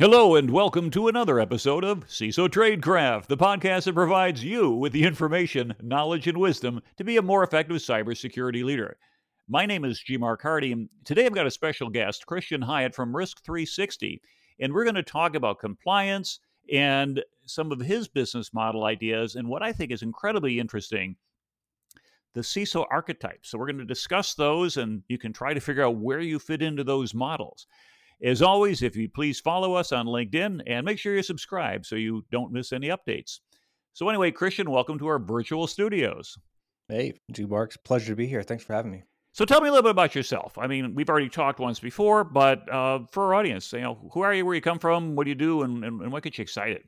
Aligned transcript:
Hello, 0.00 0.34
and 0.34 0.50
welcome 0.50 0.88
to 0.92 1.08
another 1.08 1.38
episode 1.38 1.84
of 1.84 2.06
CISO 2.06 2.48
Tradecraft, 2.48 3.26
the 3.26 3.36
podcast 3.36 3.84
that 3.84 3.94
provides 3.94 4.42
you 4.42 4.70
with 4.70 4.94
the 4.94 5.02
information, 5.02 5.74
knowledge, 5.82 6.26
and 6.26 6.38
wisdom 6.38 6.80
to 6.96 7.04
be 7.04 7.18
a 7.18 7.22
more 7.22 7.44
effective 7.44 7.76
cybersecurity 7.76 8.64
leader. 8.64 8.96
My 9.46 9.66
name 9.66 9.84
is 9.84 10.00
G. 10.00 10.16
Hardy, 10.18 10.72
and 10.72 10.88
today 11.04 11.26
I've 11.26 11.34
got 11.34 11.46
a 11.46 11.50
special 11.50 11.90
guest, 11.90 12.24
Christian 12.24 12.62
Hyatt 12.62 12.94
from 12.94 13.12
Risk3sixty, 13.12 14.20
and 14.58 14.72
we're 14.72 14.84
going 14.84 14.94
to 14.94 15.02
talk 15.02 15.34
about 15.34 15.58
compliance 15.58 16.40
and 16.72 17.22
some 17.44 17.70
of 17.70 17.80
his 17.80 18.08
business 18.08 18.54
model 18.54 18.84
ideas 18.84 19.34
and 19.34 19.50
what 19.50 19.62
I 19.62 19.70
think 19.70 19.92
is 19.92 20.00
incredibly 20.00 20.58
interesting 20.58 21.16
the 22.32 22.40
CISO 22.40 22.86
archetypes. 22.90 23.50
So, 23.50 23.58
we're 23.58 23.66
going 23.66 23.76
to 23.76 23.84
discuss 23.84 24.32
those, 24.32 24.78
and 24.78 25.02
you 25.08 25.18
can 25.18 25.34
try 25.34 25.52
to 25.52 25.60
figure 25.60 25.84
out 25.84 25.96
where 25.96 26.20
you 26.20 26.38
fit 26.38 26.62
into 26.62 26.84
those 26.84 27.12
models. 27.12 27.66
As 28.22 28.42
always, 28.42 28.82
if 28.82 28.96
you 28.96 29.08
please 29.08 29.40
follow 29.40 29.72
us 29.74 29.92
on 29.92 30.04
LinkedIn 30.04 30.60
and 30.66 30.84
make 30.84 30.98
sure 30.98 31.14
you 31.14 31.22
subscribe 31.22 31.86
so 31.86 31.96
you 31.96 32.22
don't 32.30 32.52
miss 32.52 32.70
any 32.70 32.88
updates. 32.88 33.40
So, 33.94 34.08
anyway, 34.10 34.30
Christian, 34.30 34.70
welcome 34.70 34.98
to 34.98 35.06
our 35.06 35.18
virtual 35.18 35.66
studios. 35.66 36.36
Hey, 36.88 37.14
G 37.32 37.46
Marks, 37.46 37.78
pleasure 37.78 38.12
to 38.12 38.16
be 38.16 38.26
here. 38.26 38.42
Thanks 38.42 38.62
for 38.62 38.74
having 38.74 38.92
me. 38.92 39.04
So, 39.32 39.46
tell 39.46 39.62
me 39.62 39.68
a 39.68 39.72
little 39.72 39.84
bit 39.84 39.92
about 39.92 40.14
yourself. 40.14 40.58
I 40.58 40.66
mean, 40.66 40.94
we've 40.94 41.08
already 41.08 41.30
talked 41.30 41.60
once 41.60 41.80
before, 41.80 42.22
but 42.22 42.70
uh, 42.70 43.00
for 43.10 43.24
our 43.24 43.34
audience, 43.34 43.72
you 43.72 43.80
know, 43.80 44.10
who 44.12 44.20
are 44.20 44.34
you, 44.34 44.44
where 44.44 44.54
you 44.54 44.60
come 44.60 44.78
from, 44.78 45.16
what 45.16 45.24
do 45.24 45.30
you 45.30 45.34
do, 45.34 45.62
and, 45.62 45.82
and, 45.82 46.02
and 46.02 46.12
what 46.12 46.22
gets 46.22 46.36
you 46.36 46.42
excited? 46.42 46.82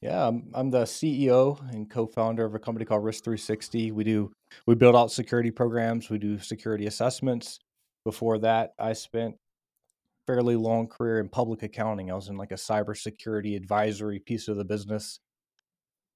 Yeah, 0.00 0.28
I'm, 0.28 0.50
I'm 0.54 0.70
the 0.70 0.82
CEO 0.82 1.68
and 1.74 1.90
co-founder 1.90 2.44
of 2.44 2.54
a 2.54 2.60
company 2.60 2.84
called 2.84 3.02
Risk3sixty. 3.02 3.92
We 3.92 4.04
do 4.04 4.30
we 4.66 4.76
build 4.76 4.94
out 4.94 5.10
security 5.10 5.50
programs. 5.50 6.10
We 6.10 6.18
do 6.18 6.38
security 6.38 6.86
assessments. 6.86 7.58
Before 8.04 8.38
that, 8.38 8.74
I 8.78 8.92
spent 8.92 9.34
fairly 10.26 10.56
long 10.56 10.88
career 10.88 11.20
in 11.20 11.28
public 11.28 11.62
accounting. 11.62 12.10
I 12.10 12.14
was 12.14 12.28
in 12.28 12.36
like 12.36 12.50
a 12.52 12.56
cybersecurity 12.56 13.56
advisory 13.56 14.18
piece 14.18 14.48
of 14.48 14.56
the 14.56 14.64
business, 14.64 15.20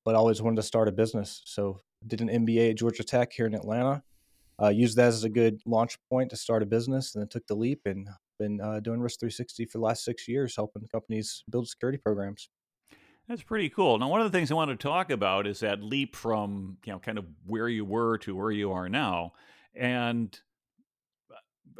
but 0.04 0.14
always 0.14 0.42
wanted 0.42 0.56
to 0.56 0.62
start 0.62 0.88
a 0.88 0.92
business. 0.92 1.42
So 1.44 1.80
did 2.06 2.20
an 2.20 2.28
MBA 2.28 2.70
at 2.70 2.76
Georgia 2.76 3.04
Tech 3.04 3.32
here 3.32 3.46
in 3.46 3.54
Atlanta. 3.54 4.02
Uh, 4.60 4.68
used 4.68 4.96
that 4.96 5.08
as 5.08 5.24
a 5.24 5.30
good 5.30 5.60
launch 5.64 5.96
point 6.10 6.30
to 6.30 6.36
start 6.36 6.62
a 6.62 6.66
business, 6.66 7.14
and 7.14 7.22
then 7.22 7.28
took 7.28 7.46
the 7.46 7.54
leap 7.54 7.80
and 7.86 8.08
been 8.38 8.60
uh, 8.60 8.80
doing 8.80 9.00
Risk3sixty 9.00 9.70
for 9.70 9.78
the 9.78 9.84
last 9.84 10.04
six 10.04 10.28
years, 10.28 10.54
helping 10.54 10.86
companies 10.88 11.44
build 11.48 11.66
security 11.68 11.98
programs. 11.98 12.50
That's 13.26 13.42
pretty 13.42 13.70
cool. 13.70 13.98
Now, 13.98 14.08
one 14.08 14.20
of 14.20 14.30
the 14.30 14.36
things 14.36 14.50
I 14.50 14.54
want 14.54 14.70
to 14.70 14.76
talk 14.76 15.10
about 15.10 15.46
is 15.46 15.60
that 15.60 15.82
leap 15.82 16.14
from 16.14 16.76
you 16.84 16.92
know 16.92 16.98
kind 16.98 17.16
of 17.16 17.24
where 17.46 17.68
you 17.68 17.86
were 17.86 18.18
to 18.18 18.36
where 18.36 18.50
you 18.50 18.72
are 18.72 18.88
now, 18.88 19.32
and 19.74 20.38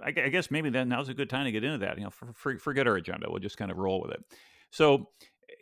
I, 0.02 0.10
guess 0.10 0.50
maybe 0.50 0.70
then 0.70 0.88
now's 0.88 1.08
a 1.08 1.14
good 1.14 1.30
time 1.30 1.44
to 1.44 1.52
get 1.52 1.64
into 1.64 1.78
that. 1.78 1.98
You 1.98 2.04
know, 2.04 2.10
for, 2.10 2.32
for, 2.34 2.58
forget 2.58 2.86
our 2.86 2.96
agenda. 2.96 3.26
We'll 3.28 3.40
just 3.40 3.56
kind 3.56 3.70
of 3.70 3.76
roll 3.78 4.00
with 4.02 4.12
it. 4.12 4.24
So, 4.70 5.08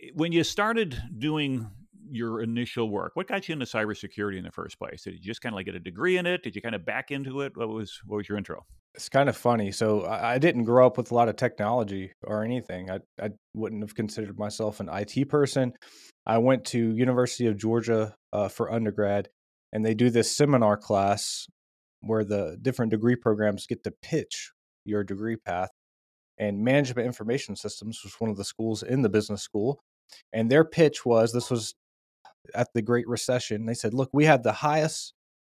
eh, 0.03 0.11
when 0.15 0.33
you 0.33 0.45
started 0.45 1.01
doing 1.19 1.71
your 2.11 2.41
initial 2.41 2.89
work, 2.89 3.13
what 3.15 3.27
got 3.27 3.49
you 3.49 3.53
into 3.53 3.67
cybersecurity 3.67 4.39
in 4.39 4.45
the 4.45 4.51
first 4.51 4.79
place? 4.79 5.03
Did 5.03 5.15
you 5.15 5.21
just 5.21 5.41
kind 5.41 5.53
of 5.53 5.57
like 5.57 5.67
get 5.67 5.75
a 5.75 5.81
degree 5.81 6.17
in 6.17 6.27
it? 6.27 6.43
Did 6.43 6.57
you 6.57 6.63
kind 6.63 6.75
of 6.75 6.85
back 6.85 7.11
into 7.11 7.41
it? 7.43 7.57
What 7.57 7.69
was 7.69 8.01
what 8.07 8.17
was 8.17 8.29
your 8.29 8.39
intro? 8.39 8.65
It's 8.95 9.09
kind 9.09 9.29
of 9.29 9.37
funny. 9.37 9.71
So 9.71 10.07
I 10.07 10.39
didn't 10.39 10.65
grow 10.65 10.87
up 10.87 10.97
with 10.97 11.11
a 11.11 11.15
lot 11.15 11.29
of 11.29 11.37
technology 11.37 12.13
or 12.23 12.45
anything. 12.45 12.91
I 12.91 13.01
I 13.21 13.31
wouldn't 13.55 13.83
have 13.83 13.95
considered 13.95 14.39
myself 14.39 14.81
an 14.81 14.89
IT 14.91 15.29
person. 15.29 15.73
I 16.27 16.39
went 16.39 16.65
to 16.67 16.95
University 16.95 17.47
of 17.47 17.57
Georgia 17.57 18.15
uh, 18.33 18.49
for 18.49 18.73
undergrad, 18.73 19.29
and 19.73 19.85
they 19.85 19.95
do 19.95 20.11
this 20.11 20.35
seminar 20.35 20.77
class 20.77 21.47
where 22.01 22.25
the 22.25 22.59
different 22.61 22.91
degree 22.91 23.17
programs 23.17 23.67
get 23.67 23.83
to 23.85 23.93
pitch 24.03 24.53
your 24.85 25.05
degree 25.05 25.37
path. 25.37 25.71
And 26.39 26.63
management 26.63 27.07
information 27.07 27.57
systems 27.57 28.01
was 28.05 28.15
one 28.21 28.31
of 28.31 28.37
the 28.37 28.45
schools 28.45 28.83
in 28.83 29.03
the 29.03 29.09
business 29.09 29.43
school. 29.43 29.81
And 30.33 30.51
their 30.51 30.65
pitch 30.65 31.05
was 31.05 31.33
this 31.33 31.51
was 31.51 31.75
at 32.55 32.69
the 32.75 32.83
Great 32.83 33.09
Recession. 33.09 33.67
They 33.67 33.75
said, 33.75 33.93
look, 33.93 34.11
we 34.13 34.25
have 34.27 34.43
the 34.43 34.53
highest 34.53 35.15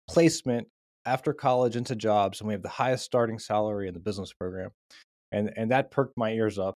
placement 0.08 0.68
after 1.06 1.34
college 1.34 1.76
into 1.76 1.96
jobs, 1.96 2.40
and 2.40 2.48
we 2.48 2.54
have 2.54 2.62
the 2.62 2.70
highest 2.70 3.04
starting 3.06 3.40
salary 3.40 3.88
in 3.88 3.94
the 3.94 4.00
business 4.00 4.34
program. 4.34 4.72
And 5.32 5.52
and 5.56 5.72
that 5.72 5.92
perked 5.92 6.18
my 6.18 6.32
ears 6.32 6.58
up. 6.58 6.76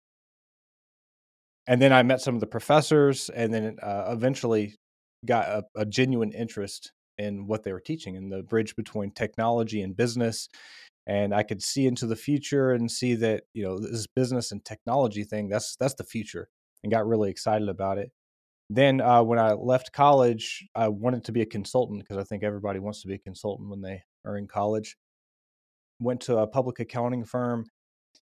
And 1.66 1.80
then 1.80 1.92
I 1.92 2.02
met 2.02 2.20
some 2.20 2.34
of 2.34 2.40
the 2.40 2.46
professors, 2.46 3.30
and 3.30 3.54
then 3.54 3.76
uh, 3.80 4.06
eventually 4.08 4.74
got 5.24 5.48
a, 5.48 5.64
a 5.76 5.86
genuine 5.86 6.32
interest 6.32 6.92
in 7.22 7.46
what 7.46 7.62
they 7.62 7.72
were 7.72 7.80
teaching 7.80 8.16
and 8.16 8.30
the 8.30 8.42
bridge 8.42 8.76
between 8.76 9.10
technology 9.10 9.82
and 9.82 9.96
business 9.96 10.48
and 11.06 11.34
i 11.34 11.42
could 11.42 11.62
see 11.62 11.86
into 11.86 12.06
the 12.06 12.16
future 12.16 12.72
and 12.72 12.90
see 12.90 13.14
that 13.14 13.44
you 13.54 13.64
know 13.64 13.78
this 13.78 14.06
business 14.14 14.52
and 14.52 14.64
technology 14.64 15.24
thing 15.24 15.48
that's 15.48 15.76
that's 15.76 15.94
the 15.94 16.04
future 16.04 16.48
and 16.82 16.92
got 16.92 17.06
really 17.06 17.30
excited 17.30 17.68
about 17.68 17.98
it. 17.98 18.10
Then 18.70 19.00
uh, 19.00 19.22
when 19.22 19.38
i 19.38 19.52
left 19.52 19.92
college 19.92 20.66
i 20.74 20.88
wanted 20.88 21.24
to 21.24 21.32
be 21.32 21.42
a 21.42 21.46
consultant 21.46 22.00
because 22.00 22.16
i 22.16 22.24
think 22.24 22.42
everybody 22.42 22.78
wants 22.78 23.02
to 23.02 23.08
be 23.08 23.14
a 23.14 23.18
consultant 23.18 23.68
when 23.68 23.82
they 23.82 24.02
are 24.24 24.36
in 24.36 24.46
college. 24.46 24.96
Went 26.00 26.22
to 26.22 26.38
a 26.38 26.46
public 26.46 26.80
accounting 26.80 27.24
firm 27.24 27.66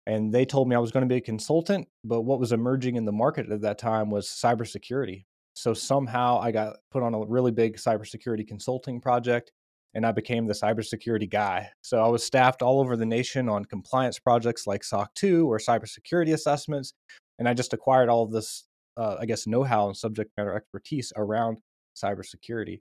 and 0.05 0.33
they 0.33 0.45
told 0.45 0.67
me 0.67 0.75
i 0.75 0.79
was 0.79 0.91
going 0.91 1.07
to 1.07 1.13
be 1.13 1.17
a 1.17 1.21
consultant 1.21 1.87
but 2.03 2.21
what 2.21 2.39
was 2.39 2.51
emerging 2.51 2.95
in 2.95 3.05
the 3.05 3.11
market 3.11 3.49
at 3.49 3.61
that 3.61 3.77
time 3.77 4.09
was 4.09 4.27
cybersecurity 4.27 5.25
so 5.53 5.73
somehow 5.73 6.39
I 6.39 6.51
got 6.51 6.77
put 6.91 7.03
on 7.03 7.13
a 7.13 7.25
really 7.25 7.51
big 7.51 7.77
cybersecurity 7.77 8.47
consulting 8.47 8.99
project 8.99 9.51
and 9.93 10.05
I 10.05 10.11
became 10.11 10.47
the 10.47 10.53
cybersecurity 10.53 11.29
guy. 11.29 11.69
So 11.81 12.03
I 12.03 12.07
was 12.07 12.23
staffed 12.23 12.61
all 12.61 12.79
over 12.79 12.97
the 12.97 13.05
nation 13.05 13.47
on 13.47 13.65
compliance 13.65 14.17
projects 14.17 14.65
like 14.65 14.83
SOC 14.83 15.13
2 15.13 15.51
or 15.51 15.59
cybersecurity 15.59 16.33
assessments. 16.33 16.93
And 17.37 17.47
I 17.47 17.53
just 17.53 17.73
acquired 17.73 18.09
all 18.09 18.23
of 18.23 18.31
this, 18.31 18.65
uh, 18.97 19.17
I 19.19 19.25
guess, 19.25 19.45
know 19.45 19.63
how 19.63 19.87
and 19.87 19.95
subject 19.95 20.31
matter 20.37 20.55
expertise 20.55 21.13
around 21.15 21.59
cybersecurity. 21.95 22.81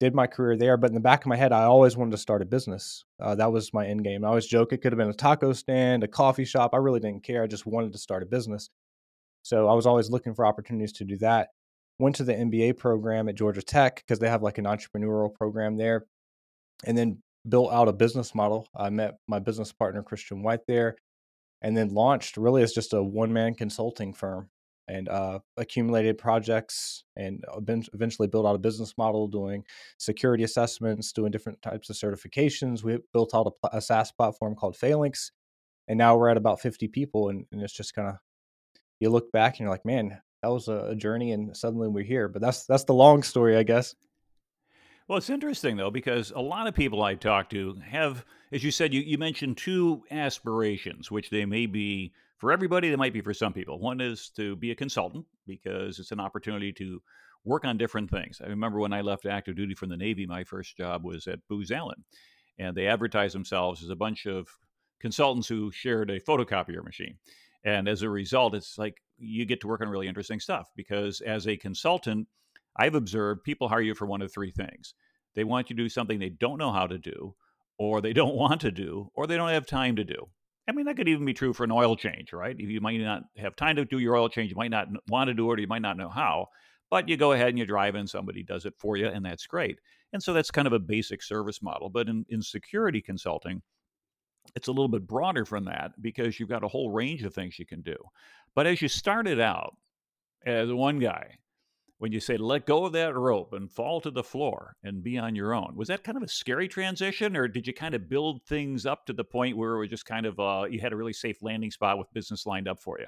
Did 0.00 0.14
my 0.14 0.26
career 0.26 0.56
there, 0.56 0.76
but 0.76 0.90
in 0.90 0.94
the 0.94 1.00
back 1.00 1.20
of 1.20 1.28
my 1.28 1.36
head, 1.36 1.52
I 1.52 1.64
always 1.64 1.96
wanted 1.96 2.10
to 2.10 2.18
start 2.18 2.42
a 2.42 2.46
business. 2.46 3.04
Uh, 3.20 3.36
that 3.36 3.52
was 3.52 3.72
my 3.72 3.86
end 3.86 4.02
game. 4.02 4.24
I 4.24 4.28
always 4.28 4.46
joke 4.46 4.72
it 4.72 4.78
could 4.78 4.90
have 4.90 4.98
been 4.98 5.08
a 5.08 5.14
taco 5.14 5.52
stand, 5.52 6.02
a 6.02 6.08
coffee 6.08 6.44
shop. 6.44 6.74
I 6.74 6.78
really 6.78 6.98
didn't 6.98 7.22
care. 7.22 7.44
I 7.44 7.46
just 7.46 7.64
wanted 7.64 7.92
to 7.92 7.98
start 7.98 8.24
a 8.24 8.26
business. 8.26 8.70
So 9.42 9.68
I 9.68 9.74
was 9.74 9.86
always 9.86 10.10
looking 10.10 10.34
for 10.34 10.46
opportunities 10.46 10.92
to 10.94 11.04
do 11.04 11.16
that 11.18 11.50
went 11.98 12.16
to 12.16 12.24
the 12.24 12.34
MBA 12.34 12.76
program 12.78 13.28
at 13.28 13.36
Georgia 13.36 13.62
Tech 13.62 13.96
because 13.96 14.18
they 14.18 14.28
have 14.28 14.42
like 14.42 14.58
an 14.58 14.64
entrepreneurial 14.64 15.32
program 15.32 15.76
there, 15.76 16.06
and 16.84 16.96
then 16.96 17.18
built 17.48 17.72
out 17.72 17.88
a 17.88 17.92
business 17.92 18.34
model. 18.34 18.68
I 18.74 18.90
met 18.90 19.16
my 19.28 19.38
business 19.38 19.72
partner 19.72 20.02
Christian 20.02 20.42
White 20.42 20.66
there, 20.66 20.96
and 21.62 21.76
then 21.76 21.94
launched 21.94 22.36
really 22.36 22.62
as 22.62 22.72
just 22.72 22.92
a 22.92 23.02
one 23.02 23.32
man 23.32 23.54
consulting 23.54 24.12
firm 24.12 24.48
and 24.86 25.08
uh, 25.08 25.38
accumulated 25.56 26.18
projects 26.18 27.04
and 27.16 27.42
eventually 27.94 28.28
built 28.28 28.44
out 28.44 28.54
a 28.54 28.58
business 28.58 28.92
model 28.98 29.26
doing 29.26 29.64
security 29.98 30.44
assessments, 30.44 31.12
doing 31.12 31.30
different 31.30 31.60
types 31.62 31.88
of 31.88 31.96
certifications. 31.96 32.82
We 32.82 32.98
built 33.12 33.34
out 33.34 33.50
a, 33.62 33.78
a 33.78 33.80
SaaS 33.80 34.12
platform 34.12 34.54
called 34.54 34.76
Phalanx, 34.76 35.32
and 35.88 35.96
now 35.96 36.16
we're 36.16 36.28
at 36.28 36.36
about 36.36 36.60
50 36.60 36.88
people, 36.88 37.30
and, 37.30 37.46
and 37.52 37.62
it's 37.62 37.72
just 37.72 37.94
kind 37.94 38.08
of 38.08 38.16
you 39.00 39.10
look 39.10 39.32
back 39.32 39.54
and 39.54 39.60
you're 39.60 39.70
like, 39.70 39.86
man, 39.86 40.20
that 40.44 40.50
was 40.50 40.68
a, 40.68 40.94
journey, 40.94 41.32
and 41.32 41.56
suddenly 41.56 41.88
we're 41.88 42.04
here. 42.04 42.28
But 42.28 42.42
that's 42.42 42.66
that's 42.66 42.84
the 42.84 42.92
long 42.92 43.22
story, 43.22 43.56
I 43.56 43.62
guess. 43.62 43.94
Well, 45.08 45.16
it's 45.16 45.30
interesting 45.30 45.76
though 45.76 45.90
because 45.90 46.32
a 46.34 46.40
lot 46.40 46.66
of 46.66 46.74
people 46.74 47.02
I 47.02 47.14
talk 47.14 47.48
to 47.50 47.76
have, 47.86 48.24
as 48.52 48.62
you 48.62 48.70
said, 48.70 48.92
you, 48.92 49.00
you 49.00 49.16
mentioned 49.16 49.56
two 49.56 50.02
aspirations, 50.10 51.10
which 51.10 51.30
they 51.30 51.46
may 51.46 51.66
be 51.66 52.12
for 52.36 52.52
everybody, 52.52 52.90
they 52.90 52.96
might 52.96 53.12
be 53.14 53.22
for 53.22 53.32
some 53.32 53.54
people. 53.54 53.78
One 53.78 54.00
is 54.00 54.30
to 54.36 54.56
be 54.56 54.70
a 54.70 54.74
consultant 54.74 55.24
because 55.46 55.98
it's 55.98 56.12
an 56.12 56.20
opportunity 56.20 56.72
to 56.74 57.00
work 57.44 57.64
on 57.64 57.78
different 57.78 58.10
things. 58.10 58.40
I 58.44 58.48
remember 58.48 58.78
when 58.78 58.92
I 58.92 59.00
left 59.00 59.26
active 59.26 59.56
duty 59.56 59.74
from 59.74 59.88
the 59.88 59.96
Navy, 59.96 60.26
my 60.26 60.44
first 60.44 60.76
job 60.76 61.04
was 61.04 61.26
at 61.26 61.46
Booz 61.48 61.70
Allen, 61.70 62.04
and 62.58 62.76
they 62.76 62.86
advertised 62.86 63.34
themselves 63.34 63.82
as 63.82 63.88
a 63.88 63.96
bunch 63.96 64.26
of 64.26 64.48
consultants 65.00 65.48
who 65.48 65.70
shared 65.70 66.10
a 66.10 66.20
photocopier 66.20 66.84
machine. 66.84 67.16
And 67.64 67.88
as 67.88 68.02
a 68.02 68.10
result, 68.10 68.54
it's 68.54 68.76
like 68.76 69.02
you 69.18 69.44
get 69.44 69.60
to 69.60 69.68
work 69.68 69.80
on 69.80 69.88
really 69.88 70.08
interesting 70.08 70.40
stuff 70.40 70.70
because 70.76 71.20
as 71.20 71.46
a 71.46 71.56
consultant, 71.56 72.26
I've 72.76 72.94
observed 72.94 73.44
people 73.44 73.68
hire 73.68 73.80
you 73.80 73.94
for 73.94 74.06
one 74.06 74.22
of 74.22 74.32
three 74.32 74.50
things. 74.50 74.94
They 75.34 75.44
want 75.44 75.70
you 75.70 75.76
to 75.76 75.82
do 75.82 75.88
something 75.88 76.18
they 76.18 76.30
don't 76.30 76.58
know 76.58 76.72
how 76.72 76.86
to 76.86 76.98
do, 76.98 77.34
or 77.78 78.00
they 78.00 78.12
don't 78.20 78.36
want 78.36 78.60
to 78.62 78.70
do, 78.70 79.10
or 79.14 79.26
they 79.26 79.36
don't 79.36 79.50
have 79.50 79.66
time 79.66 79.96
to 79.96 80.04
do. 80.04 80.28
I 80.68 80.72
mean, 80.72 80.86
that 80.86 80.96
could 80.96 81.08
even 81.08 81.26
be 81.26 81.34
true 81.34 81.52
for 81.52 81.64
an 81.64 81.72
oil 81.72 81.94
change, 81.94 82.32
right? 82.32 82.58
You 82.58 82.80
might 82.80 82.98
not 82.98 83.24
have 83.36 83.54
time 83.54 83.76
to 83.76 83.84
do 83.84 83.98
your 83.98 84.16
oil 84.16 84.28
change, 84.28 84.50
you 84.50 84.56
might 84.56 84.70
not 84.70 84.88
want 85.08 85.28
to 85.28 85.34
do 85.34 85.50
it, 85.50 85.58
or 85.58 85.60
you 85.60 85.66
might 85.66 85.82
not 85.82 85.98
know 85.98 86.08
how, 86.08 86.46
but 86.90 87.08
you 87.08 87.16
go 87.16 87.32
ahead 87.32 87.48
and 87.48 87.58
you 87.58 87.66
drive 87.66 87.96
in, 87.96 88.06
somebody 88.06 88.42
does 88.42 88.64
it 88.64 88.74
for 88.78 88.96
you, 88.96 89.06
and 89.06 89.24
that's 89.24 89.46
great. 89.46 89.78
And 90.12 90.22
so 90.22 90.32
that's 90.32 90.50
kind 90.50 90.66
of 90.66 90.72
a 90.72 90.78
basic 90.78 91.22
service 91.22 91.60
model. 91.60 91.90
But 91.90 92.08
in, 92.08 92.24
in 92.30 92.40
security 92.40 93.02
consulting, 93.02 93.60
it's 94.54 94.68
a 94.68 94.72
little 94.72 94.88
bit 94.88 95.06
broader 95.06 95.44
from 95.44 95.64
that 95.64 95.92
because 96.00 96.38
you've 96.38 96.48
got 96.48 96.64
a 96.64 96.68
whole 96.68 96.90
range 96.90 97.22
of 97.24 97.34
things 97.34 97.58
you 97.58 97.66
can 97.66 97.82
do. 97.82 97.96
But 98.54 98.66
as 98.66 98.80
you 98.80 98.88
started 98.88 99.40
out 99.40 99.76
as 100.46 100.72
one 100.72 100.98
guy, 100.98 101.38
when 101.98 102.12
you 102.12 102.20
say 102.20 102.36
let 102.36 102.66
go 102.66 102.84
of 102.84 102.92
that 102.92 103.14
rope 103.14 103.52
and 103.52 103.70
fall 103.70 104.00
to 104.00 104.10
the 104.10 104.22
floor 104.22 104.76
and 104.82 105.02
be 105.02 105.16
on 105.16 105.34
your 105.34 105.54
own, 105.54 105.74
was 105.74 105.88
that 105.88 106.04
kind 106.04 106.16
of 106.16 106.22
a 106.22 106.28
scary 106.28 106.68
transition, 106.68 107.36
or 107.36 107.48
did 107.48 107.66
you 107.66 107.72
kind 107.72 107.94
of 107.94 108.08
build 108.08 108.42
things 108.44 108.84
up 108.84 109.06
to 109.06 109.12
the 109.12 109.24
point 109.24 109.56
where 109.56 109.76
it 109.76 109.78
was 109.78 109.88
just 109.88 110.04
kind 110.04 110.26
of 110.26 110.38
uh, 110.38 110.66
you 110.68 110.80
had 110.80 110.92
a 110.92 110.96
really 110.96 111.12
safe 111.12 111.42
landing 111.42 111.70
spot 111.70 111.98
with 111.98 112.12
business 112.12 112.46
lined 112.46 112.68
up 112.68 112.80
for 112.80 112.98
you? 113.00 113.06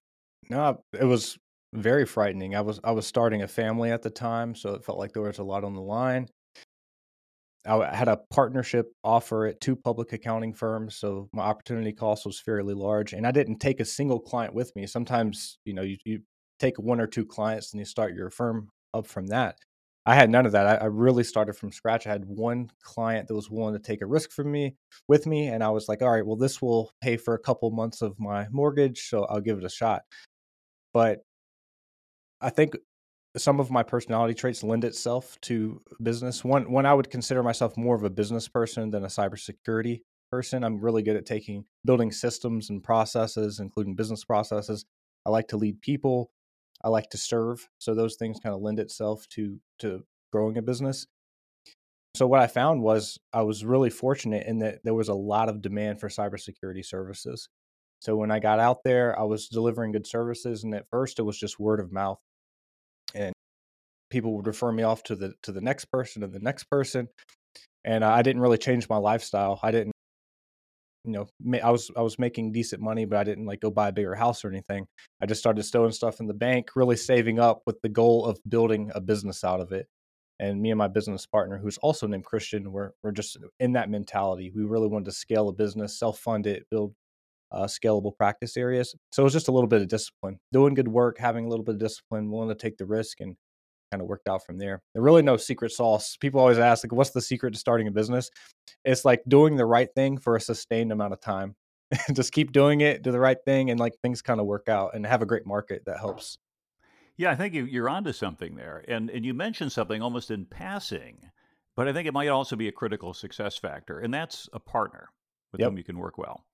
No, 0.48 0.82
it 0.98 1.04
was 1.04 1.36
very 1.74 2.06
frightening. 2.06 2.54
I 2.54 2.60
was 2.60 2.80
I 2.84 2.92
was 2.92 3.06
starting 3.06 3.42
a 3.42 3.48
family 3.48 3.90
at 3.90 4.02
the 4.02 4.10
time, 4.10 4.54
so 4.54 4.74
it 4.74 4.84
felt 4.84 4.98
like 4.98 5.12
there 5.12 5.22
was 5.22 5.38
a 5.38 5.44
lot 5.44 5.64
on 5.64 5.74
the 5.74 5.80
line. 5.80 6.28
I 7.66 7.94
had 7.94 8.08
a 8.08 8.20
partnership 8.30 8.92
offer 9.02 9.46
at 9.46 9.60
two 9.60 9.76
public 9.76 10.12
accounting 10.12 10.54
firms, 10.54 10.96
so 10.96 11.28
my 11.32 11.42
opportunity 11.42 11.92
cost 11.92 12.24
was 12.24 12.38
fairly 12.38 12.74
large, 12.74 13.12
and 13.12 13.26
I 13.26 13.32
didn't 13.32 13.58
take 13.58 13.80
a 13.80 13.84
single 13.84 14.20
client 14.20 14.54
with 14.54 14.74
me. 14.76 14.86
Sometimes, 14.86 15.58
you 15.64 15.74
know, 15.74 15.82
you, 15.82 15.96
you 16.04 16.20
take 16.60 16.78
one 16.78 17.00
or 17.00 17.06
two 17.06 17.26
clients 17.26 17.72
and 17.72 17.80
you 17.80 17.84
start 17.84 18.14
your 18.14 18.30
firm 18.30 18.68
up 18.94 19.06
from 19.06 19.26
that. 19.28 19.56
I 20.06 20.14
had 20.14 20.30
none 20.30 20.46
of 20.46 20.52
that. 20.52 20.66
I, 20.66 20.84
I, 20.84 20.86
really 20.86 21.24
started 21.24 21.54
from 21.54 21.72
scratch. 21.72 22.06
I 22.06 22.12
had 22.12 22.24
one 22.24 22.70
client 22.80 23.26
that 23.26 23.34
was 23.34 23.50
willing 23.50 23.74
to 23.74 23.80
take 23.80 24.02
a 24.02 24.06
risk 24.06 24.30
from 24.30 24.52
me 24.52 24.76
with 25.08 25.26
me, 25.26 25.48
and 25.48 25.64
I 25.64 25.70
was 25.70 25.88
like, 25.88 26.00
all 26.00 26.10
right, 26.10 26.24
well, 26.24 26.36
this 26.36 26.62
will 26.62 26.92
pay 27.00 27.16
for 27.16 27.34
a 27.34 27.40
couple 27.40 27.70
months 27.72 28.02
of 28.02 28.18
my 28.20 28.46
mortgage, 28.52 29.08
so 29.08 29.24
I'll 29.24 29.40
give 29.40 29.58
it 29.58 29.64
a 29.64 29.68
shot. 29.68 30.02
But 30.94 31.22
I 32.40 32.50
think 32.50 32.76
some 33.36 33.60
of 33.60 33.70
my 33.70 33.82
personality 33.82 34.34
traits 34.34 34.62
lend 34.62 34.84
itself 34.84 35.38
to 35.42 35.82
business. 36.02 36.44
One 36.44 36.70
one 36.70 36.86
I 36.86 36.94
would 36.94 37.10
consider 37.10 37.42
myself 37.42 37.76
more 37.76 37.94
of 37.94 38.04
a 38.04 38.10
business 38.10 38.48
person 38.48 38.90
than 38.90 39.04
a 39.04 39.08
cybersecurity 39.08 40.00
person. 40.30 40.64
I'm 40.64 40.80
really 40.80 41.02
good 41.02 41.16
at 41.16 41.26
taking 41.26 41.64
building 41.84 42.12
systems 42.12 42.70
and 42.70 42.82
processes, 42.82 43.60
including 43.60 43.94
business 43.94 44.24
processes. 44.24 44.84
I 45.24 45.30
like 45.30 45.48
to 45.48 45.56
lead 45.56 45.80
people. 45.80 46.30
I 46.82 46.88
like 46.88 47.10
to 47.10 47.18
serve. 47.18 47.68
So 47.78 47.94
those 47.94 48.16
things 48.16 48.40
kind 48.42 48.54
of 48.54 48.62
lend 48.62 48.80
itself 48.80 49.26
to 49.30 49.60
to 49.80 50.04
growing 50.32 50.56
a 50.56 50.62
business. 50.62 51.06
So 52.14 52.26
what 52.26 52.40
I 52.40 52.46
found 52.46 52.82
was 52.82 53.18
I 53.32 53.42
was 53.42 53.64
really 53.64 53.90
fortunate 53.90 54.46
in 54.46 54.58
that 54.60 54.78
there 54.84 54.94
was 54.94 55.08
a 55.08 55.14
lot 55.14 55.50
of 55.50 55.60
demand 55.60 56.00
for 56.00 56.08
cybersecurity 56.08 56.84
services. 56.84 57.50
So 58.00 58.16
when 58.16 58.30
I 58.30 58.40
got 58.40 58.58
out 58.58 58.84
there, 58.84 59.18
I 59.18 59.24
was 59.24 59.48
delivering 59.48 59.92
good 59.92 60.06
services, 60.06 60.64
and 60.64 60.74
at 60.74 60.88
first 60.90 61.18
it 61.18 61.22
was 61.22 61.38
just 61.38 61.58
word 61.58 61.80
of 61.80 61.92
mouth 61.92 62.18
and 63.14 63.32
people 64.10 64.34
would 64.36 64.46
refer 64.46 64.70
me 64.72 64.82
off 64.82 65.02
to 65.04 65.16
the 65.16 65.34
to 65.42 65.52
the 65.52 65.60
next 65.60 65.86
person 65.86 66.22
and 66.22 66.32
the 66.32 66.40
next 66.40 66.64
person 66.64 67.08
and 67.84 68.04
i 68.04 68.22
didn't 68.22 68.42
really 68.42 68.58
change 68.58 68.88
my 68.88 68.96
lifestyle. 68.96 69.58
I 69.62 69.70
didn't 69.70 69.92
you 71.04 71.12
know 71.12 71.26
i 71.62 71.70
was 71.70 71.90
i 71.96 72.02
was 72.02 72.18
making 72.18 72.52
decent 72.52 72.82
money 72.82 73.04
but 73.04 73.18
i 73.18 73.24
didn't 73.24 73.46
like 73.46 73.60
go 73.60 73.70
buy 73.70 73.88
a 73.88 73.92
bigger 73.92 74.14
house 74.14 74.44
or 74.44 74.48
anything. 74.48 74.86
I 75.20 75.26
just 75.26 75.40
started 75.40 75.62
stowing 75.64 75.92
stuff 75.92 76.20
in 76.20 76.26
the 76.26 76.34
bank 76.34 76.70
really 76.74 76.96
saving 76.96 77.38
up 77.38 77.62
with 77.66 77.80
the 77.82 77.88
goal 77.88 78.26
of 78.26 78.38
building 78.48 78.90
a 78.94 79.00
business 79.00 79.44
out 79.44 79.60
of 79.60 79.72
it 79.72 79.86
and 80.38 80.60
me 80.60 80.70
and 80.70 80.78
my 80.78 80.88
business 80.88 81.24
partner 81.26 81.58
who's 81.58 81.78
also 81.78 82.06
named 82.06 82.24
christian 82.24 82.70
we're, 82.70 82.90
we're 83.02 83.12
just 83.12 83.38
in 83.60 83.72
that 83.72 83.88
mentality. 83.88 84.52
We 84.54 84.64
really 84.64 84.88
wanted 84.88 85.06
to 85.06 85.12
scale 85.12 85.48
a 85.48 85.52
business 85.52 85.98
self-fund 85.98 86.46
it 86.46 86.66
build 86.70 86.94
uh, 87.52 87.64
scalable 87.64 88.16
practice 88.16 88.56
areas. 88.56 88.94
So 89.12 89.22
it 89.22 89.24
was 89.24 89.32
just 89.32 89.48
a 89.48 89.52
little 89.52 89.68
bit 89.68 89.82
of 89.82 89.88
discipline, 89.88 90.38
doing 90.52 90.74
good 90.74 90.88
work, 90.88 91.18
having 91.18 91.46
a 91.46 91.48
little 91.48 91.64
bit 91.64 91.76
of 91.76 91.80
discipline, 91.80 92.30
willing 92.30 92.48
to 92.48 92.54
take 92.54 92.76
the 92.76 92.86
risk, 92.86 93.20
and 93.20 93.36
kind 93.90 94.02
of 94.02 94.08
worked 94.08 94.28
out 94.28 94.44
from 94.44 94.58
there. 94.58 94.82
There 94.92 95.02
really 95.02 95.22
no 95.22 95.36
secret 95.36 95.72
sauce. 95.72 96.16
People 96.16 96.40
always 96.40 96.58
ask, 96.58 96.84
like, 96.84 96.92
what's 96.92 97.10
the 97.10 97.20
secret 97.20 97.52
to 97.52 97.58
starting 97.58 97.88
a 97.88 97.92
business? 97.92 98.30
It's 98.84 99.04
like 99.04 99.22
doing 99.28 99.56
the 99.56 99.66
right 99.66 99.88
thing 99.94 100.18
for 100.18 100.36
a 100.36 100.40
sustained 100.40 100.92
amount 100.92 101.12
of 101.12 101.20
time. 101.20 101.54
just 102.14 102.32
keep 102.32 102.52
doing 102.52 102.80
it, 102.80 103.02
do 103.02 103.12
the 103.12 103.20
right 103.20 103.38
thing, 103.44 103.70
and 103.70 103.78
like 103.78 103.94
things 104.02 104.22
kind 104.22 104.40
of 104.40 104.46
work 104.46 104.68
out 104.68 104.94
and 104.94 105.06
have 105.06 105.22
a 105.22 105.26
great 105.26 105.46
market 105.46 105.84
that 105.86 105.98
helps. 105.98 106.38
Yeah, 107.16 107.30
I 107.30 107.36
think 107.36 107.54
you, 107.54 107.64
you're 107.64 107.88
onto 107.88 108.12
something 108.12 108.56
there. 108.56 108.84
And 108.88 109.08
and 109.10 109.24
you 109.24 109.34
mentioned 109.34 109.72
something 109.72 110.02
almost 110.02 110.30
in 110.30 110.44
passing, 110.46 111.30
but 111.76 111.88
I 111.88 111.92
think 111.92 112.08
it 112.08 112.12
might 112.14 112.28
also 112.28 112.56
be 112.56 112.68
a 112.68 112.72
critical 112.72 113.14
success 113.14 113.56
factor, 113.56 114.00
and 114.00 114.12
that's 114.12 114.48
a 114.52 114.60
partner 114.60 115.08
with 115.52 115.60
yep. 115.60 115.70
whom 115.70 115.78
you 115.78 115.84
can 115.84 115.98
work 115.98 116.18
well. 116.18 116.44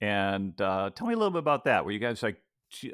And 0.00 0.58
uh, 0.60 0.90
tell 0.94 1.06
me 1.06 1.14
a 1.14 1.16
little 1.16 1.32
bit 1.32 1.40
about 1.40 1.64
that. 1.64 1.84
Were 1.84 1.90
you 1.90 1.98
guys 1.98 2.22
like 2.22 2.40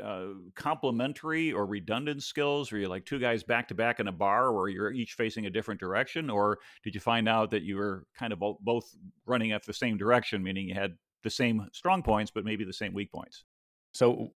uh, 0.03 0.27
complementary 0.55 1.53
or 1.53 1.67
redundant 1.67 2.23
skills? 2.23 2.71
Were 2.71 2.79
you 2.79 2.89
like 2.89 3.05
two 3.05 3.19
guys 3.19 3.43
back 3.43 3.69
to 3.69 3.75
back 3.75 4.01
in 4.01 4.09
a 4.09 4.13
bar 4.13 4.53
where 4.53 4.69
you're 4.69 4.93
each 4.93 5.15
facing 5.15 5.47
a 5.47 5.51
different 5.51 5.81
direction? 5.81 6.31
Or 6.31 6.59
did 6.83 6.95
you 6.95 7.01
find 7.01 7.29
out 7.29 7.51
that 7.51 7.63
you 7.63 7.77
were 7.77 8.07
kind 8.19 8.33
of 8.33 8.43
both 8.61 8.95
running 9.27 9.53
at 9.53 9.65
the 9.65 9.73
same 9.73 9.97
direction, 9.97 10.43
meaning 10.43 10.69
you 10.69 10.75
had 10.75 10.97
the 11.23 11.31
same 11.31 11.69
strong 11.73 12.03
points, 12.03 12.31
but 12.31 12.45
maybe 12.45 12.65
the 12.65 12.73
same 12.73 12.95
weak 12.95 13.13
points? 13.13 13.45
So, 13.93 14.33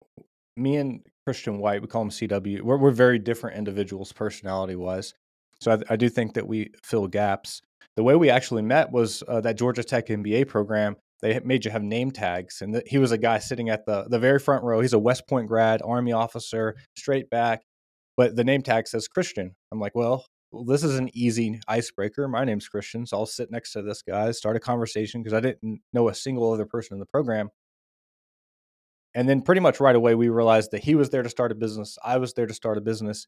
me 0.57 0.77
and 0.77 1.01
Christian 1.25 1.59
White, 1.59 1.81
we 1.81 1.88
call 1.88 2.03
him 2.03 2.09
CW, 2.09 2.61
we're, 2.61 2.77
we're 2.77 2.91
very 2.91 3.19
different 3.19 3.57
individuals 3.57 4.11
personality 4.11 4.75
wise. 4.75 5.13
So, 5.59 5.71
I, 5.71 5.94
I, 5.94 5.95
do 5.95 6.09
think 6.09 6.33
that 6.33 6.47
we 6.47 6.71
fill 6.83 7.07
gaps. 7.07 7.61
The 7.95 8.03
way 8.03 8.15
we 8.15 8.29
actually 8.29 8.61
met 8.61 8.91
was 8.91 9.23
uh, 9.27 9.41
that 9.41 9.57
Georgia 9.57 9.83
Tech 9.83 10.07
MBA 10.07 10.47
program 10.47 10.97
they 11.21 11.39
made 11.39 11.65
you 11.65 11.71
have 11.71 11.83
name 11.83 12.12
tags 12.12 12.62
and 12.62 12.81
he 12.85 12.97
was 12.97 13.12
a 13.12 13.17
guy 13.17 13.39
sitting 13.39 13.69
at 13.69 13.85
the 13.85 14.06
the 14.09 14.19
very 14.19 14.39
front 14.39 14.63
row. 14.63 14.81
He's 14.81 14.94
a 14.94 15.00
west 15.00 15.27
point 15.27 15.47
grad 15.47 15.81
army 15.83 16.12
officer 16.12 16.75
straight 16.95 17.29
back 17.29 17.63
but 18.17 18.35
the 18.35 18.44
name 18.44 18.62
tag 18.62 18.88
says 18.88 19.07
christian. 19.07 19.56
I'm 19.71 19.79
like 19.79 19.95
well, 19.95 20.25
this 20.67 20.83
is 20.83 20.97
an 20.97 21.09
easy 21.13 21.59
icebreaker. 21.67 22.27
My 22.27 22.45
name's 22.45 22.67
christian 22.67 23.06
so 23.06 23.17
i'll 23.17 23.25
sit 23.25 23.51
next 23.51 23.71
to 23.73 23.81
this 23.81 24.01
guy 24.01 24.31
start 24.31 24.56
a 24.56 24.59
conversation 24.59 25.21
because 25.21 25.33
i 25.35 25.39
didn't 25.39 25.81
know 25.94 26.09
a 26.09 26.15
single 26.15 26.51
other 26.51 26.65
person 26.65 26.95
in 26.95 27.00
the 27.00 27.06
program. 27.06 27.50
And 29.18 29.29
then 29.29 29.44
pretty 29.44 29.61
much 29.61 29.79
right 29.79 29.95
away 29.95 30.13
we 30.13 30.27
realized 30.27 30.71
that 30.71 30.83
he 30.83 30.94
was 30.94 31.09
there 31.09 31.23
to 31.23 31.29
start 31.29 31.51
a 31.51 31.56
business 31.56 31.97
i 32.03 32.18
was 32.18 32.33
there 32.33 32.47
to 32.47 32.53
start 32.53 32.77
a 32.77 32.81
business 32.81 33.27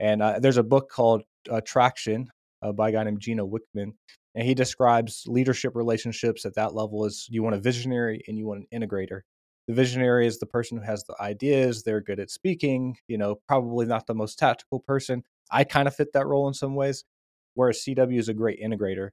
and 0.00 0.22
uh, 0.22 0.38
there's 0.40 0.56
a 0.56 0.62
book 0.62 0.90
called 0.90 1.22
Traction 1.48 2.26
uh, 2.60 2.72
by 2.72 2.90
a 2.90 2.92
guy 2.92 3.04
named 3.04 3.20
gino 3.20 3.46
wickman 3.46 3.92
and 4.34 4.46
he 4.46 4.54
describes 4.54 5.24
leadership 5.26 5.74
relationships 5.76 6.44
at 6.46 6.54
that 6.54 6.74
level 6.74 7.04
as 7.04 7.26
you 7.28 7.42
want 7.42 7.54
a 7.54 7.60
visionary 7.60 8.22
and 8.26 8.38
you 8.38 8.46
want 8.46 8.64
an 8.70 8.80
integrator. 8.80 9.20
The 9.68 9.74
visionary 9.74 10.26
is 10.26 10.38
the 10.38 10.46
person 10.46 10.78
who 10.78 10.84
has 10.84 11.04
the 11.04 11.14
ideas, 11.20 11.82
they're 11.82 12.00
good 12.00 12.18
at 12.18 12.30
speaking, 12.30 12.96
you 13.06 13.18
know, 13.18 13.36
probably 13.46 13.86
not 13.86 14.06
the 14.06 14.14
most 14.14 14.38
tactical 14.38 14.80
person. 14.80 15.22
I 15.50 15.64
kind 15.64 15.86
of 15.86 15.94
fit 15.94 16.12
that 16.14 16.26
role 16.26 16.48
in 16.48 16.54
some 16.54 16.74
ways, 16.74 17.04
whereas 17.54 17.84
CW 17.86 18.18
is 18.18 18.28
a 18.28 18.34
great 18.34 18.60
integrator. 18.60 19.10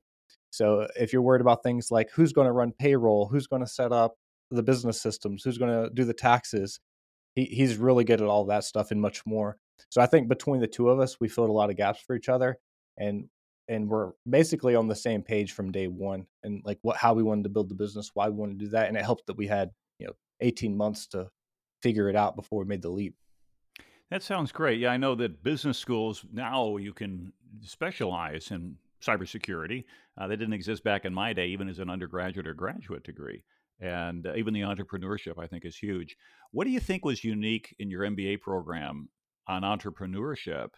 So 0.52 0.82
uh, 0.82 0.88
if 0.96 1.14
you're 1.14 1.22
worried 1.22 1.42
about 1.42 1.64
things 1.64 1.92
like 1.92 2.10
who's 2.12 2.34
going 2.34 2.48
to 2.48 2.52
run 2.52 2.72
payroll, 2.72 3.28
who's 3.28 3.48
going 3.48 3.62
to 3.62 3.68
set 3.68 3.92
up 3.92 4.16
the 4.50 4.64
business 4.64 5.00
systems, 5.00 5.44
who's 5.44 5.58
going 5.58 5.72
to 5.72 5.90
do 5.94 6.06
the 6.06 6.14
taxes, 6.14 6.80
he, 7.36 7.46
he's 7.46 7.78
really 7.78 8.04
good 8.04 8.22
at 8.22 8.28
all 8.28 8.46
that 8.46 8.64
stuff 8.64 8.92
and 8.92 9.02
much 9.02 9.26
more. 9.26 9.58
So 9.90 10.02
I 10.02 10.08
think 10.08 10.28
between 10.28 10.62
the 10.62 10.68
two 10.68 10.90
of 10.90 11.00
us, 11.00 11.20
we 11.20 11.30
filled 11.30 11.50
a 11.50 11.54
lot 11.54 11.70
of 11.70 11.78
gaps 11.78 12.02
for 12.02 12.16
each 12.16 12.30
other. 12.30 12.58
And 12.98 13.30
and 13.70 13.88
we're 13.88 14.12
basically 14.28 14.76
on 14.76 14.88
the 14.88 14.96
same 14.96 15.22
page 15.22 15.54
from 15.54 15.72
day 15.72 15.88
one 15.88 16.26
and 16.44 16.62
like 16.66 16.80
what 16.82 16.98
how 16.98 17.14
we 17.14 17.24
wanted 17.24 17.44
to 17.44 17.50
build 17.50 17.70
the 17.70 17.76
business 17.76 18.12
why 18.16 18.28
we 18.28 18.36
wanted 18.36 18.60
to 18.60 18.66
do 18.66 18.72
that 18.72 18.88
and 18.88 18.98
it 18.98 19.06
helped 19.06 19.28
that 19.28 19.38
we 19.38 19.48
had 19.48 19.70
you 20.00 20.08
know 20.08 20.14
18 20.42 20.76
months 20.76 21.08
to 21.08 21.30
figure 21.82 22.10
it 22.10 22.16
out 22.16 22.36
before 22.36 22.60
we 22.60 22.68
made 22.68 22.82
the 22.82 22.90
leap. 22.90 23.16
That 24.10 24.24
sounds 24.24 24.52
great. 24.52 24.80
Yeah 24.80 24.92
i 24.92 24.98
know 24.98 25.16
that 25.16 25.44
business 25.44 25.78
schools 25.78 26.26
now 26.34 26.76
you 26.78 26.92
can 26.92 27.32
specialize 27.62 28.52
in 28.52 28.76
cybersecurity 29.06 29.86
uh, 30.18 30.28
that 30.28 30.38
didn't 30.38 30.54
exist 30.54 30.84
back 30.84 31.06
in 31.06 31.14
my 31.14 31.32
day 31.32 31.48
even 31.48 31.70
as 31.70 31.80
an 31.80 31.90
undergraduate 31.90 32.48
or 32.48 32.54
graduate 32.54 33.04
degree 33.04 33.44
and 33.80 34.28
uh, 34.28 34.34
even 34.36 34.54
the 34.54 34.62
entrepreneurship 34.62 35.38
i 35.38 35.48
think 35.48 35.64
is 35.64 35.78
huge. 35.78 36.18
What 36.52 36.66
do 36.66 36.72
you 36.72 36.80
think 36.80 37.06
was 37.06 37.24
unique 37.24 37.76
in 37.78 37.92
your 37.92 38.02
mba 38.02 38.42
program 38.42 39.10
on 39.48 39.62
entrepreneurship 39.62 40.70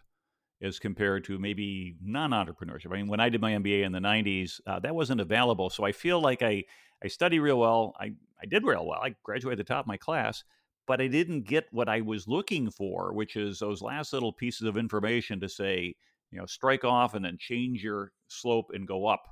as 0.62 0.80
compared 0.80 1.24
to 1.26 1.40
maybe 1.40 1.96
non-entrepreneurship. 2.04 2.92
I 2.92 2.98
mean, 2.98 3.08
when 3.08 3.20
I 3.20 3.30
did 3.30 3.42
my 3.42 3.54
MBA 3.54 3.84
in 3.84 3.92
the 3.92 4.00
'90s, 4.00 4.62
uh, 4.68 4.80
that 4.80 4.96
wasn't 4.96 5.22
available. 5.22 5.70
So 5.70 5.84
I 5.84 5.92
feel 5.92 6.22
like 6.22 6.42
I 6.42 6.64
I 7.04 7.08
study 7.08 7.40
real 7.40 7.60
well. 7.60 7.96
I 8.00 8.14
I 8.42 8.46
did 8.48 8.64
real 8.64 8.86
well. 8.86 9.00
I 9.02 9.16
graduated 9.24 9.60
at 9.60 9.68
the 9.68 9.74
top 9.74 9.86
of 9.86 9.88
my 9.88 9.98
class, 9.98 10.44
but 10.88 11.02
I 11.02 11.08
didn't 11.08 11.44
get 11.44 11.68
what 11.72 11.90
I 11.90 12.02
was 12.02 12.28
looking 12.28 12.70
for, 12.70 13.14
which 13.14 13.36
is 13.36 13.60
those 13.60 13.82
last 13.82 14.14
little 14.14 14.34
pieces 14.34 14.68
of 14.68 14.78
information 14.78 15.40
to 15.40 15.50
say, 15.50 15.96
you 16.32 16.40
know, 16.40 16.46
strike 16.46 16.84
off 16.84 17.14
and 17.14 17.24
then 17.24 17.38
change 17.40 17.84
your 17.84 18.12
slope 18.28 18.72
and 18.74 18.88
go 18.88 19.08
up 19.08 19.24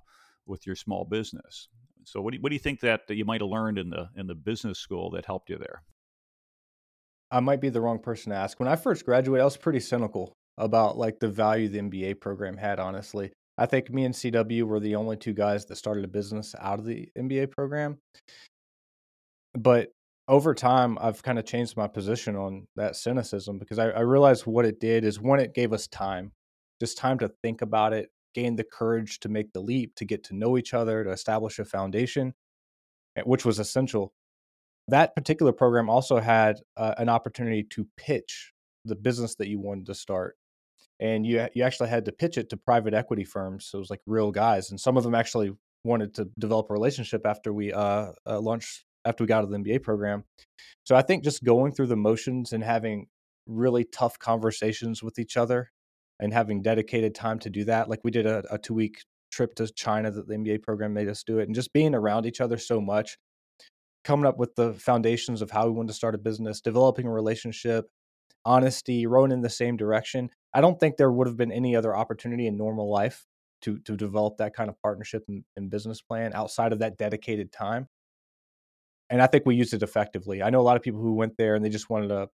with 0.45 0.65
your 0.65 0.75
small 0.75 1.05
business. 1.05 1.69
So 2.05 2.21
what 2.21 2.31
do 2.31 2.38
you, 2.38 2.41
what 2.41 2.50
do 2.50 2.55
you 2.55 2.59
think 2.59 2.79
that 2.81 3.01
you 3.09 3.25
might 3.25 3.41
have 3.41 3.50
learned 3.50 3.77
in 3.77 3.89
the 3.89 4.09
in 4.15 4.27
the 4.27 4.36
business 4.36 4.79
school 4.79 5.12
that 5.12 5.25
helped 5.25 5.50
you 5.50 5.57
there? 5.57 5.83
I 7.31 7.39
might 7.39 7.62
be 7.62 7.69
the 7.69 7.81
wrong 7.81 8.00
person 8.00 8.31
to 8.31 8.38
ask. 8.38 8.59
When 8.59 8.67
I 8.67 8.75
first 8.75 9.05
graduated, 9.05 9.41
I 9.41 9.45
was 9.45 9.57
pretty 9.57 9.79
cynical 9.79 10.38
about 10.60 10.98
like 10.98 11.20
the 11.20 11.30
value 11.30 11.70
the 11.70 11.80
MBA 11.80 12.20
program 12.20 12.58
had, 12.58 12.80
honestly. 12.80 13.32
I 13.58 13.66
think 13.66 13.89
me 13.92 14.06
and 14.06 14.13
CW 14.13 14.63
were 14.63 14.80
the 14.80 14.96
only 14.96 15.18
two 15.18 15.34
guys 15.34 15.66
that 15.66 15.75
started 15.78 16.06
a 16.06 16.08
business 16.08 16.56
out 16.60 16.80
of 16.80 16.86
the 16.86 17.10
MBA 17.18 17.51
program. 17.51 17.98
But 19.54 19.89
over 20.28 20.54
time, 20.54 20.98
I've 21.01 21.24
kind 21.24 21.39
of 21.39 21.46
changed 21.46 21.75
my 21.75 21.88
position 21.88 22.36
on 22.36 22.68
that 22.75 22.96
cynicism 22.96 23.58
because 23.58 23.80
I, 23.80 23.89
I 23.89 24.01
realized 24.01 24.46
what 24.46 24.66
it 24.66 24.80
did 24.80 25.04
is 25.04 25.20
one, 25.20 25.39
it 25.39 25.56
gave 25.56 25.74
us 25.74 25.88
time, 25.88 26.32
just 26.80 26.98
time 26.98 27.18
to 27.20 27.32
think 27.42 27.62
about 27.62 27.94
it, 27.94 28.10
gain 28.34 28.56
the 28.56 28.63
courage 28.63 29.20
to 29.22 29.30
make 29.30 29.51
the 29.54 29.60
leap, 29.60 29.96
to 29.96 30.06
get 30.06 30.24
to 30.25 30.36
know 30.36 30.58
each 30.58 30.74
other, 30.74 31.04
to 31.04 31.10
establish 31.10 31.58
a 31.60 31.66
foundation, 31.66 32.34
eh, 33.18 33.24
which 33.25 33.44
was 33.44 33.60
essential. 33.60 34.13
That 34.88 35.16
particular 35.16 35.51
program 35.51 35.89
also 35.89 36.20
had 36.20 36.60
uh, 36.78 36.94
an 36.98 37.10
opportunity 37.10 37.63
to 37.72 37.88
pitch 37.98 38.54
the 38.86 38.96
business 38.96 39.36
that 39.36 39.50
you 39.50 39.60
wanted 39.60 39.88
to 39.88 39.96
start 39.96 40.38
and 41.00 41.25
you 41.25 41.48
you 41.53 41.63
actually 41.63 41.89
had 41.89 42.05
to 42.05 42.12
pitch 42.12 42.38
it 42.38 42.50
to 42.50 42.57
private 42.57 42.93
equity 42.93 43.24
firms. 43.24 43.65
So 43.65 43.77
it 43.77 43.81
was 43.81 43.89
like 43.89 44.01
real 44.05 44.31
guys, 44.31 44.71
and 44.71 44.79
some 44.79 44.98
of 44.98 45.03
them 45.03 45.15
actually 45.15 45.51
wanted 45.83 46.13
to 46.15 46.29
develop 46.38 46.69
a 46.69 46.74
relationship 46.74 47.25
after 47.25 47.53
we 47.53 47.71
uh, 47.71 48.12
uh, 48.27 48.39
launched 48.39 48.86
after 49.05 49.24
we 49.24 49.27
got 49.27 49.39
out 49.39 49.43
of 49.45 49.50
the 49.50 49.57
MBA 49.57 49.81
program. 49.81 50.24
So 50.83 50.95
I 50.95 51.01
think 51.01 51.24
just 51.24 51.43
going 51.43 51.71
through 51.71 51.88
the 51.88 51.95
motions 51.95 52.51
and 52.51 52.63
having 52.63 53.07
really 53.48 53.86
tough 53.86 54.19
conversations 54.19 55.01
with 55.01 55.19
each 55.19 55.38
other 55.38 55.71
and 56.19 56.33
having 56.33 56.62
dedicated 56.62 57.15
time 57.15 57.39
to 57.39 57.50
do 57.50 57.63
that. 57.65 57.89
Like 57.89 58.01
we 58.03 58.12
did 58.12 58.25
a, 58.25 58.43
a 58.51 58.57
two 58.57 58.74
week 58.74 59.03
trip 59.31 59.55
to 59.55 59.71
China 59.74 60.12
that 60.12 60.27
the 60.27 60.36
MBA 60.36 60.62
program 60.63 60.93
made 60.93 61.07
us 61.07 61.24
do 61.24 61.39
it, 61.39 61.48
and 61.48 61.55
just 61.55 61.74
being 61.74 61.95
around 61.95 62.25
each 62.25 62.41
other 62.41 62.57
so 62.57 62.81
much, 62.81 63.17
coming 64.03 64.25
up 64.25 64.38
with 64.38 64.55
the 64.55 64.74
foundations 64.74 65.41
of 65.41 65.51
how 65.51 65.65
we 65.65 65.71
wanted 65.71 65.89
to 65.89 65.93
start 65.93 66.15
a 66.15 66.19
business, 66.19 66.62
developing 66.62 67.05
a 67.05 67.12
relationship, 67.12 67.86
honesty, 68.46 69.05
rowing 69.05 69.31
in 69.31 69.41
the 69.41 69.50
same 69.50 69.77
direction. 69.77 70.29
I 70.53 70.62
don't 70.62 70.79
think 70.79 70.98
there 70.98 71.12
would 71.12 71.27
have 71.27 71.38
been 71.38 71.51
any 71.51 71.75
other 71.75 71.96
opportunity 71.96 72.48
in 72.48 72.58
normal 72.58 72.89
life 72.89 73.25
to 73.62 73.79
to 73.79 73.96
develop 73.98 74.38
that 74.38 74.55
kind 74.55 74.69
of 74.69 74.81
partnership 74.81 75.24
and, 75.27 75.43
and 75.55 75.69
business 75.69 76.01
plan 76.01 76.31
outside 76.34 76.74
of 76.74 76.79
that 76.79 76.98
dedicated 76.98 77.51
time. 77.51 77.88
And 79.10 79.22
I 79.22 79.27
think 79.27 79.46
we 79.46 79.55
used 79.55 79.74
it 79.74 79.84
effectively. 79.84 80.41
I 80.43 80.50
know 80.50 80.62
a 80.62 80.63
lot 80.63 80.77
of 80.77 80.84
people 80.84 81.01
who 81.01 81.13
went 81.13 81.36
there 81.38 81.55
and 81.55 81.65
they 81.65 81.69
just 81.69 81.89
wanted 81.89 82.10
to 82.10 82.29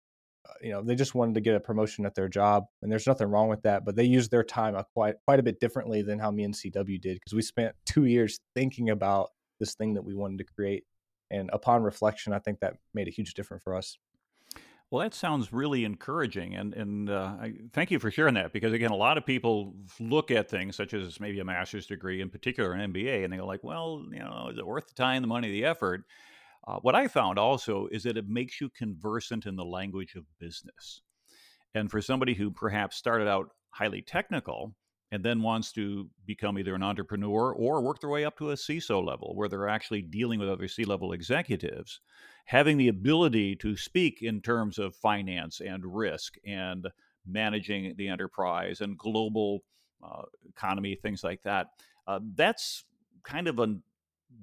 uh, 0.48 0.54
you 0.62 0.72
know 0.72 0.82
they 0.82 0.96
just 0.96 1.16
wanted 1.16 1.36
to 1.36 1.42
get 1.42 1.56
a 1.56 1.60
promotion 1.60 2.06
at 2.06 2.16
their 2.16 2.28
job 2.28 2.66
and 2.82 2.92
there's 2.92 3.08
nothing 3.08 3.28
wrong 3.28 3.48
with 3.48 3.62
that 3.62 3.86
but 3.86 3.96
they 3.96 4.04
used 4.04 4.30
their 4.30 4.44
time 4.44 4.76
quite 4.94 5.16
quite 5.26 5.40
a 5.40 5.44
bit 5.44 5.58
differently 5.62 6.02
than 6.02 6.20
how 6.20 6.30
me 6.32 6.44
and 6.44 6.54
cw 6.54 7.00
did 7.00 7.16
because 7.16 7.34
we 7.34 7.42
spent 7.42 7.74
two 7.86 8.04
years 8.06 8.42
thinking 8.54 8.90
about 8.90 9.30
this 9.62 9.74
thing 9.76 9.94
that 9.94 10.04
we 10.04 10.14
wanted 10.14 10.38
to 10.38 10.44
create 10.44 10.84
and 11.32 11.50
upon 11.54 11.82
reflection 11.82 12.34
i 12.34 12.40
think 12.40 12.60
that 12.60 12.74
made 12.94 13.08
a 13.08 13.12
huge 13.12 13.36
difference 13.36 13.64
for 13.64 13.74
us 13.74 13.98
well, 14.94 15.02
that 15.02 15.16
sounds 15.16 15.52
really 15.52 15.86
encouraging, 15.86 16.54
and 16.54 16.72
and 16.76 17.10
uh, 17.10 17.34
I, 17.42 17.54
thank 17.74 17.90
you 17.90 17.98
for 17.98 18.12
sharing 18.12 18.36
that 18.36 18.54
because 18.54 18.74
again, 18.74 18.92
a 18.92 18.96
lot 18.96 19.18
of 19.18 19.26
people 19.26 19.74
look 20.00 20.30
at 20.30 20.52
things 20.52 20.76
such 20.76 20.94
as 20.94 21.20
maybe 21.20 21.40
a 21.40 21.44
master's 21.44 21.88
degree, 21.88 22.22
in 22.22 22.30
particular 22.30 22.74
an 22.74 22.94
MBA, 22.94 23.24
and 23.24 23.34
they 23.34 23.38
go 23.38 23.48
like, 23.48 23.64
"Well, 23.64 24.06
you 24.12 24.20
know, 24.20 24.50
is 24.52 24.60
it 24.60 24.68
worth 24.68 24.88
the 24.88 24.94
time, 24.94 25.24
the 25.24 25.28
money, 25.28 25.50
the 25.50 25.66
effort?" 25.66 26.04
Uh, 26.68 26.78
what 26.84 26.94
I 26.94 27.08
found 27.08 27.40
also 27.40 27.88
is 27.88 28.04
that 28.04 28.18
it 28.18 28.30
makes 28.30 28.62
you 28.62 28.70
conversant 28.70 29.48
in 29.48 29.56
the 29.56 29.66
language 29.66 30.14
of 30.14 30.26
business. 30.40 31.02
And 31.74 31.90
for 31.90 32.00
somebody 32.00 32.36
who 32.36 32.52
perhaps 32.52 32.96
started 32.96 33.28
out 33.28 33.48
highly 33.72 34.04
technical 34.04 34.76
and 35.14 35.24
then 35.24 35.44
wants 35.44 35.72
to 35.72 36.10
become 36.26 36.58
either 36.58 36.74
an 36.74 36.82
entrepreneur 36.82 37.54
or 37.54 37.82
work 37.82 38.02
their 38.02 38.10
way 38.10 38.26
up 38.26 38.36
to 38.36 38.50
a 38.50 38.56
CISO 38.56 39.06
level 39.06 39.34
where 39.36 39.48
they're 39.48 39.70
actually 39.70 40.02
dealing 40.02 40.40
with 40.40 40.50
other 40.50 40.68
C 40.68 40.86
level 40.86 41.14
executives, 41.14 42.02
having 42.46 42.78
the 42.78 42.88
ability 42.88 43.56
to 43.58 43.78
speak 43.78 44.24
in 44.24 44.42
terms 44.42 44.80
of 44.80 44.96
finance 44.96 45.62
and 45.62 45.86
risk 45.86 46.34
and 46.48 46.88
managing 47.28 47.94
the 47.96 48.08
enterprise 48.08 48.82
and 48.82 48.98
global 48.98 49.60
uh, 50.04 50.24
economy, 50.50 50.96
things 50.96 51.24
like 51.24 51.44
that, 51.44 51.68
uh, 52.08 52.20
that's 52.34 52.84
kind 53.24 53.48
of 53.48 53.60
a 53.60 53.76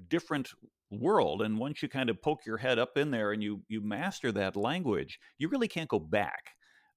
different 0.06 0.50
world 0.92 1.42
and 1.42 1.58
once 1.58 1.82
you 1.82 1.88
kind 1.88 2.08
of 2.08 2.22
poke 2.22 2.46
your 2.46 2.56
head 2.56 2.78
up 2.78 2.96
in 2.96 3.10
there 3.10 3.32
and 3.32 3.42
you 3.42 3.60
you 3.68 3.80
master 3.80 4.32
that 4.32 4.56
language 4.56 5.18
you 5.38 5.48
really 5.48 5.68
can't 5.68 5.88
go 5.88 5.98
back. 6.00 6.50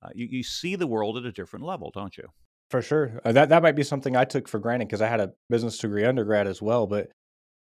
Uh, 0.03 0.09
you, 0.15 0.27
you 0.29 0.43
see 0.43 0.75
the 0.75 0.87
world 0.87 1.17
at 1.17 1.25
a 1.25 1.31
different 1.31 1.65
level 1.65 1.91
don't 1.93 2.17
you 2.17 2.27
for 2.73 2.81
sure. 2.81 3.21
Uh, 3.23 3.31
that 3.33 3.49
that 3.49 3.61
might 3.61 3.75
be 3.75 3.83
something 3.83 4.15
i 4.15 4.25
took 4.25 4.47
for 4.47 4.57
granted 4.57 4.87
because 4.87 5.01
i 5.01 5.07
had 5.07 5.19
a 5.19 5.31
business 5.47 5.77
degree 5.77 6.05
undergrad 6.05 6.47
as 6.47 6.59
well 6.59 6.87
but 6.87 7.11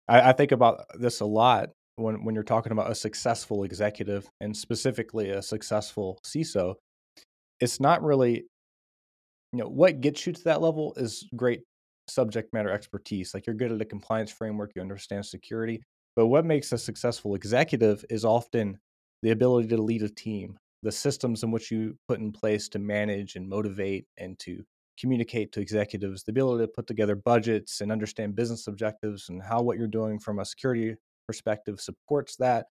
I, 0.08 0.30
I 0.30 0.32
think 0.34 0.52
about 0.52 0.86
this 0.94 1.22
a 1.22 1.26
lot 1.26 1.70
when 1.96 2.24
when 2.24 2.36
you're 2.36 2.44
talking 2.44 2.72
about 2.72 2.92
a 2.92 2.94
successful 2.94 3.64
executive 3.64 4.30
and 4.42 4.56
specifically 4.56 5.32
a 5.32 5.42
successful 5.42 6.20
ciso 6.24 6.76
it's 7.60 7.80
not 7.80 8.04
really 8.04 8.46
you 9.54 9.60
know 9.60 9.66
what 9.68 10.02
gets 10.02 10.28
you 10.28 10.34
to 10.34 10.44
that 10.44 10.62
level 10.62 10.94
is 10.98 11.28
great 11.36 11.62
subject 12.08 12.54
matter 12.54 12.70
expertise 12.70 13.34
like 13.34 13.48
you're 13.48 13.56
good 13.56 13.72
at 13.72 13.82
a 13.82 13.86
compliance 13.86 14.32
framework 14.32 14.72
you 14.76 14.84
understand 14.84 15.26
security 15.26 15.82
but 16.16 16.28
what 16.28 16.46
makes 16.46 16.72
a 16.72 16.78
successful 16.78 17.34
executive 17.34 18.06
is 18.08 18.24
often 18.24 18.78
the 19.24 19.32
ability 19.32 19.70
to 19.70 19.82
lead 19.82 20.04
a 20.04 20.10
team, 20.10 20.58
the 20.84 20.92
systems 20.92 21.44
in 21.44 21.52
which 21.52 21.72
you 21.72 21.96
put 22.08 22.20
in 22.20 22.32
place 22.32 22.68
to 22.70 22.80
manage 22.80 23.36
and 23.36 23.48
motivate 23.48 24.06
and 24.18 24.38
to 24.40 24.64
communicate 25.00 25.52
to 25.54 25.62
executives, 25.62 26.24
the 26.24 26.32
ability 26.32 26.64
to 26.64 26.68
put 26.68 26.88
together 26.88 27.16
budgets 27.16 27.82
and 27.82 27.92
understand 27.92 28.36
business 28.36 28.68
objectives 28.68 29.30
and 29.30 29.42
how 29.42 29.62
what 29.62 29.78
you're 29.78 29.88
doing 29.88 30.20
from 30.20 30.40
a 30.40 30.46
security 30.46 30.96
perspective 31.28 31.80
supports 31.80 32.36
that. 32.38 32.68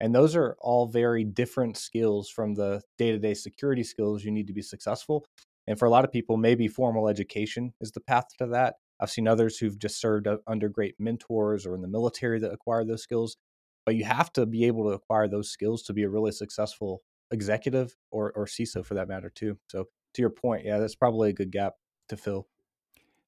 And 0.00 0.14
those 0.14 0.36
are 0.36 0.56
all 0.60 0.86
very 0.86 1.24
different 1.24 1.76
skills 1.76 2.28
from 2.28 2.54
the 2.54 2.82
day 2.98 3.12
to 3.12 3.18
day 3.18 3.34
security 3.34 3.82
skills 3.82 4.24
you 4.24 4.30
need 4.30 4.46
to 4.46 4.52
be 4.52 4.62
successful. 4.62 5.24
And 5.66 5.78
for 5.78 5.86
a 5.86 5.90
lot 5.90 6.04
of 6.04 6.12
people, 6.12 6.36
maybe 6.36 6.68
formal 6.68 7.08
education 7.08 7.72
is 7.80 7.90
the 7.92 8.00
path 8.00 8.26
to 8.38 8.46
that. 8.48 8.76
I've 9.00 9.10
seen 9.10 9.28
others 9.28 9.58
who've 9.58 9.78
just 9.78 10.00
served 10.00 10.28
under 10.46 10.68
great 10.68 10.94
mentors 10.98 11.66
or 11.66 11.74
in 11.74 11.82
the 11.82 11.88
military 11.88 12.38
that 12.40 12.52
acquire 12.52 12.84
those 12.84 13.02
skills. 13.02 13.36
But 13.84 13.96
you 13.96 14.04
have 14.04 14.32
to 14.34 14.46
be 14.46 14.64
able 14.64 14.84
to 14.84 14.94
acquire 14.94 15.28
those 15.28 15.50
skills 15.50 15.82
to 15.84 15.92
be 15.92 16.02
a 16.02 16.08
really 16.08 16.32
successful 16.32 17.02
executive 17.30 17.96
or, 18.10 18.32
or 18.32 18.46
CISO 18.46 18.84
for 18.84 18.94
that 18.94 19.08
matter, 19.08 19.30
too. 19.30 19.58
So, 19.70 19.86
to 20.16 20.22
your 20.22 20.30
point, 20.30 20.64
yeah, 20.64 20.78
that's 20.78 20.94
probably 20.94 21.30
a 21.30 21.34
good 21.34 21.52
gap 21.52 21.74
to 22.08 22.16
fill. 22.16 22.46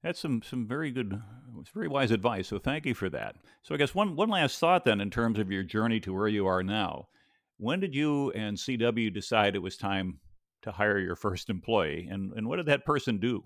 That's 0.03 0.21
some 0.21 0.43
some 0.43 0.67
very 0.67 0.91
good, 0.91 1.13
uh, 1.15 1.63
very 1.75 1.89
wise 1.89 2.11
advice. 2.11 2.49
So 2.49 2.59
thank 2.59 2.87
you 2.87 2.95
for 2.95 3.11
that. 3.11 3.37
So 3.63 3.75
I 3.75 3.79
guess 3.79 3.95
one 3.95 4.17
one 4.17 4.31
last 4.31 4.59
thought 4.59 4.85
then, 4.85 5.01
in 5.01 5.11
terms 5.11 5.39
of 5.39 5.51
your 5.51 5.63
journey 5.63 6.01
to 6.01 6.15
where 6.15 6.29
you 6.29 6.47
are 6.47 6.63
now, 6.63 7.09
when 7.59 7.81
did 7.81 7.95
you 7.95 8.31
and 8.33 8.57
CW 8.57 9.13
decide 9.13 9.57
it 9.57 9.63
was 9.63 9.77
time 9.77 10.21
to 10.63 10.73
hire 10.73 10.99
your 10.99 11.17
first 11.17 11.51
employee, 11.51 12.09
and 12.11 12.33
and 12.35 12.49
what 12.49 12.57
did 12.57 12.67
that 12.67 12.85
person 12.85 13.19
do? 13.19 13.45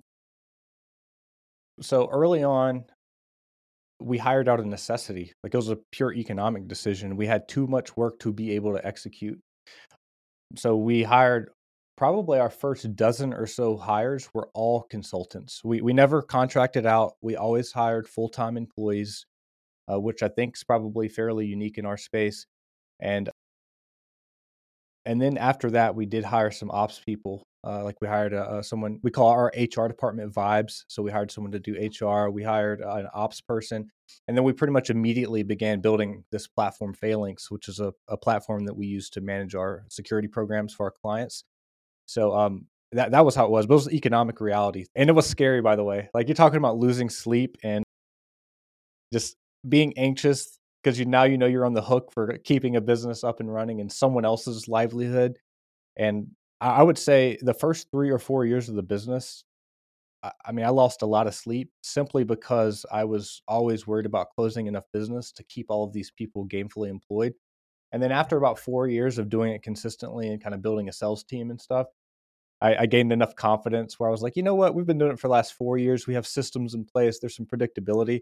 so 1.80 2.08
early 2.10 2.44
on, 2.44 2.84
we 4.00 4.18
hired 4.18 4.48
out 4.48 4.60
of 4.60 4.66
necessity. 4.66 5.32
Like 5.42 5.54
it 5.54 5.56
was 5.56 5.70
a 5.70 5.78
pure 5.90 6.12
economic 6.12 6.68
decision. 6.68 7.16
We 7.16 7.26
had 7.26 7.48
too 7.48 7.66
much 7.66 7.96
work 7.96 8.18
to 8.20 8.32
be 8.32 8.52
able 8.52 8.72
to 8.74 8.86
execute. 8.86 9.40
So 10.56 10.76
we 10.76 11.02
hired 11.02 11.50
probably 11.96 12.38
our 12.38 12.50
first 12.50 12.96
dozen 12.96 13.32
or 13.32 13.46
so 13.46 13.76
hires 13.76 14.28
were 14.34 14.48
all 14.54 14.82
consultants. 14.82 15.62
We 15.64 15.80
we 15.80 15.92
never 15.92 16.22
contracted 16.22 16.86
out. 16.86 17.14
We 17.20 17.36
always 17.36 17.72
hired 17.72 18.08
full 18.08 18.28
time 18.28 18.56
employees, 18.56 19.26
uh, 19.90 20.00
which 20.00 20.22
I 20.22 20.28
think 20.28 20.56
is 20.56 20.64
probably 20.64 21.08
fairly 21.08 21.46
unique 21.46 21.78
in 21.78 21.86
our 21.86 21.96
space. 21.98 22.46
And 23.00 23.30
and 25.04 25.20
then 25.20 25.36
after 25.38 25.70
that, 25.72 25.94
we 25.94 26.06
did 26.06 26.24
hire 26.24 26.50
some 26.50 26.70
ops 26.70 27.00
people 27.00 27.46
uh, 27.64 27.84
like 27.84 28.00
we 28.00 28.08
hired 28.08 28.32
a, 28.32 28.58
a, 28.58 28.64
someone 28.64 28.98
we 29.02 29.10
call 29.10 29.28
our 29.28 29.52
HR 29.56 29.86
department 29.86 30.32
vibes. 30.34 30.84
So 30.88 31.02
we 31.02 31.12
hired 31.12 31.30
someone 31.30 31.52
to 31.52 31.60
do 31.60 31.74
HR. 31.74 32.30
We 32.30 32.42
hired 32.42 32.80
an 32.80 33.06
ops 33.14 33.40
person, 33.40 33.90
and 34.26 34.36
then 34.36 34.44
we 34.44 34.52
pretty 34.52 34.72
much 34.72 34.90
immediately 34.90 35.42
began 35.42 35.80
building 35.80 36.24
this 36.32 36.48
platform, 36.48 36.92
Phalanx, 36.92 37.50
which 37.50 37.68
is 37.68 37.78
a, 37.78 37.92
a 38.08 38.16
platform 38.16 38.64
that 38.64 38.76
we 38.76 38.86
use 38.86 39.10
to 39.10 39.20
manage 39.20 39.54
our 39.54 39.84
security 39.88 40.28
programs 40.28 40.74
for 40.74 40.86
our 40.86 40.90
clients. 40.90 41.44
So 42.06 42.34
um, 42.34 42.66
that 42.92 43.12
that 43.12 43.24
was 43.24 43.34
how 43.34 43.46
it 43.46 43.50
was. 43.50 43.66
But 43.66 43.74
it 43.74 43.76
was 43.76 43.92
economic 43.92 44.40
reality, 44.40 44.86
and 44.94 45.08
it 45.08 45.14
was 45.14 45.26
scary, 45.26 45.60
by 45.62 45.76
the 45.76 45.84
way. 45.84 46.08
Like 46.14 46.28
you're 46.28 46.34
talking 46.34 46.58
about 46.58 46.78
losing 46.78 47.08
sleep 47.08 47.56
and 47.62 47.84
just 49.12 49.36
being 49.68 49.96
anxious 49.96 50.58
because 50.82 50.98
you 50.98 51.06
now 51.06 51.24
you 51.24 51.38
know 51.38 51.46
you're 51.46 51.64
on 51.64 51.74
the 51.74 51.82
hook 51.82 52.10
for 52.12 52.38
keeping 52.38 52.76
a 52.76 52.80
business 52.80 53.22
up 53.24 53.40
and 53.40 53.52
running 53.52 53.80
and 53.80 53.92
someone 53.92 54.24
else's 54.24 54.66
livelihood 54.68 55.38
and 55.96 56.28
I 56.60 56.82
would 56.82 56.98
say 56.98 57.38
the 57.42 57.54
first 57.54 57.88
three 57.90 58.10
or 58.10 58.20
four 58.20 58.46
years 58.46 58.68
of 58.68 58.76
the 58.76 58.84
business, 58.84 59.44
I 60.44 60.52
mean, 60.52 60.64
I 60.64 60.68
lost 60.68 61.02
a 61.02 61.06
lot 61.06 61.26
of 61.26 61.34
sleep 61.34 61.70
simply 61.82 62.22
because 62.22 62.86
I 62.92 63.02
was 63.04 63.42
always 63.48 63.86
worried 63.86 64.06
about 64.06 64.28
closing 64.36 64.68
enough 64.68 64.84
business 64.92 65.32
to 65.32 65.44
keep 65.44 65.66
all 65.68 65.82
of 65.82 65.92
these 65.92 66.12
people 66.12 66.46
gainfully 66.46 66.88
employed. 66.88 67.34
And 67.92 68.02
then 68.02 68.10
after 68.10 68.36
about 68.36 68.58
four 68.58 68.88
years 68.88 69.18
of 69.18 69.28
doing 69.28 69.52
it 69.52 69.62
consistently 69.62 70.28
and 70.28 70.42
kind 70.42 70.54
of 70.54 70.62
building 70.62 70.88
a 70.88 70.92
sales 70.92 71.22
team 71.24 71.50
and 71.50 71.60
stuff, 71.60 71.86
I, 72.60 72.76
I, 72.76 72.86
gained 72.86 73.12
enough 73.12 73.34
confidence 73.34 73.98
where 73.98 74.08
I 74.08 74.12
was 74.12 74.22
like, 74.22 74.36
you 74.36 74.42
know 74.42 74.54
what, 74.54 74.74
we've 74.74 74.86
been 74.86 74.98
doing 74.98 75.12
it 75.12 75.18
for 75.18 75.28
the 75.28 75.32
last 75.32 75.54
four 75.54 75.76
years. 75.78 76.06
We 76.06 76.14
have 76.14 76.26
systems 76.26 76.74
in 76.74 76.84
place. 76.84 77.18
There's 77.18 77.36
some 77.36 77.44
predictability. 77.44 78.20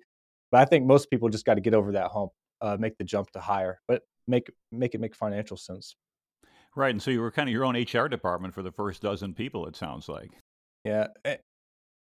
But 0.50 0.62
I 0.62 0.64
think 0.64 0.86
most 0.86 1.10
people 1.10 1.28
just 1.28 1.44
got 1.44 1.54
to 1.54 1.60
get 1.60 1.74
over 1.74 1.92
that 1.92 2.10
hump, 2.10 2.32
uh, 2.60 2.76
make 2.80 2.96
the 2.98 3.04
jump 3.04 3.30
to 3.32 3.40
hire, 3.40 3.80
but 3.86 4.02
make 4.26 4.50
make 4.72 4.94
it 4.94 5.00
make 5.00 5.14
financial 5.14 5.56
sense. 5.56 5.94
Right, 6.74 6.90
and 6.90 7.02
so 7.02 7.10
you 7.10 7.20
were 7.20 7.30
kind 7.30 7.48
of 7.48 7.52
your 7.52 7.64
own 7.64 7.76
HR 7.76 8.08
department 8.08 8.54
for 8.54 8.62
the 8.62 8.72
first 8.72 9.02
dozen 9.02 9.34
people. 9.34 9.66
It 9.66 9.76
sounds 9.76 10.08
like. 10.08 10.30
Yeah, 10.84 11.08
eh, 11.24 11.36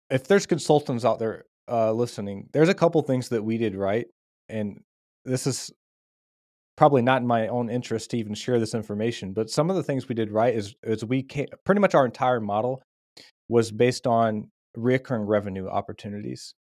if 0.10 0.28
there's 0.28 0.46
consultants 0.46 1.06
out 1.06 1.20
there 1.20 1.46
uh, 1.70 1.92
listening, 1.92 2.50
there's 2.54 2.70
a 2.70 2.74
couple 2.74 3.02
things 3.02 3.30
that 3.30 3.44
we 3.44 3.58
did 3.58 3.76
right, 3.76 4.08
and 4.50 4.82
this 5.26 5.48
is 5.48 5.72
probably 6.76 7.02
not 7.02 7.22
in 7.22 7.28
my 7.28 7.48
own 7.48 7.70
interest 7.70 8.12
to 8.12 8.18
even 8.18 8.34
share 8.34 8.60
this 8.60 8.74
information. 8.74 9.34
But 9.34 9.50
some 9.50 9.70
of 9.70 9.76
the 9.76 9.84
things 9.84 10.08
we 10.08 10.16
did 10.16 10.32
right 10.32 10.54
is 10.54 10.76
is 10.84 11.06
we 11.06 11.24
came, 11.24 11.48
pretty 11.66 11.82
much 11.82 11.96
our 11.96 12.06
entire 12.06 12.40
model 12.40 12.82
was 13.50 13.72
based 13.72 14.08
on 14.08 14.50
recurring 14.76 15.24
revenue 15.24 15.68
opportunities. 15.68 16.56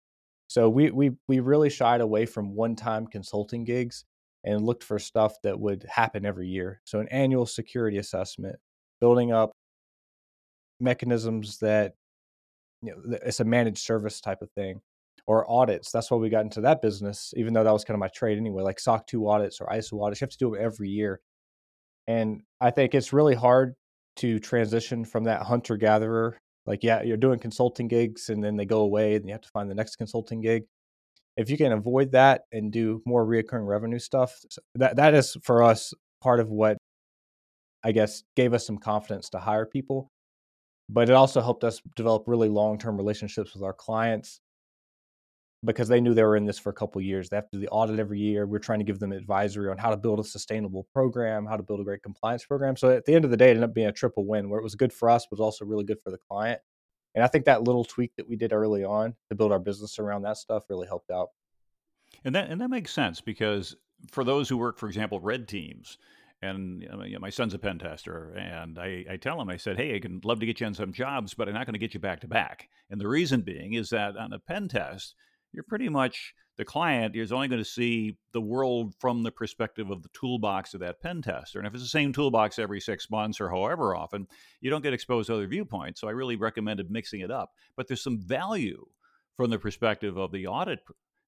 So 0.47 0.69
we 0.69 0.91
we 0.91 1.11
we 1.27 1.39
really 1.39 1.69
shied 1.69 2.01
away 2.01 2.25
from 2.25 2.55
one 2.55 2.75
time 2.75 3.07
consulting 3.07 3.63
gigs 3.63 4.03
and 4.43 4.65
looked 4.65 4.83
for 4.83 4.99
stuff 4.99 5.35
that 5.43 5.59
would 5.59 5.85
happen 5.89 6.25
every 6.25 6.47
year. 6.47 6.81
So, 6.85 6.99
an 6.99 7.07
annual 7.09 7.45
security 7.45 7.97
assessment, 7.97 8.57
building 8.99 9.31
up 9.31 9.51
mechanisms 10.79 11.59
that, 11.59 11.93
you 12.81 12.91
know, 12.91 13.17
it's 13.23 13.39
a 13.39 13.45
managed 13.45 13.79
service 13.79 14.19
type 14.19 14.41
of 14.41 14.49
thing, 14.51 14.81
or 15.27 15.49
audits. 15.49 15.91
That's 15.91 16.09
why 16.09 16.17
we 16.17 16.29
got 16.29 16.43
into 16.43 16.61
that 16.61 16.81
business, 16.81 17.33
even 17.37 17.53
though 17.53 17.63
that 17.63 17.73
was 17.73 17.85
kind 17.85 17.95
of 17.95 17.99
my 17.99 18.09
trade 18.09 18.37
anyway, 18.37 18.63
like 18.63 18.79
SOC 18.79 19.07
2 19.07 19.27
audits 19.27 19.61
or 19.61 19.67
ISO 19.67 20.01
audits. 20.01 20.21
You 20.21 20.25
have 20.25 20.31
to 20.31 20.37
do 20.37 20.51
them 20.51 20.59
every 20.61 20.89
year. 20.89 21.21
And 22.07 22.41
I 22.59 22.71
think 22.71 22.93
it's 22.93 23.13
really 23.13 23.35
hard 23.35 23.75
to 24.17 24.39
transition 24.39 25.05
from 25.05 25.25
that 25.25 25.43
hunter 25.43 25.77
gatherer. 25.77 26.37
Like, 26.65 26.83
yeah, 26.83 27.01
you're 27.01 27.17
doing 27.17 27.39
consulting 27.39 27.87
gigs 27.87 28.29
and 28.29 28.43
then 28.43 28.57
they 28.57 28.65
go 28.65 28.81
away 28.81 29.15
and 29.15 29.25
you 29.25 29.31
have 29.31 29.41
to 29.41 29.49
find 29.49 29.69
the 29.69 29.75
next 29.75 29.95
consulting 29.95 30.41
gig. 30.41 30.63
If 31.37 31.49
you 31.49 31.57
can 31.57 31.71
avoid 31.71 32.11
that 32.11 32.41
and 32.51 32.71
do 32.71 33.01
more 33.05 33.25
reoccurring 33.25 33.67
revenue 33.67 33.99
stuff, 33.99 34.37
that 34.75 34.97
that 34.97 35.13
is 35.13 35.37
for 35.43 35.63
us 35.63 35.93
part 36.21 36.39
of 36.39 36.49
what 36.49 36.77
I 37.83 37.93
guess 37.93 38.23
gave 38.35 38.53
us 38.53 38.67
some 38.67 38.77
confidence 38.77 39.29
to 39.29 39.39
hire 39.39 39.65
people. 39.65 40.11
But 40.89 41.09
it 41.09 41.13
also 41.13 41.41
helped 41.41 41.63
us 41.63 41.81
develop 41.95 42.23
really 42.27 42.49
long 42.49 42.77
term 42.77 42.97
relationships 42.97 43.53
with 43.53 43.63
our 43.63 43.73
clients 43.73 44.41
because 45.63 45.87
they 45.87 46.01
knew 46.01 46.13
they 46.13 46.23
were 46.23 46.35
in 46.35 46.45
this 46.45 46.57
for 46.57 46.69
a 46.69 46.73
couple 46.73 47.01
years. 47.01 47.29
They 47.29 47.37
have 47.37 47.49
to 47.51 47.57
do 47.57 47.61
the 47.61 47.69
audit 47.69 47.99
every 47.99 48.19
year. 48.19 48.47
We're 48.47 48.59
trying 48.59 48.79
to 48.79 48.85
give 48.85 48.99
them 48.99 49.11
advisory 49.11 49.69
on 49.69 49.77
how 49.77 49.91
to 49.91 49.97
build 49.97 50.19
a 50.19 50.23
sustainable 50.23 50.87
program, 50.91 51.45
how 51.45 51.57
to 51.57 51.63
build 51.63 51.79
a 51.79 51.83
great 51.83 52.01
compliance 52.01 52.45
program. 52.45 52.75
So 52.75 52.89
at 52.89 53.05
the 53.05 53.13
end 53.13 53.25
of 53.25 53.31
the 53.31 53.37
day, 53.37 53.47
it 53.47 53.51
ended 53.51 53.65
up 53.65 53.73
being 53.73 53.87
a 53.87 53.91
triple 53.91 54.25
win 54.25 54.49
where 54.49 54.59
it 54.59 54.63
was 54.63 54.75
good 54.75 54.91
for 54.91 55.09
us, 55.09 55.27
but 55.29 55.39
also 55.39 55.65
really 55.65 55.83
good 55.83 56.01
for 56.01 56.09
the 56.09 56.17
client. 56.17 56.59
And 57.13 57.23
I 57.23 57.27
think 57.27 57.45
that 57.45 57.63
little 57.63 57.83
tweak 57.83 58.11
that 58.17 58.27
we 58.27 58.35
did 58.35 58.53
early 58.53 58.83
on 58.83 59.15
to 59.29 59.35
build 59.35 59.51
our 59.51 59.59
business 59.59 59.99
around 59.99 60.23
that 60.23 60.37
stuff 60.37 60.63
really 60.69 60.87
helped 60.87 61.11
out. 61.11 61.29
And 62.23 62.35
that 62.35 62.49
and 62.49 62.59
that 62.61 62.69
makes 62.69 62.91
sense 62.91 63.21
because 63.21 63.75
for 64.09 64.23
those 64.23 64.49
who 64.49 64.57
work, 64.57 64.77
for 64.77 64.87
example, 64.87 65.19
red 65.19 65.47
teams, 65.47 65.97
and 66.41 66.81
you 66.81 67.13
know, 67.13 67.19
my 67.19 67.29
son's 67.29 67.53
a 67.53 67.59
pen 67.59 67.77
tester, 67.77 68.33
and 68.33 68.79
I, 68.79 69.05
I 69.11 69.17
tell 69.17 69.39
him, 69.39 69.49
I 69.49 69.57
said, 69.57 69.77
hey, 69.77 69.95
I 69.95 69.99
can 69.99 70.21
love 70.23 70.39
to 70.39 70.45
get 70.45 70.59
you 70.59 70.65
on 70.65 70.73
some 70.73 70.91
jobs, 70.91 71.33
but 71.33 71.47
I'm 71.47 71.53
not 71.53 71.67
going 71.67 71.73
to 71.73 71.79
get 71.79 71.93
you 71.93 71.99
back 71.99 72.21
to 72.21 72.27
back. 72.27 72.67
And 72.89 72.99
the 72.99 73.07
reason 73.07 73.41
being 73.41 73.73
is 73.73 73.89
that 73.91 74.17
on 74.17 74.33
a 74.33 74.39
pen 74.39 74.67
test, 74.67 75.15
you're 75.53 75.63
pretty 75.63 75.89
much 75.89 76.33
the 76.57 76.65
client 76.65 77.15
is 77.15 77.31
only 77.31 77.47
going 77.47 77.61
to 77.61 77.69
see 77.69 78.17
the 78.33 78.41
world 78.41 78.93
from 78.99 79.23
the 79.23 79.31
perspective 79.31 79.89
of 79.89 80.03
the 80.03 80.09
toolbox 80.13 80.73
of 80.73 80.81
that 80.81 81.01
pen 81.01 81.21
tester. 81.21 81.59
And 81.59 81.67
if 81.67 81.73
it's 81.73 81.83
the 81.83 81.89
same 81.89 82.13
toolbox 82.13 82.59
every 82.59 82.79
six 82.79 83.09
months 83.09 83.41
or 83.41 83.49
however 83.49 83.95
often, 83.95 84.27
you 84.59 84.69
don't 84.69 84.83
get 84.83 84.93
exposed 84.93 85.27
to 85.27 85.33
other 85.33 85.47
viewpoints. 85.47 86.01
So 86.01 86.07
I 86.07 86.11
really 86.11 86.35
recommended 86.35 86.91
mixing 86.91 87.21
it 87.21 87.31
up. 87.31 87.51
But 87.75 87.87
there's 87.87 88.03
some 88.03 88.19
value 88.19 88.85
from 89.35 89.49
the 89.49 89.59
perspective 89.59 90.17
of 90.17 90.31
the 90.31 90.47
audit 90.47 90.79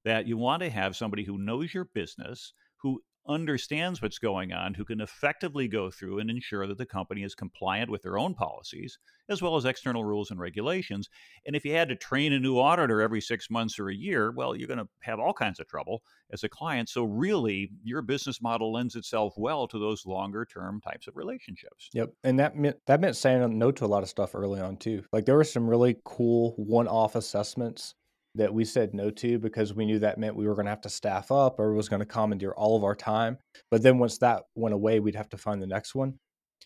that 0.05 0.27
you 0.27 0.37
want 0.37 0.61
to 0.61 0.69
have 0.69 0.95
somebody 0.95 1.23
who 1.23 1.37
knows 1.37 1.73
your 1.73 1.85
business, 1.85 2.53
who 2.77 3.01
understands 3.27 4.01
what's 4.01 4.19
going 4.19 4.53
on, 4.53 4.73
who 4.73 4.85
can 4.85 5.01
effectively 5.01 5.67
go 5.67 5.89
through 5.89 6.19
and 6.19 6.29
ensure 6.29 6.67
that 6.67 6.77
the 6.77 6.85
company 6.85 7.23
is 7.23 7.35
compliant 7.35 7.89
with 7.89 8.01
their 8.01 8.17
own 8.17 8.33
policies, 8.33 8.97
as 9.29 9.41
well 9.41 9.55
as 9.55 9.65
external 9.65 10.03
rules 10.03 10.31
and 10.31 10.39
regulations. 10.39 11.09
And 11.45 11.55
if 11.55 11.63
you 11.65 11.73
had 11.73 11.89
to 11.89 11.95
train 11.95 12.33
a 12.33 12.39
new 12.39 12.59
auditor 12.59 13.01
every 13.01 13.21
six 13.21 13.49
months 13.49 13.79
or 13.79 13.89
a 13.89 13.95
year, 13.95 14.31
well, 14.31 14.55
you're 14.55 14.67
going 14.67 14.79
to 14.79 14.89
have 15.01 15.19
all 15.19 15.33
kinds 15.33 15.59
of 15.59 15.67
trouble 15.67 16.03
as 16.31 16.43
a 16.43 16.49
client. 16.49 16.89
So, 16.89 17.03
really, 17.03 17.69
your 17.83 18.01
business 18.01 18.41
model 18.41 18.73
lends 18.73 18.95
itself 18.95 19.33
well 19.37 19.67
to 19.67 19.79
those 19.79 20.05
longer 20.05 20.45
term 20.45 20.81
types 20.81 21.07
of 21.07 21.15
relationships. 21.15 21.89
Yep. 21.93 22.13
And 22.23 22.39
that 22.39 22.55
meant, 22.55 22.77
that 22.87 22.99
meant 22.99 23.15
saying 23.15 23.57
no 23.57 23.71
to 23.71 23.85
a 23.85 23.87
lot 23.87 24.03
of 24.03 24.09
stuff 24.09 24.35
early 24.35 24.59
on, 24.59 24.77
too. 24.77 25.03
Like, 25.11 25.25
there 25.25 25.35
were 25.35 25.43
some 25.43 25.69
really 25.69 25.97
cool 26.03 26.55
one 26.57 26.87
off 26.87 27.15
assessments 27.15 27.95
that 28.35 28.53
we 28.53 28.65
said 28.65 28.93
no 28.93 29.11
to 29.11 29.37
because 29.37 29.73
we 29.73 29.85
knew 29.85 29.99
that 29.99 30.17
meant 30.17 30.35
we 30.35 30.47
were 30.47 30.55
going 30.55 30.65
to 30.65 30.71
have 30.71 30.81
to 30.81 30.89
staff 30.89 31.31
up 31.31 31.59
or 31.59 31.73
was 31.73 31.89
going 31.89 31.99
to 31.99 32.05
commandeer 32.05 32.51
all 32.53 32.75
of 32.75 32.83
our 32.83 32.95
time. 32.95 33.37
But 33.69 33.83
then 33.83 33.99
once 33.99 34.17
that 34.19 34.43
went 34.55 34.73
away, 34.73 34.99
we'd 34.99 35.15
have 35.15 35.29
to 35.29 35.37
find 35.37 35.61
the 35.61 35.67
next 35.67 35.93
one. 35.93 36.15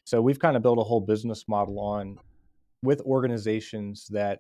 So 0.06 0.22
we've 0.22 0.40
kind 0.40 0.56
of 0.56 0.64
built 0.64 0.80
a 0.80 0.84
whole 0.84 1.02
business 1.02 1.46
model 1.48 1.80
on 1.80 2.18
with 2.84 3.02
organizations 3.02 4.08
that 4.12 4.40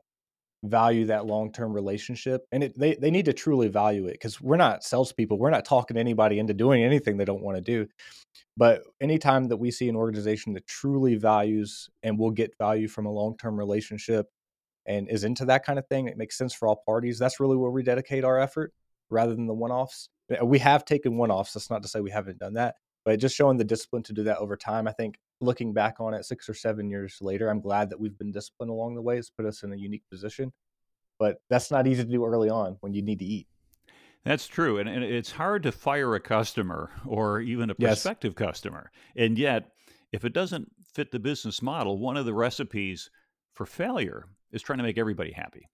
value 0.64 1.06
that 1.06 1.26
long-term 1.26 1.72
relationship 1.72 2.46
and 2.52 2.64
it, 2.64 2.80
they, 2.80 2.96
they 2.96 3.12
need 3.12 3.26
to 3.26 3.34
truly 3.34 3.68
value 3.68 4.08
it 4.08 4.14
because 4.14 4.42
we're 4.42 4.58
not 4.58 4.84
salespeople 4.84 5.38
we're 5.38 5.52
not 5.52 5.64
talking 5.64 5.98
anybody 5.98 6.40
into 6.40 6.54
doing 6.54 6.84
anything 6.84 7.16
they 7.16 7.26
don't 7.26 7.44
want 7.44 7.56
to 7.56 7.62
do 7.62 7.88
but 8.58 8.82
anytime 9.00 9.48
that 9.48 9.58
we 9.58 9.70
see 9.70 9.88
an 9.88 9.96
organization 9.96 10.54
that 10.54 10.66
truly 10.66 11.14
values 11.14 11.90
and 12.02 12.18
will 12.18 12.32
get 12.32 12.58
value 12.58 12.88
from 12.88 13.06
a 13.06 13.12
long-term 13.12 13.58
relationship 13.58 14.28
and 14.88 15.10
is 15.10 15.24
into 15.24 15.46
that 15.46 15.66
kind 15.66 15.78
of 15.78 15.88
thing, 15.88 16.08
it 16.08 16.18
makes 16.18 16.38
sense 16.38 16.54
for 16.54 16.68
all 16.68 16.82
parties. 16.86 17.20
That's 17.20 17.40
really 17.40 17.58
where 17.58 17.72
we 17.72 17.84
dedicate 17.84 18.24
our 18.24 18.40
effort 18.40 18.74
rather 19.10 19.36
than 19.36 19.46
the 19.46 19.54
one 19.54 19.72
offs. 19.72 20.10
We 20.44 20.60
have 20.60 20.86
taken 20.86 21.18
one 21.18 21.32
offs. 21.32 21.54
That's 21.54 21.70
not 21.70 21.84
to 21.84 21.88
say 21.88 22.00
we 22.00 22.12
haven't 22.12 22.40
done 22.40 22.54
that, 22.54 22.76
but 23.06 23.20
just 23.20 23.36
showing 23.36 23.58
the 23.58 23.64
discipline 23.64 24.04
to 24.04 24.14
do 24.14 24.24
that 24.24 24.38
over 24.38 24.58
time. 24.58 24.88
I 24.88 24.92
think 24.92 25.18
looking 25.40 25.74
back 25.74 25.98
on 26.00 26.14
it 26.14 26.26
six 26.26 26.50
or 26.50 26.54
seven 26.54 26.90
years 26.90 27.18
later, 27.22 27.50
I'm 27.50 27.62
glad 27.62 27.90
that 27.90 28.00
we've 28.00 28.18
been 28.18 28.32
disciplined 28.32 28.72
along 28.72 28.96
the 28.96 29.02
way. 29.02 29.18
It's 29.18 29.30
put 29.30 29.46
us 29.46 29.64
in 29.64 29.72
a 29.72 29.78
unique 29.78 30.04
position. 30.10 30.52
But 31.20 31.38
that's 31.50 31.72
not 31.72 31.88
easy 31.88 32.04
to 32.04 32.10
do 32.10 32.26
early 32.26 32.50
on 32.50 32.78
when 32.82 32.94
you 32.94 33.02
need 33.02 33.20
to 33.20 33.26
eat. 33.26 33.48
That's 34.24 34.48
true. 34.48 34.78
And, 34.78 34.90
and 34.90 35.04
it's 35.04 35.32
hard 35.32 35.64
to 35.64 35.72
fire 35.72 36.14
a 36.16 36.20
customer 36.20 36.92
or 37.06 37.40
even 37.40 37.70
a 37.70 37.76
prospective 37.76 38.36
yes. 38.38 38.48
customer. 38.48 38.92
And 39.16 39.38
yet, 39.38 39.72
if 40.12 40.26
it 40.26 40.34
doesn't 40.34 40.70
fit 40.94 41.12
the 41.12 41.20
business 41.20 41.62
model, 41.62 41.98
one 41.98 42.18
of 42.18 42.26
the 42.26 42.34
recipes 42.34 43.10
for 43.54 43.66
failure 43.66 44.26
is 44.52 44.62
trying 44.62 44.78
to 44.78 44.84
make 44.84 44.98
everybody 44.98 45.32
happy, 45.32 45.70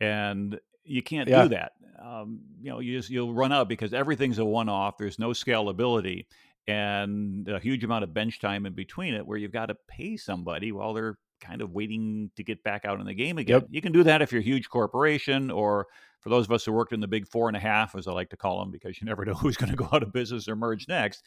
and 0.00 0.58
you 0.84 1.02
can't 1.02 1.28
yeah. 1.28 1.42
do 1.42 1.48
that. 1.50 1.72
Um, 2.02 2.40
you 2.60 2.70
know, 2.70 2.80
you 2.80 2.98
just 2.98 3.10
you'll 3.10 3.34
run 3.34 3.52
out 3.52 3.68
because 3.68 3.92
everything's 3.92 4.38
a 4.38 4.44
one-off. 4.44 4.96
There's 4.98 5.18
no 5.18 5.30
scalability 5.30 6.26
and 6.66 7.48
a 7.48 7.58
huge 7.58 7.84
amount 7.84 8.04
of 8.04 8.14
bench 8.14 8.38
time 8.38 8.66
in 8.66 8.74
between 8.74 9.14
it, 9.14 9.26
where 9.26 9.38
you've 9.38 9.52
got 9.52 9.66
to 9.66 9.76
pay 9.88 10.16
somebody 10.16 10.72
while 10.72 10.94
they're 10.94 11.18
kind 11.40 11.62
of 11.62 11.72
waiting 11.72 12.30
to 12.36 12.44
get 12.44 12.62
back 12.62 12.84
out 12.84 13.00
in 13.00 13.06
the 13.06 13.14
game 13.14 13.38
again. 13.38 13.60
Yep. 13.60 13.68
You 13.70 13.80
can 13.80 13.92
do 13.92 14.02
that 14.04 14.22
if 14.22 14.30
you're 14.30 14.42
a 14.42 14.44
huge 14.44 14.68
corporation, 14.68 15.50
or 15.50 15.86
for 16.20 16.28
those 16.28 16.44
of 16.44 16.52
us 16.52 16.64
who 16.64 16.72
worked 16.72 16.92
in 16.92 17.00
the 17.00 17.08
big 17.08 17.26
four 17.26 17.48
and 17.48 17.56
a 17.56 17.60
half, 17.60 17.94
as 17.94 18.06
I 18.06 18.12
like 18.12 18.30
to 18.30 18.36
call 18.36 18.60
them, 18.60 18.70
because 18.70 19.00
you 19.00 19.06
never 19.06 19.24
know 19.24 19.34
who's 19.34 19.56
going 19.56 19.70
to 19.70 19.76
go 19.76 19.88
out 19.92 20.02
of 20.02 20.12
business 20.12 20.48
or 20.48 20.56
merge 20.56 20.86
next. 20.88 21.24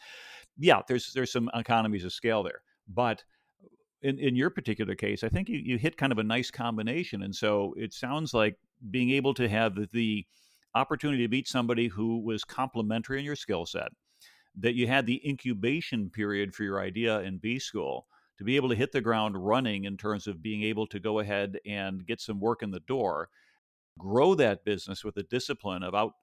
Yeah, 0.58 0.82
there's 0.88 1.12
there's 1.14 1.32
some 1.32 1.50
economies 1.54 2.06
of 2.06 2.14
scale 2.14 2.44
there, 2.44 2.62
but 2.88 3.24
in, 4.04 4.20
in 4.20 4.36
your 4.36 4.50
particular 4.50 4.96
case, 4.96 5.24
I 5.24 5.30
think 5.30 5.50
you, 5.50 5.58
you 5.58 5.78
hit 5.78 5.98
kind 5.98 6.12
of 6.12 6.20
a 6.20 6.24
nice 6.24 6.52
combination. 6.52 7.24
And 7.24 7.34
so 7.34 7.74
it 7.78 7.94
sounds 7.94 8.34
like 8.34 8.56
being 8.92 9.12
able 9.12 9.34
to 9.36 9.48
have 9.50 9.76
the, 9.76 9.88
the 9.92 10.26
opportunity 10.76 11.26
to 11.26 11.32
meet 11.32 11.48
somebody 11.48 11.88
who 11.88 12.20
was 12.20 12.44
complementary 12.44 13.20
in 13.20 13.26
your 13.26 13.36
skill 13.36 13.66
set, 13.66 13.90
that 14.60 14.76
you 14.76 14.88
had 14.88 15.06
the 15.06 15.22
incubation 15.28 16.10
period 16.10 16.54
for 16.54 16.64
your 16.64 16.82
idea 16.82 17.22
in 17.22 17.38
B 17.38 17.58
school 17.58 18.06
to 18.38 18.44
be 18.44 18.56
able 18.56 18.70
to 18.70 18.76
hit 18.76 18.92
the 18.92 19.02
ground 19.02 19.36
running 19.38 19.86
in 19.86 19.96
terms 19.96 20.28
of 20.28 20.42
being 20.42 20.64
able 20.64 20.88
to 20.88 21.00
go 21.00 21.20
ahead 21.20 21.58
and 21.66 22.06
get 22.06 22.20
some 22.20 22.40
work 22.40 22.62
in 22.62 22.72
the 22.72 22.82
door, 22.82 23.30
grow 23.98 24.36
that 24.36 24.66
business 24.66 25.04
with 25.04 25.16
the 25.16 25.24
discipline 25.24 25.84
of 25.84 25.96
out, 25.96 26.14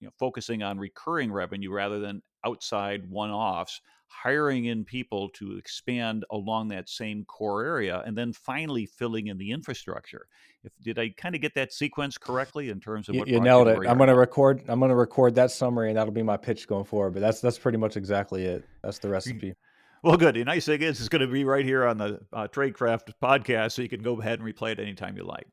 you 0.00 0.06
know, 0.06 0.12
focusing 0.18 0.62
on 0.62 0.78
recurring 0.78 1.32
revenue 1.32 1.72
rather 1.72 1.98
than 1.98 2.22
outside 2.44 3.08
one 3.10 3.30
offs 3.30 3.80
hiring 4.06 4.66
in 4.66 4.84
people 4.84 5.28
to 5.30 5.58
expand 5.58 6.24
along 6.30 6.68
that 6.68 6.88
same 6.88 7.24
core 7.24 7.64
area 7.64 8.02
and 8.06 8.16
then 8.16 8.32
finally 8.32 8.86
filling 8.86 9.26
in 9.26 9.36
the 9.36 9.50
infrastructure. 9.50 10.26
If 10.64 10.72
did 10.82 10.98
i 10.98 11.10
kind 11.10 11.34
of 11.34 11.40
get 11.40 11.54
that 11.54 11.72
sequence 11.72 12.18
correctly 12.18 12.70
in 12.70 12.80
terms 12.80 13.08
of 13.08 13.14
what 13.14 13.28
you, 13.28 13.40
nailed 13.40 13.68
it. 13.68 13.78
i'm 13.86 13.96
going 13.96 14.08
to 14.08 14.16
record 14.16 14.60
i'm 14.66 14.80
going 14.80 14.88
to 14.88 14.96
record 14.96 15.36
that 15.36 15.52
summary 15.52 15.88
and 15.88 15.96
that'll 15.96 16.12
be 16.12 16.22
my 16.22 16.36
pitch 16.36 16.66
going 16.66 16.84
forward 16.84 17.14
but 17.14 17.20
that's 17.20 17.40
that's 17.40 17.58
pretty 17.58 17.78
much 17.78 17.96
exactly 17.96 18.44
it. 18.44 18.64
That's 18.82 18.98
the 18.98 19.08
recipe. 19.08 19.54
Well, 20.02 20.16
good. 20.16 20.36
The 20.36 20.44
nice 20.44 20.66
thing 20.66 20.80
is, 20.82 21.00
it's 21.00 21.08
going 21.08 21.22
to 21.22 21.26
be 21.26 21.44
right 21.44 21.64
here 21.64 21.84
on 21.84 21.98
the 21.98 22.20
uh, 22.32 22.46
Tradecraft 22.46 23.10
podcast, 23.22 23.72
so 23.72 23.82
you 23.82 23.88
can 23.88 24.02
go 24.02 24.20
ahead 24.20 24.38
and 24.38 24.48
replay 24.48 24.72
it 24.72 24.78
anytime 24.78 25.16
you 25.16 25.24
like. 25.24 25.46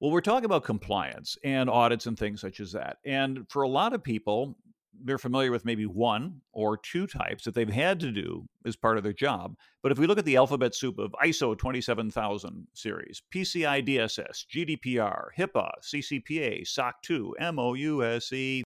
Well, 0.00 0.12
we're 0.12 0.20
talking 0.20 0.44
about 0.44 0.62
compliance 0.62 1.36
and 1.42 1.68
audits 1.68 2.06
and 2.06 2.16
things 2.16 2.40
such 2.40 2.60
as 2.60 2.72
that. 2.72 2.98
And 3.04 3.48
for 3.48 3.62
a 3.62 3.68
lot 3.68 3.92
of 3.92 4.02
people, 4.02 4.56
they're 5.04 5.18
familiar 5.18 5.50
with 5.50 5.64
maybe 5.64 5.86
one 5.86 6.40
or 6.52 6.76
two 6.76 7.06
types 7.06 7.44
that 7.44 7.54
they've 7.54 7.68
had 7.68 8.00
to 8.00 8.12
do 8.12 8.46
as 8.64 8.76
part 8.76 8.96
of 8.96 9.04
their 9.04 9.12
job. 9.12 9.54
But 9.82 9.92
if 9.92 9.98
we 9.98 10.06
look 10.06 10.18
at 10.18 10.24
the 10.24 10.36
alphabet 10.36 10.74
soup 10.74 10.98
of 10.98 11.14
ISO 11.24 11.58
27000 11.58 12.66
series, 12.74 13.22
PCI 13.34 13.86
DSS, 13.86 14.44
GDPR, 14.52 15.26
HIPAA, 15.36 15.70
CCPA, 15.82 16.66
SOC 16.66 17.02
2, 17.02 17.34
MOUSE, 17.52 18.62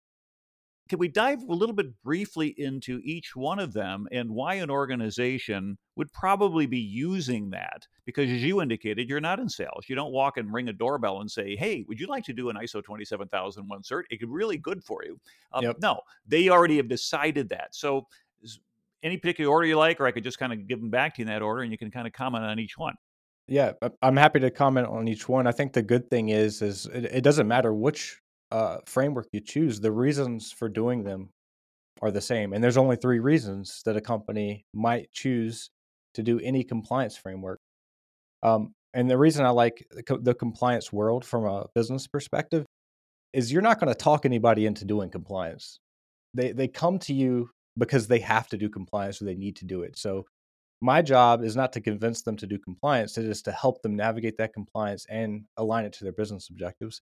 can 0.92 1.00
we 1.00 1.08
dive 1.08 1.42
a 1.44 1.54
little 1.54 1.74
bit 1.74 2.04
briefly 2.04 2.54
into 2.58 3.00
each 3.06 3.34
one 3.34 3.60
of 3.60 3.72
them 3.72 4.10
and 4.12 4.30
why 4.30 4.56
an 4.56 4.70
organization 4.70 5.78
would 5.96 6.12
probably 6.12 6.66
be 6.66 6.80
using 6.80 7.50
that? 7.52 7.88
Because 8.04 8.30
as 8.30 8.44
you 8.44 8.62
indicated, 8.62 9.08
you're 9.08 9.22
not 9.22 9.40
in 9.40 9.48
sales. 9.48 9.86
You 9.88 9.96
don't 9.96 10.12
walk 10.12 10.36
and 10.36 10.54
ring 10.54 10.68
a 10.68 10.74
doorbell 10.74 11.22
and 11.22 11.32
say, 11.32 11.56
"Hey, 11.56 11.86
would 11.88 11.98
you 11.98 12.08
like 12.08 12.26
to 12.26 12.34
do 12.34 12.50
an 12.50 12.58
ISO 12.58 12.84
27001 12.84 13.84
cert? 13.84 14.04
It 14.10 14.18
could 14.18 14.28
be 14.28 14.36
really 14.36 14.58
good 14.58 14.84
for 14.84 15.02
you." 15.06 15.18
Um, 15.54 15.64
yep. 15.64 15.78
No, 15.82 16.02
they 16.28 16.50
already 16.50 16.76
have 16.76 16.90
decided 16.90 17.48
that. 17.48 17.74
So, 17.74 18.10
any 19.02 19.16
particular 19.16 19.50
order 19.50 19.68
you 19.68 19.78
like, 19.78 20.02
or 20.02 20.08
I 20.08 20.12
could 20.12 20.26
just 20.26 20.40
kind 20.40 20.52
of 20.52 20.68
give 20.68 20.82
them 20.82 20.90
back 20.90 21.16
to 21.16 21.22
you 21.22 21.24
in 21.24 21.30
that 21.30 21.42
order, 21.42 21.62
and 21.62 21.72
you 21.72 21.78
can 21.78 21.90
kind 21.90 22.06
of 22.06 22.12
comment 22.12 22.44
on 22.44 22.60
each 22.60 22.78
one. 22.78 22.96
Yeah, 23.48 23.72
I'm 24.02 24.18
happy 24.18 24.42
to 24.42 24.52
comment 24.52 24.88
on 24.88 25.08
each 25.08 25.30
one. 25.30 25.48
I 25.48 25.54
think 25.54 25.72
the 25.72 25.82
good 25.82 26.10
thing 26.10 26.30
is, 26.30 26.62
is 26.62 26.86
it, 26.88 27.06
it 27.06 27.22
doesn't 27.22 27.48
matter 27.48 27.74
which 27.74 28.21
uh, 28.52 28.78
framework 28.86 29.28
you 29.32 29.42
choose, 29.42 29.80
the 29.80 29.92
reasons 29.92 30.52
for 30.52 30.70
doing 30.70 31.04
them 31.04 31.30
are 32.02 32.12
the 32.12 32.22
same. 32.22 32.54
And 32.54 32.64
there's 32.64 32.78
only 32.78 32.96
three 32.98 33.20
reasons 33.20 33.82
that 33.86 33.98
a 33.98 34.02
company 34.02 34.66
might 34.74 35.12
choose 35.12 35.70
to 36.16 36.24
do 36.24 36.40
any 36.40 36.64
compliance 36.64 37.16
framework. 37.18 37.60
Um, 38.44 38.74
and 38.94 39.10
the 39.10 39.18
reason 39.18 39.46
I 39.46 39.50
like 39.52 39.86
the, 39.92 40.18
the 40.22 40.34
compliance 40.34 40.92
world 40.92 41.24
from 41.26 41.46
a 41.46 41.68
business 41.76 42.08
perspective 42.08 42.66
is 43.34 43.52
you're 43.52 43.62
not 43.62 43.80
going 43.80 43.94
to 43.94 43.96
talk 43.96 44.26
anybody 44.26 44.66
into 44.66 44.86
doing 44.86 45.10
compliance. 45.10 45.80
They 46.34 46.52
they 46.54 46.68
come 46.68 47.00
to 47.00 47.14
you 47.14 47.50
because 47.78 48.08
they 48.08 48.20
have 48.20 48.48
to 48.50 48.58
do 48.58 48.70
compliance 48.70 49.22
or 49.22 49.26
they 49.26 49.36
need 49.36 49.56
to 49.58 49.66
do 49.66 49.84
it. 49.84 49.98
So 49.98 50.26
My 50.82 51.04
job 51.04 51.44
is 51.44 51.56
not 51.56 51.74
to 51.74 51.82
convince 51.82 52.24
them 52.24 52.36
to 52.38 52.48
do 52.48 52.58
compliance, 52.58 53.18
it 53.18 53.26
is 53.26 53.44
to 53.44 53.52
help 53.52 53.82
them 53.84 53.96
navigate 53.96 54.38
that 54.38 54.54
compliance 54.54 55.06
and 55.10 55.46
align 55.58 55.86
it 55.86 55.94
to 55.94 56.04
their 56.04 56.14
business 56.14 56.50
objectives. 56.50 57.02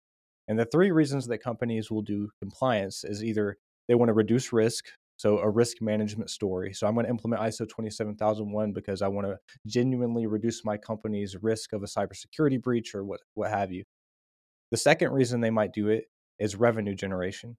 And 0.47 0.57
the 0.57 0.65
three 0.65 0.91
reasons 0.91 1.27
that 1.27 1.39
companies 1.39 1.91
will 1.91 2.01
do 2.01 2.29
compliance 2.39 3.03
is 3.03 3.23
either 3.23 3.57
they 3.88 3.95
want 3.95 4.10
to 4.10 4.13
reduce 4.13 4.53
risk, 4.53 4.86
so 5.17 5.39
a 5.39 5.49
risk 5.49 5.81
management 5.81 6.29
story. 6.29 6.73
So 6.73 6.88
I'm 6.88 6.93
going 6.93 7.05
to 7.05 7.10
implement 7.10 7.41
ISO 7.41 7.67
27001 7.67 8.71
because 8.71 9.01
I 9.01 9.07
want 9.07 9.27
to 9.27 9.38
genuinely 9.65 10.27
reduce 10.27 10.63
my 10.63 10.77
company's 10.77 11.36
risk 11.41 11.73
of 11.73 11.83
a 11.83 11.88
cybersecurity 11.88 12.62
breach 12.62 12.93
or 12.95 13.03
what 13.03 13.21
what 13.33 13.49
have 13.49 13.71
you. 13.71 13.83
The 14.71 14.77
second 14.77 15.12
reason 15.12 15.41
they 15.41 15.49
might 15.49 15.73
do 15.73 15.89
it 15.89 16.05
is 16.39 16.55
revenue 16.55 16.95
generation. 16.95 17.57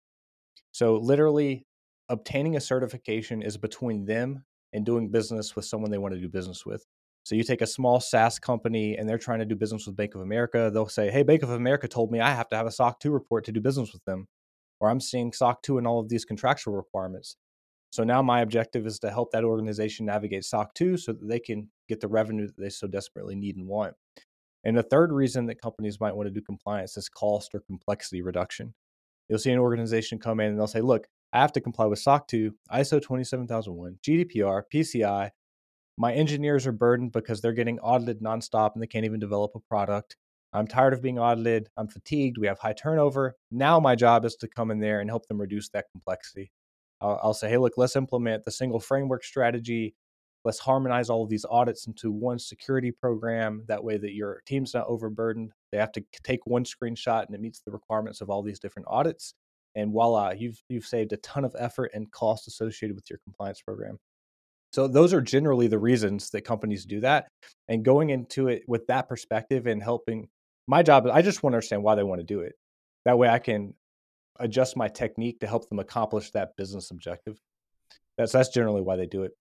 So 0.73 0.97
literally 0.97 1.67
obtaining 2.09 2.57
a 2.57 2.61
certification 2.61 3.43
is 3.43 3.57
between 3.57 4.05
them 4.05 4.45
and 4.73 4.85
doing 4.85 5.11
business 5.11 5.57
with 5.57 5.65
someone 5.65 5.91
they 5.91 5.99
want 5.99 6.15
to 6.15 6.21
do 6.21 6.29
business 6.29 6.65
with. 6.65 6.85
So 7.29 7.35
you 7.35 7.45
take 7.45 7.61
a 7.61 7.67
small 7.67 8.01
SaaS 8.01 8.39
company 8.39 8.97
and 8.97 9.07
they're 9.07 9.19
trying 9.19 9.41
to 9.41 9.45
do 9.45 9.55
business 9.55 9.87
with 9.87 9.99
Bank 9.99 10.15
of 10.15 10.23
America, 10.23 10.71
they'll 10.73 10.89
say, 10.89 11.11
"Hey, 11.11 11.23
Bank 11.23 11.43
of 11.43 11.51
America 11.51 11.87
told 11.87 12.11
me 12.11 12.21
I 12.21 12.31
have 12.31 12.49
to 12.49 12.57
have 12.57 12.65
a 12.65 12.71
SOC 12.71 13.01
2 13.01 13.11
report 13.11 13.45
to 13.45 13.53
do 13.53 13.61
business 13.61 13.93
with 13.93 14.03
them." 14.07 14.29
Or 14.81 14.89
I'm 14.89 14.99
seeing 14.99 15.35
SOC 15.35 15.61
2 15.61 15.77
in 15.77 15.87
all 15.87 16.01
of 16.01 16.09
these 16.09 16.25
contractual 16.25 16.75
requirements. 16.75 17.37
So 17.93 18.03
now 18.03 18.23
my 18.23 18.41
objective 18.41 18.87
is 18.87 18.99
to 19.01 19.11
help 19.11 19.33
that 19.33 19.45
organization 19.45 20.07
navigate 20.07 20.47
SOC 20.47 20.73
2 20.73 20.97
so 20.97 21.13
that 21.13 21.29
they 21.29 21.39
can 21.39 21.71
get 21.87 22.01
the 22.01 22.09
revenue 22.09 22.47
that 22.47 22.57
they 22.57 22.71
so 22.71 22.87
desperately 22.87 23.35
need 23.35 23.59
and 23.59 23.69
want. 23.69 23.95
And 24.65 24.75
the 24.75 24.83
third 24.83 25.13
reason 25.13 25.45
that 25.49 25.61
companies 25.61 26.01
might 26.01 26.17
want 26.17 26.29
to 26.29 26.33
do 26.33 26.41
compliance 26.41 26.97
is 26.97 27.11
cost 27.11 27.55
or 27.55 27.61
complexity 27.61 28.23
reduction. 28.23 28.73
You'll 29.29 29.39
see 29.39 29.53
an 29.53 29.59
organization 29.59 30.19
come 30.19 30.41
in 30.41 30.49
and 30.49 30.59
they'll 30.59 30.67
say, 30.67 30.81
look, 30.81 31.09
I 31.35 31.41
have 31.43 31.53
to 31.53 31.61
comply 31.61 31.85
with 31.85 31.99
SOC 31.99 32.27
2, 32.27 32.55
ISO 32.73 33.03
27001, 33.03 33.99
GDPR, 34.03 34.63
PCI. 34.73 35.33
My 36.01 36.13
engineers 36.13 36.65
are 36.69 36.73
burdened 36.73 37.11
because 37.11 37.41
they're 37.41 37.53
getting 37.53 37.81
audited 37.81 38.21
nonstop 38.21 38.75
and 38.75 38.83
they 38.83 38.87
can't 38.87 39.05
even 39.05 39.19
develop 39.19 39.51
a 39.57 39.61
product. 39.61 40.17
I'm 40.53 40.69
tired 40.69 40.93
of 40.93 41.03
being 41.03 41.19
audited. 41.19 41.69
I'm 41.77 41.89
fatigued. 41.89 42.39
We 42.39 42.47
have 42.47 42.61
high 42.61 42.73
turnover. 42.73 43.35
Now 43.51 43.81
my 43.81 43.97
job 43.97 44.25
is 44.25 44.37
to 44.37 44.49
come 44.49 44.71
in 44.71 44.79
there 44.79 45.01
and 45.01 45.11
help 45.11 45.27
them 45.27 45.41
reduce 45.41 45.69
that 45.71 45.87
complexity. 45.91 46.53
I'll, 47.01 47.19
I'll 47.21 47.35
say, 47.35 47.49
hey, 47.49 47.59
look, 47.59 47.75
let's 47.77 47.97
implement 47.97 48.45
the 48.45 48.53
single 48.53 48.79
framework 48.79 49.25
strategy. 49.25 49.97
Let's 50.45 50.61
harmonize 50.61 51.11
all 51.11 51.25
of 51.25 51.31
these 51.31 51.45
audits 51.51 51.89
into 51.89 52.13
one 52.13 52.39
security 52.39 52.93
program. 52.93 53.65
That 53.67 53.83
way, 53.83 53.99
that 53.99 54.15
your 54.15 54.41
team's 54.47 54.75
not 54.75 54.87
overburdened. 54.87 55.51
They 55.73 55.79
have 55.79 55.93
to 55.93 56.05
take 56.23 56.47
one 56.47 56.63
screenshot 56.63 57.27
and 57.27 57.35
it 57.35 57.41
meets 57.41 57.61
the 57.61 57.73
requirements 57.73 58.21
of 58.21 58.31
all 58.31 58.45
these 58.45 58.61
different 58.61 58.87
audits. 58.89 59.35
And 59.75 59.91
voila, 59.91 60.31
you've 60.31 60.63
you've 60.69 60.87
saved 60.87 61.13
a 61.13 61.19
ton 61.19 61.45
of 61.45 61.57
effort 61.59 61.91
and 61.93 62.11
cost 62.13 62.47
associated 62.47 62.95
with 62.95 63.11
your 63.11 63.19
compliance 63.25 63.61
program. 63.61 63.99
So 64.73 64.87
those 64.87 65.15
are 65.15 65.21
generally 65.21 65.67
the 65.67 65.79
reasons 65.79 66.31
that 66.31 66.43
companies 66.43 66.85
do 66.85 67.01
that. 67.01 67.29
And 67.69 67.85
going 67.85 68.11
into 68.11 68.49
it 68.49 68.63
with 68.67 68.87
that 68.89 69.09
perspective 69.09 69.67
and 69.67 69.83
helping 69.83 70.29
my 70.67 70.83
job, 70.83 71.07
is 71.07 71.13
I 71.13 71.23
just 71.23 71.43
want 71.43 71.53
to 71.53 71.57
understand 71.57 71.83
why 71.83 71.95
they 71.95 72.03
want 72.03 72.21
to 72.21 72.27
do 72.27 72.41
it. 72.41 72.53
That 73.05 73.19
way 73.19 73.29
I 73.29 73.39
can 73.39 73.75
adjust 74.39 74.77
my 74.77 74.89
technique 74.89 75.41
to 75.41 75.47
help 75.47 75.69
them 75.69 75.79
accomplish 75.79 76.31
that 76.33 76.57
business 76.57 76.91
objective. 76.91 77.41
That's 78.17 78.33
that's 78.33 78.51
generally 78.51 78.83
why 78.83 78.97
they 78.97 79.07
do 79.07 79.23
it. 79.23 79.33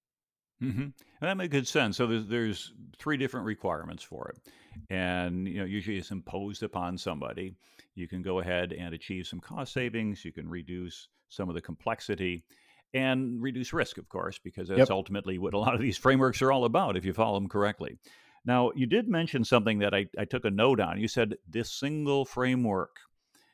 Mm-hmm. 0.62 0.82
And 0.82 0.94
that 1.22 1.38
makes 1.38 1.52
good 1.52 1.68
sense. 1.68 1.98
So 1.98 2.08
there's 2.08 2.28
there's 2.28 2.74
three 2.98 3.18
different 3.18 3.46
requirements 3.46 4.04
for 4.04 4.30
it, 4.30 4.52
and 4.90 5.48
you 5.48 5.60
know 5.60 5.66
usually 5.66 5.98
it's 5.98 6.12
imposed 6.12 6.64
upon 6.64 6.98
somebody. 6.98 7.56
You 7.96 8.08
can 8.08 8.22
go 8.22 8.40
ahead 8.40 8.74
and 8.74 8.94
achieve 8.96 9.28
some 9.28 9.40
cost 9.40 9.74
savings. 9.74 10.24
You 10.26 10.32
can 10.32 10.50
reduce 10.50 11.10
some 11.30 11.50
of 11.50 11.56
the 11.56 11.62
complexity, 11.62 12.44
and 12.94 13.42
reduce 13.42 13.74
risk, 13.74 13.98
of 13.98 14.08
course, 14.10 14.40
because 14.44 14.68
that's 14.70 14.80
yep. 14.80 14.90
ultimately 14.90 15.38
what 15.38 15.54
a 15.54 15.60
lot 15.60 15.76
of 15.76 15.82
these 15.82 15.98
frameworks 15.98 16.42
are 16.42 16.52
all 16.52 16.66
about. 16.66 16.98
If 16.98 17.06
you 17.06 17.14
follow 17.14 17.40
them 17.40 17.50
correctly. 17.50 17.98
Now, 18.46 18.72
you 18.76 18.86
did 18.86 19.10
mention 19.10 19.44
something 19.44 19.80
that 19.80 19.94
I, 19.94 20.06
I 20.18 20.24
took 20.24 20.46
a 20.46 20.52
note 20.52 20.80
on. 20.80 21.00
You 21.00 21.10
said 21.10 21.36
this 21.50 21.72
single 21.72 22.24
framework 22.24 22.92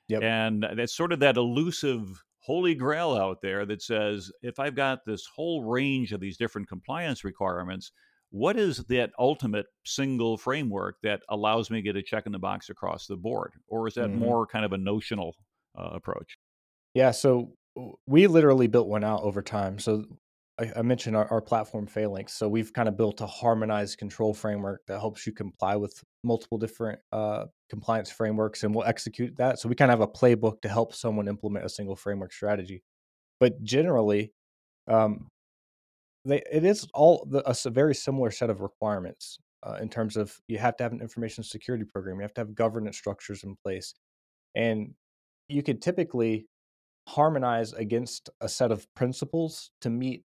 Yep. 0.09 0.21
And 0.21 0.65
that's 0.75 0.95
sort 0.95 1.13
of 1.13 1.19
that 1.19 1.37
elusive 1.37 2.23
holy 2.39 2.75
grail 2.75 3.13
out 3.13 3.41
there 3.41 3.65
that 3.65 3.81
says 3.81 4.31
if 4.41 4.59
I've 4.59 4.75
got 4.75 5.05
this 5.05 5.25
whole 5.33 5.63
range 5.63 6.11
of 6.11 6.19
these 6.19 6.37
different 6.37 6.67
compliance 6.67 7.23
requirements, 7.23 7.91
what 8.31 8.57
is 8.57 8.77
that 8.85 9.11
ultimate 9.17 9.67
single 9.85 10.37
framework 10.37 10.97
that 11.03 11.21
allows 11.29 11.69
me 11.69 11.77
to 11.77 11.81
get 11.81 11.95
a 11.95 12.03
check 12.03 12.25
in 12.25 12.31
the 12.31 12.39
box 12.39 12.69
across 12.69 13.07
the 13.07 13.15
board? 13.15 13.53
Or 13.67 13.87
is 13.87 13.93
that 13.93 14.09
mm-hmm. 14.09 14.19
more 14.19 14.45
kind 14.45 14.65
of 14.65 14.73
a 14.73 14.77
notional 14.77 15.35
uh, 15.77 15.89
approach? 15.93 16.37
Yeah. 16.93 17.11
So 17.11 17.53
we 18.07 18.27
literally 18.27 18.67
built 18.67 18.87
one 18.87 19.03
out 19.03 19.23
over 19.23 19.41
time. 19.41 19.79
So 19.79 20.05
I, 20.59 20.71
I 20.77 20.81
mentioned 20.83 21.15
our, 21.15 21.27
our 21.31 21.41
platform 21.41 21.87
Phalanx. 21.87 22.33
So 22.33 22.47
we've 22.47 22.71
kind 22.71 22.87
of 22.87 22.95
built 22.95 23.21
a 23.21 23.27
harmonized 23.27 23.97
control 23.97 24.33
framework 24.33 24.81
that 24.87 24.99
helps 24.99 25.25
you 25.25 25.33
comply 25.33 25.75
with 25.75 26.03
multiple 26.23 26.57
different 26.57 26.99
uh, 27.11 27.45
compliance 27.69 28.11
frameworks, 28.11 28.63
and 28.63 28.73
we'll 28.73 28.85
execute 28.85 29.35
that. 29.37 29.59
So 29.59 29.69
we 29.69 29.75
kind 29.75 29.91
of 29.91 29.99
have 29.99 30.07
a 30.07 30.11
playbook 30.11 30.61
to 30.61 30.69
help 30.69 30.93
someone 30.93 31.27
implement 31.27 31.65
a 31.65 31.69
single 31.69 31.95
framework 31.95 32.31
strategy. 32.31 32.83
But 33.39 33.63
generally, 33.63 34.31
um, 34.87 35.27
they, 36.25 36.41
it 36.51 36.63
is 36.63 36.87
all 36.93 37.27
the, 37.29 37.43
a 37.47 37.69
very 37.69 37.95
similar 37.95 38.31
set 38.31 38.49
of 38.49 38.61
requirements 38.61 39.39
uh, 39.63 39.77
in 39.81 39.89
terms 39.89 40.15
of 40.15 40.37
you 40.47 40.57
have 40.59 40.77
to 40.77 40.83
have 40.83 40.93
an 40.93 41.01
information 41.01 41.43
security 41.43 41.85
program, 41.85 42.17
you 42.17 42.21
have 42.21 42.33
to 42.35 42.41
have 42.41 42.55
governance 42.55 42.97
structures 42.97 43.43
in 43.43 43.55
place, 43.65 43.93
and 44.55 44.93
you 45.49 45.63
could 45.63 45.81
typically 45.81 46.45
harmonize 47.07 47.73
against 47.73 48.29
a 48.41 48.49
set 48.49 48.71
of 48.71 48.87
principles 48.95 49.71
to 49.81 49.89
meet 49.89 50.23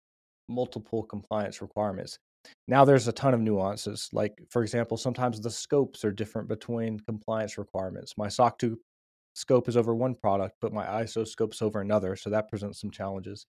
multiple 0.49 1.03
compliance 1.03 1.61
requirements. 1.61 2.19
Now 2.67 2.85
there's 2.85 3.09
a 3.09 3.13
ton 3.13 3.35
of 3.35 3.41
nuances. 3.41 4.09
Like, 4.13 4.41
for 4.51 4.63
example, 4.63 4.97
sometimes 4.97 5.41
the 5.41 5.51
scopes 5.51 6.05
are 6.05 6.13
different 6.13 6.49
between 6.49 7.01
compliance 7.01 7.59
requirements. 7.59 8.15
My 8.17 8.29
SOC 8.29 8.59
2 8.59 8.79
scope 9.35 9.69
is 9.69 9.77
over 9.77 9.95
one 9.95 10.15
product, 10.15 10.57
but 10.61 10.73
my 10.73 10.85
ISO 10.85 11.27
scope's 11.27 11.63
over 11.63 11.81
another. 11.81 12.17
So 12.17 12.31
that 12.31 12.49
presents 12.49 12.81
some 12.81 12.91
challenges. 12.91 13.47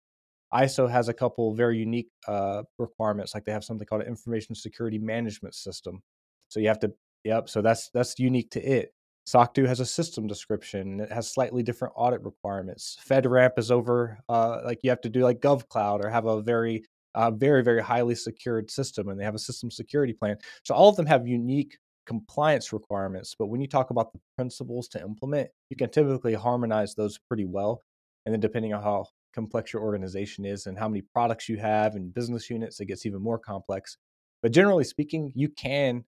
ISO 0.54 0.90
has 0.90 1.10
a 1.10 1.14
couple 1.14 1.54
very 1.54 1.78
unique 1.78 2.10
uh, 2.28 2.64
requirements, 2.78 3.34
like 3.34 3.46
they 3.46 3.52
have 3.52 3.64
something 3.64 3.86
called 3.86 4.02
an 4.02 4.08
information 4.08 4.56
security 4.56 4.98
management 4.98 5.54
system. 5.54 6.02
So 6.48 6.60
you 6.60 6.68
have 6.68 6.80
to, 6.80 6.92
yep. 7.24 7.50
So 7.50 7.62
that's 7.62 7.90
that's 7.94 8.18
unique 8.18 8.50
to 8.52 8.62
it. 8.62 8.92
SOC 9.30 9.54
2 9.54 9.66
has 9.66 9.80
a 9.80 9.86
system 9.86 10.26
description. 10.26 11.00
It 11.02 11.12
has 11.12 11.32
slightly 11.32 11.62
different 11.62 11.94
audit 11.96 12.24
requirements. 12.24 12.98
FedRAMP 13.08 13.60
is 13.60 13.70
over, 13.70 14.18
uh, 14.28 14.62
like 14.66 14.80
you 14.82 14.90
have 14.90 15.02
to 15.02 15.10
do 15.10 15.22
like 15.22 15.40
GovCloud 15.40 16.04
or 16.04 16.10
have 16.10 16.26
a 16.26 16.42
very, 16.42 16.84
uh, 17.14 17.30
very, 17.30 17.64
very 17.64 17.82
highly 17.82 18.16
secured 18.16 18.72
system, 18.72 19.10
and 19.10 19.20
they 19.20 19.24
have 19.24 19.36
a 19.36 19.40
system 19.40 19.70
security 19.70 20.14
plan. 20.14 20.38
So 20.64 20.74
all 20.74 20.90
of 20.90 20.96
them 20.96 21.06
have 21.06 21.28
unique 21.28 21.78
compliance 22.08 22.74
requirements. 22.74 23.36
But 23.38 23.48
when 23.48 23.62
you 23.62 23.68
talk 23.68 23.92
about 23.92 24.12
the 24.12 24.20
principles 24.36 24.88
to 24.90 25.02
implement, 25.02 25.50
you 25.70 25.78
can 25.78 25.92
typically 25.92 26.34
harmonize 26.34 26.96
those 26.96 27.20
pretty 27.20 27.46
well. 27.46 27.84
And 28.26 28.34
then 28.34 28.40
depending 28.40 28.74
on 28.74 28.82
how 28.82 29.06
complex 29.36 29.74
your 29.74 29.84
organization 29.84 30.44
is 30.44 30.66
and 30.66 30.78
how 30.78 30.90
many 30.90 31.04
products 31.14 31.48
you 31.48 31.58
have 31.58 31.94
and 31.94 32.12
business 32.12 32.50
units, 32.50 32.80
it 32.80 32.88
gets 32.88 33.06
even 33.06 33.22
more 33.22 33.38
complex. 33.38 33.96
But 34.42 34.54
generally 34.54 34.86
speaking, 34.86 35.32
you 35.36 35.50
can 35.50 36.04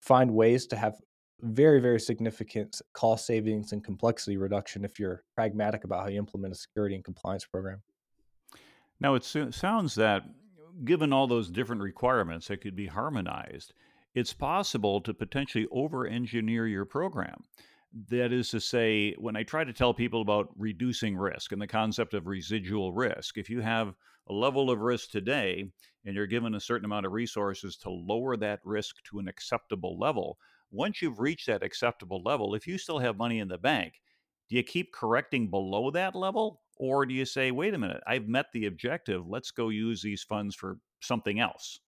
find 0.00 0.30
ways 0.30 0.68
to 0.68 0.76
have 0.76 0.94
very, 1.42 1.80
very 1.80 2.00
significant 2.00 2.80
cost 2.92 3.26
savings 3.26 3.72
and 3.72 3.84
complexity 3.84 4.36
reduction 4.36 4.84
if 4.84 4.98
you're 4.98 5.22
pragmatic 5.34 5.84
about 5.84 6.02
how 6.02 6.08
you 6.08 6.18
implement 6.18 6.52
a 6.54 6.56
security 6.56 6.94
and 6.94 7.04
compliance 7.04 7.44
program. 7.44 7.82
Now, 9.00 9.14
it 9.14 9.24
sounds 9.24 9.94
that 9.96 10.22
given 10.84 11.12
all 11.12 11.26
those 11.26 11.50
different 11.50 11.82
requirements 11.82 12.48
that 12.48 12.60
could 12.60 12.76
be 12.76 12.86
harmonized, 12.86 13.74
it's 14.14 14.32
possible 14.32 15.00
to 15.02 15.12
potentially 15.12 15.66
over 15.70 16.06
engineer 16.06 16.66
your 16.66 16.86
program. 16.86 17.44
That 18.08 18.32
is 18.32 18.50
to 18.50 18.60
say, 18.60 19.14
when 19.18 19.36
I 19.36 19.42
try 19.42 19.64
to 19.64 19.72
tell 19.72 19.94
people 19.94 20.22
about 20.22 20.48
reducing 20.56 21.16
risk 21.16 21.52
and 21.52 21.60
the 21.60 21.66
concept 21.66 22.14
of 22.14 22.26
residual 22.26 22.92
risk, 22.92 23.38
if 23.38 23.48
you 23.50 23.60
have 23.60 23.94
a 24.28 24.32
level 24.32 24.70
of 24.70 24.80
risk 24.80 25.10
today 25.10 25.70
and 26.04 26.14
you're 26.14 26.26
given 26.26 26.54
a 26.54 26.60
certain 26.60 26.84
amount 26.84 27.06
of 27.06 27.12
resources 27.12 27.76
to 27.78 27.90
lower 27.90 28.36
that 28.38 28.60
risk 28.64 28.96
to 29.04 29.18
an 29.18 29.28
acceptable 29.28 29.98
level, 29.98 30.38
once 30.70 31.00
you've 31.00 31.20
reached 31.20 31.46
that 31.46 31.62
acceptable 31.62 32.22
level, 32.24 32.54
if 32.54 32.66
you 32.66 32.78
still 32.78 32.98
have 32.98 33.16
money 33.16 33.40
in 33.40 33.48
the 33.48 33.58
bank, 33.58 33.94
do 34.48 34.56
you 34.56 34.62
keep 34.62 34.92
correcting 34.92 35.48
below 35.50 35.90
that 35.90 36.14
level? 36.14 36.62
Or 36.78 37.06
do 37.06 37.14
you 37.14 37.24
say, 37.24 37.50
wait 37.50 37.74
a 37.74 37.78
minute, 37.78 38.02
I've 38.06 38.28
met 38.28 38.46
the 38.52 38.66
objective. 38.66 39.26
Let's 39.26 39.50
go 39.50 39.70
use 39.70 40.02
these 40.02 40.22
funds 40.22 40.54
for 40.54 40.78
something 41.00 41.40
else? 41.40 41.80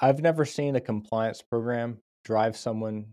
I've 0.00 0.22
never 0.22 0.44
seen 0.44 0.76
a 0.76 0.80
compliance 0.80 1.42
program 1.42 1.98
drive 2.24 2.56
someone 2.56 3.12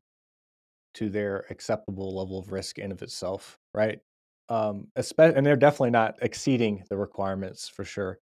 to 0.94 1.10
their 1.10 1.46
acceptable 1.50 2.16
level 2.16 2.40
of 2.40 2.52
risk 2.52 2.80
in 2.80 2.92
of 2.92 3.02
itself, 3.02 3.58
right? 3.74 4.00
Um, 4.50 4.88
and 4.96 5.46
they're 5.46 5.58
definitely 5.58 5.92
not 5.92 6.16
exceeding 6.22 6.84
the 6.90 6.98
requirements 6.98 7.68
for 7.68 7.84
sure. 7.84 8.20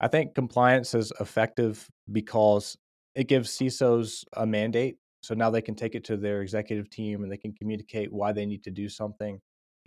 I 0.00 0.08
think 0.08 0.34
compliance 0.34 0.94
is 0.94 1.12
effective 1.20 1.86
because 2.10 2.76
it 3.14 3.28
gives 3.28 3.50
CISOs 3.50 4.24
a 4.34 4.46
mandate. 4.46 4.96
So 5.22 5.34
now 5.34 5.50
they 5.50 5.62
can 5.62 5.74
take 5.74 5.94
it 5.94 6.04
to 6.04 6.16
their 6.16 6.42
executive 6.42 6.88
team 6.88 7.22
and 7.22 7.30
they 7.30 7.36
can 7.36 7.52
communicate 7.52 8.12
why 8.12 8.32
they 8.32 8.46
need 8.46 8.64
to 8.64 8.70
do 8.70 8.88
something. 8.88 9.40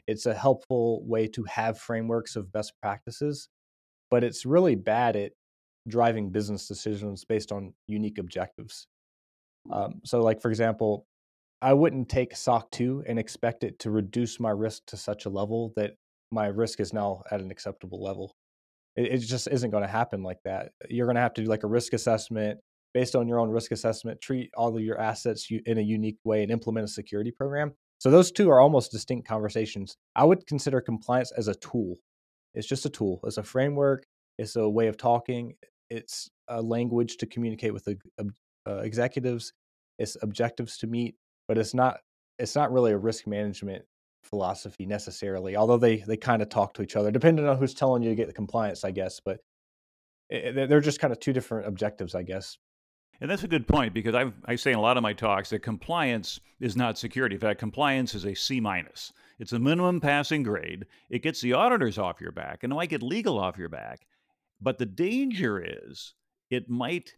It's 0.06 0.26
a 0.26 0.34
helpful 0.34 1.04
way 1.06 1.28
to 1.28 1.44
have 1.46 1.80
frameworks 1.80 2.36
of 2.36 2.52
best 2.52 2.74
practices, 2.82 3.50
but 4.12 4.24
it's 4.24 4.46
really 4.46 4.76
bad 4.76 5.16
at 5.16 5.32
driving 5.88 6.30
business 6.30 6.68
decisions 6.68 7.26
based 7.26 7.52
on 7.52 7.74
unique 7.88 8.18
objectives. 8.18 8.88
Um, 9.72 10.02
so, 10.04 10.22
like 10.22 10.42
for 10.42 10.50
example, 10.50 11.08
I 11.62 11.74
wouldn't 11.74 12.10
take 12.10 12.36
SOC 12.36 12.70
2 12.72 13.06
and 13.08 13.18
expect 13.18 13.64
it 13.64 13.80
to 13.80 13.92
reduce 13.92 14.40
my 14.40 14.50
risk 14.50 14.84
to 14.88 14.98
such 14.98 15.26
a 15.26 15.30
level 15.30 15.72
that 15.78 15.94
my 16.32 16.48
risk 16.48 16.82
is 16.82 16.92
now 16.92 17.24
at 17.32 17.40
an 17.40 17.50
acceptable 17.50 18.04
level. 18.04 18.36
It, 18.98 19.14
it 19.14 19.18
just 19.20 19.48
isn't 19.48 19.72
going 19.72 19.84
to 19.84 19.90
happen 19.90 20.22
like 20.22 20.40
that. 20.44 20.74
You're 20.90 21.08
going 21.08 21.16
to 21.16 21.22
have 21.22 21.34
to 21.36 21.44
do 21.44 21.50
like 21.50 21.64
a 21.64 21.68
risk 21.68 21.94
assessment 21.94 22.60
based 22.94 23.16
on 23.16 23.28
your 23.28 23.40
own 23.40 23.50
risk 23.50 23.72
assessment, 23.72 24.22
treat 24.22 24.52
all 24.56 24.76
of 24.76 24.84
your 24.84 25.00
assets 25.00 25.48
in 25.50 25.78
a 25.78 25.82
unique 25.82 26.20
way, 26.24 26.44
and 26.44 26.52
implement 26.52 26.86
a 26.86 26.88
security 26.88 27.32
program. 27.32 27.74
So 28.00 28.12
those 28.12 28.32
two 28.32 28.50
are 28.50 28.60
almost 28.60 28.92
distinct 28.92 29.28
conversations. 29.28 29.96
I 30.16 30.26
would 30.26 30.46
consider 30.46 30.82
compliance 30.82 31.32
as 31.32 31.48
a 31.48 31.56
tool. 31.56 31.96
It's 32.54 32.68
just 32.68 32.86
a 32.86 32.90
tool. 32.90 33.20
It's 33.24 33.38
a 33.38 33.44
framework. 33.44 34.06
It's 34.38 34.56
a 34.56 34.68
way 34.68 34.88
of 34.88 34.98
talking. 34.98 35.56
It's 35.90 36.30
a 36.48 36.62
language 36.62 37.18
to 37.18 37.26
communicate 37.26 37.74
with 37.74 37.86
the 37.86 37.98
uh, 38.68 38.78
executives. 38.78 39.54
It's 40.00 40.18
objectives 40.22 40.78
to 40.80 40.88
meet, 40.88 41.16
but 41.48 41.58
it's 41.58 41.74
not. 41.74 42.00
It's 42.40 42.56
not 42.56 42.72
really 42.72 42.92
a 42.92 42.98
risk 42.98 43.28
management 43.28 43.84
philosophy 44.24 44.86
necessarily. 44.86 45.56
Although 45.56 45.78
they 45.78 45.98
they 45.98 46.18
kind 46.18 46.42
of 46.42 46.50
talk 46.50 46.74
to 46.74 46.82
each 46.82 46.96
other, 46.96 47.12
depending 47.12 47.48
on 47.48 47.58
who's 47.58 47.74
telling 47.74 48.04
you 48.04 48.10
to 48.10 48.16
get 48.16 48.28
the 48.28 48.34
compliance, 48.34 48.84
I 48.84 48.92
guess. 48.92 49.20
But 49.24 49.40
it, 50.30 50.68
they're 50.68 50.82
just 50.82 51.00
kind 51.00 51.12
of 51.14 51.20
two 51.20 51.34
different 51.34 51.68
objectives, 51.68 52.16
I 52.16 52.24
guess. 52.24 52.58
And 53.22 53.30
that's 53.30 53.44
a 53.44 53.48
good 53.48 53.68
point 53.68 53.94
because 53.94 54.16
I've, 54.16 54.34
I 54.46 54.56
say 54.56 54.72
in 54.72 54.78
a 54.78 54.82
lot 54.82 54.98
of 54.98 55.04
my 55.04 55.14
talks 55.14 55.50
that 55.50 55.60
compliance 55.60 56.40
is 56.60 56.76
not 56.76 56.98
security. 56.98 57.36
In 57.36 57.42
fact, 57.42 57.60
compliance 57.60 58.16
is 58.16 58.26
a 58.26 58.34
C 58.34 58.60
minus. 58.60 59.14
It's 59.40 59.54
a 59.54 59.60
minimum 59.60 60.02
passing 60.02 60.44
grade. 60.44 60.86
It 61.10 61.24
gets 61.24 61.42
the 61.42 61.54
auditors 61.54 61.98
off 61.98 62.22
your 62.22 62.32
back, 62.32 62.64
and 62.64 62.72
it 62.72 62.76
might 62.76 62.90
get 62.90 63.04
legal 63.04 63.40
off 63.40 63.58
your 63.58 63.70
back. 63.70 64.06
But 64.62 64.78
the 64.78 64.86
danger 64.86 65.62
is 65.62 66.14
it 66.50 66.70
might 66.70 67.16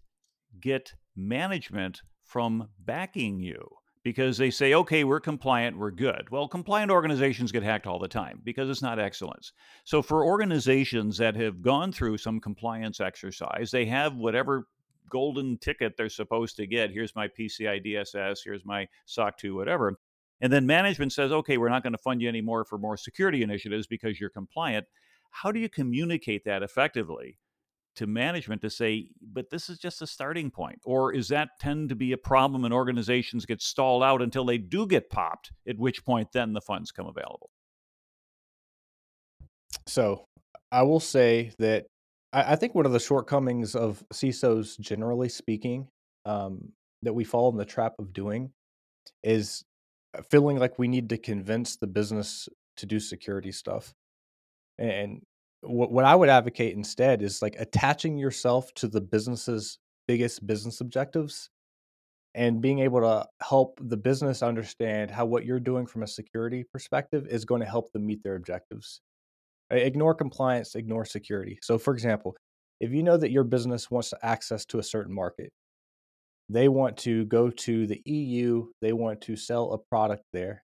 get 0.60 0.94
management 1.16 2.02
from 2.24 2.70
backing 2.80 3.40
you 3.40 3.68
because 4.04 4.38
they 4.38 4.52
say, 4.52 4.74
okay, 4.76 5.04
we're 5.04 5.20
compliant, 5.20 5.78
we're 5.78 5.92
good. 5.92 6.30
Well, 6.30 6.48
compliant 6.48 6.92
organizations 6.92 7.52
get 7.52 7.64
hacked 7.64 7.88
all 7.88 8.00
the 8.00 8.08
time 8.08 8.40
because 8.44 8.70
it's 8.70 8.82
not 8.82 9.00
excellence. 9.00 9.52
So, 9.84 10.02
for 10.02 10.24
organizations 10.24 11.18
that 11.18 11.36
have 11.36 11.62
gone 11.62 11.92
through 11.92 12.20
some 12.20 12.40
compliance 12.40 13.00
exercise, 13.00 13.72
they 13.72 13.86
have 13.86 14.16
whatever 14.16 14.68
golden 15.10 15.58
ticket 15.58 15.96
they're 15.98 16.10
supposed 16.10 16.56
to 16.58 16.68
get. 16.68 16.92
Here's 16.92 17.16
my 17.16 17.28
PCI 17.28 17.86
DSS, 17.86 18.40
here's 18.44 18.66
my 18.66 18.88
SOC 19.06 19.38
2, 19.38 19.56
whatever. 19.56 20.00
And 20.42 20.52
then 20.52 20.66
management 20.66 21.14
says, 21.14 21.32
okay, 21.32 21.58
we're 21.58 21.70
not 21.70 21.84
going 21.84 21.94
to 21.94 22.00
fund 22.00 22.22
you 22.22 22.28
anymore 22.28 22.66
for 22.66 22.78
more 22.78 22.98
security 22.98 23.42
initiatives 23.42 23.88
because 23.88 24.20
you're 24.20 24.30
compliant. 24.30 24.86
How 25.32 25.52
do 25.52 25.60
you 25.60 25.70
communicate 25.70 26.46
that 26.46 26.64
effectively 26.64 27.38
to 27.96 28.08
management 28.08 28.62
to 28.62 28.70
say, 28.70 29.08
but 29.22 29.50
this 29.50 29.70
is 29.70 29.78
just 29.78 30.02
a 30.02 30.08
starting 30.08 30.52
point? 30.52 30.80
Or 30.84 31.14
is 31.14 31.30
that 31.30 31.50
tend 31.60 31.90
to 31.90 31.96
be 31.96 32.12
a 32.12 32.18
problem 32.18 32.66
and 32.66 32.74
organizations 32.74 33.46
get 33.46 33.62
stalled 33.62 34.04
out 34.04 34.22
until 34.22 34.46
they 34.46 34.58
do 34.58 34.86
get 34.86 35.10
popped, 35.10 35.52
at 35.68 35.78
which 35.78 36.06
point 36.06 36.30
then 36.34 36.54
the 36.54 36.62
funds 36.62 36.92
come 36.92 37.08
available? 37.08 37.50
So 39.88 40.26
I 40.72 40.82
will 40.84 41.00
say 41.00 41.52
that 41.60 41.86
I, 42.36 42.54
I 42.54 42.56
think 42.56 42.76
one 42.76 42.86
of 42.86 42.92
the 42.92 43.00
shortcomings 43.00 43.76
of 43.76 44.04
CISOs, 44.14 44.80
generally 44.80 45.30
speaking, 45.30 45.88
um, 46.26 46.70
that 47.02 47.14
we 47.14 47.24
fall 47.24 47.50
in 47.50 47.58
the 47.58 47.66
trap 47.66 47.94
of 47.98 48.14
doing 48.14 48.52
is 49.24 49.64
feeling 50.30 50.58
like 50.58 50.78
we 50.78 50.88
need 50.88 51.10
to 51.10 51.18
convince 51.18 51.78
the 51.78 51.88
business 51.88 52.50
to 52.78 52.86
do 52.86 53.00
security 53.00 53.52
stuff. 53.52 53.94
And 54.78 55.22
what, 55.62 55.92
what 55.92 56.06
I 56.06 56.16
would 56.16 56.30
advocate 56.30 56.76
instead 56.76 57.22
is 57.22 57.42
like 57.42 57.56
attaching 57.58 58.18
yourself 58.18 58.74
to 58.76 58.88
the 58.88 59.02
business's 59.02 59.80
biggest 60.08 60.46
business 60.46 60.82
objectives 60.82 61.50
and 62.34 62.62
being 62.62 62.80
able 62.80 63.02
to 63.02 63.26
help 63.42 63.80
the 63.82 63.98
business 63.98 64.44
understand 64.44 65.10
how 65.10 65.26
what 65.26 65.46
you're 65.46 65.60
doing 65.60 65.88
from 65.88 66.04
a 66.04 66.08
security 66.08 66.64
perspective 66.64 67.28
is 67.28 67.46
going 67.46 67.62
to 67.62 67.68
help 67.68 67.92
them 67.94 68.06
meet 68.06 68.22
their 68.24 68.36
objectives. 68.36 69.02
Ignore 69.72 70.16
compliance, 70.16 70.76
ignore 70.76 71.06
security. 71.06 71.58
So, 71.62 71.78
for 71.78 71.94
example, 71.94 72.36
if 72.80 72.92
you 72.92 73.04
know 73.04 73.18
that 73.18 73.32
your 73.32 73.44
business 73.44 73.90
wants 73.90 74.14
access 74.22 74.66
to 74.66 74.80
a 74.80 74.84
certain 74.84 75.14
market, 75.14 75.52
they 76.50 76.68
want 76.68 76.98
to 76.98 77.26
go 77.26 77.50
to 77.50 77.88
the 77.88 78.02
EU, 78.06 78.68
they 78.82 78.94
want 78.94 79.22
to 79.22 79.36
sell 79.36 79.74
a 79.74 79.80
product 79.80 80.24
there. 80.34 80.64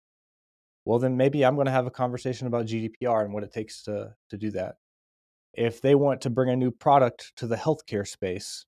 Well, 0.86 1.00
then 1.00 1.18
maybe 1.18 1.44
I'm 1.44 1.56
going 1.56 1.66
to 1.66 1.72
have 1.72 1.88
a 1.88 1.92
conversation 1.92 2.48
about 2.48 2.66
GDPR 2.66 3.24
and 3.24 3.34
what 3.34 3.44
it 3.44 3.54
takes 3.54 3.84
to, 3.84 4.14
to 4.30 4.38
do 4.38 4.52
that. 4.52 4.76
If 5.54 5.82
they 5.82 5.96
want 5.96 6.22
to 6.22 6.30
bring 6.30 6.50
a 6.50 6.56
new 6.56 6.72
product 6.72 7.34
to 7.38 7.48
the 7.48 7.56
healthcare 7.56 8.08
space, 8.08 8.66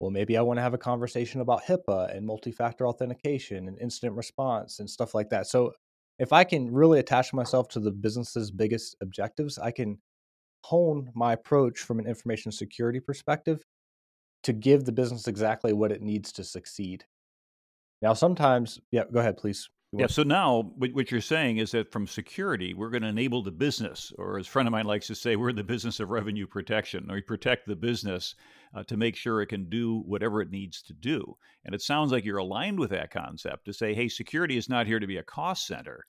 well, 0.00 0.10
maybe 0.10 0.36
I 0.36 0.42
want 0.42 0.58
to 0.58 0.62
have 0.62 0.74
a 0.74 0.78
conversation 0.78 1.40
about 1.40 1.64
HIPAA 1.64 2.16
and 2.16 2.26
multi 2.26 2.52
factor 2.52 2.86
authentication 2.86 3.66
and 3.66 3.78
incident 3.80 4.16
response 4.16 4.78
and 4.78 4.88
stuff 4.88 5.14
like 5.14 5.30
that. 5.30 5.46
So, 5.46 5.72
if 6.18 6.32
I 6.32 6.44
can 6.44 6.72
really 6.72 6.98
attach 6.98 7.32
myself 7.32 7.68
to 7.68 7.80
the 7.80 7.90
business's 7.90 8.50
biggest 8.50 8.96
objectives, 9.00 9.58
I 9.58 9.70
can 9.70 9.98
hone 10.64 11.10
my 11.14 11.32
approach 11.34 11.80
from 11.80 11.98
an 11.98 12.06
information 12.06 12.50
security 12.50 13.00
perspective 13.00 13.64
to 14.42 14.52
give 14.52 14.84
the 14.84 14.92
business 14.92 15.28
exactly 15.28 15.72
what 15.72 15.92
it 15.92 16.02
needs 16.02 16.32
to 16.32 16.44
succeed. 16.44 17.04
Now, 18.02 18.14
sometimes, 18.14 18.80
yeah, 18.90 19.04
go 19.12 19.20
ahead, 19.20 19.36
please. 19.36 19.68
Yeah, 19.90 20.06
so 20.06 20.22
now 20.22 20.74
what 20.76 21.10
you're 21.10 21.22
saying 21.22 21.56
is 21.56 21.70
that 21.70 21.90
from 21.90 22.06
security, 22.06 22.74
we're 22.74 22.90
going 22.90 23.02
to 23.02 23.08
enable 23.08 23.42
the 23.42 23.50
business, 23.50 24.12
or 24.18 24.38
as 24.38 24.46
a 24.46 24.50
friend 24.50 24.68
of 24.68 24.72
mine 24.72 24.84
likes 24.84 25.06
to 25.06 25.14
say, 25.14 25.34
we're 25.34 25.48
in 25.48 25.56
the 25.56 25.64
business 25.64 25.98
of 25.98 26.10
revenue 26.10 26.46
protection. 26.46 27.08
We 27.10 27.22
protect 27.22 27.66
the 27.66 27.74
business 27.74 28.34
uh, 28.74 28.82
to 28.84 28.98
make 28.98 29.16
sure 29.16 29.40
it 29.40 29.46
can 29.46 29.70
do 29.70 30.00
whatever 30.00 30.42
it 30.42 30.50
needs 30.50 30.82
to 30.82 30.92
do. 30.92 31.36
And 31.64 31.74
it 31.74 31.80
sounds 31.80 32.12
like 32.12 32.26
you're 32.26 32.36
aligned 32.36 32.78
with 32.78 32.90
that 32.90 33.10
concept 33.10 33.64
to 33.64 33.72
say, 33.72 33.94
hey, 33.94 34.08
security 34.08 34.58
is 34.58 34.68
not 34.68 34.86
here 34.86 35.00
to 35.00 35.06
be 35.06 35.16
a 35.16 35.22
cost 35.22 35.66
center 35.66 36.04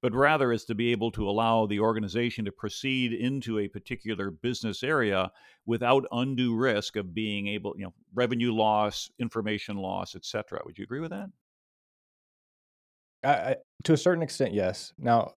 but 0.00 0.14
rather 0.14 0.52
is 0.52 0.64
to 0.64 0.74
be 0.74 0.92
able 0.92 1.10
to 1.10 1.28
allow 1.28 1.66
the 1.66 1.80
organization 1.80 2.44
to 2.44 2.52
proceed 2.52 3.12
into 3.12 3.58
a 3.58 3.68
particular 3.68 4.30
business 4.30 4.82
area 4.82 5.30
without 5.66 6.04
undue 6.12 6.54
risk 6.54 6.96
of 6.96 7.14
being 7.14 7.48
able, 7.48 7.74
you 7.76 7.84
know, 7.84 7.94
revenue 8.14 8.52
loss, 8.54 9.10
information 9.18 9.76
loss, 9.76 10.14
et 10.14 10.24
cetera. 10.24 10.60
Would 10.64 10.78
you 10.78 10.84
agree 10.84 11.00
with 11.00 11.10
that? 11.10 11.28
I, 13.24 13.32
I, 13.32 13.56
to 13.84 13.92
a 13.92 13.96
certain 13.96 14.22
extent, 14.22 14.54
yes. 14.54 14.92
Now, 14.98 15.32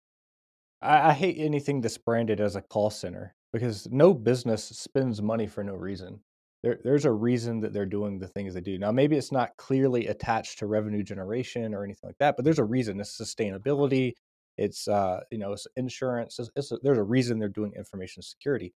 I, 0.82 1.10
I 1.10 1.12
hate 1.12 1.36
anything 1.38 1.80
that's 1.80 1.98
branded 1.98 2.40
as 2.40 2.56
a 2.56 2.62
cost 2.62 3.00
center 3.00 3.34
because 3.52 3.88
no 3.90 4.14
business 4.14 4.64
spends 4.64 5.20
money 5.22 5.46
for 5.46 5.64
no 5.64 5.74
reason. 5.74 6.20
There, 6.62 6.78
there's 6.84 7.06
a 7.06 7.12
reason 7.12 7.60
that 7.60 7.72
they're 7.72 7.86
doing 7.86 8.18
the 8.18 8.28
things 8.28 8.54
they 8.54 8.60
do. 8.60 8.78
Now, 8.78 8.92
maybe 8.92 9.16
it's 9.16 9.32
not 9.32 9.56
clearly 9.56 10.08
attached 10.08 10.58
to 10.58 10.66
revenue 10.66 11.02
generation 11.02 11.74
or 11.74 11.84
anything 11.84 12.08
like 12.08 12.18
that, 12.18 12.36
but 12.36 12.44
there's 12.44 12.58
a 12.58 12.64
reason. 12.64 13.00
It's 13.00 13.18
sustainability, 13.18 14.12
it's 14.58 14.86
uh, 14.86 15.20
you 15.30 15.38
know, 15.38 15.52
it's 15.52 15.66
insurance. 15.76 16.38
It's, 16.38 16.50
it's 16.54 16.72
a, 16.72 16.78
there's 16.82 16.98
a 16.98 17.02
reason 17.02 17.38
they're 17.38 17.48
doing 17.48 17.72
information 17.76 18.22
security. 18.22 18.74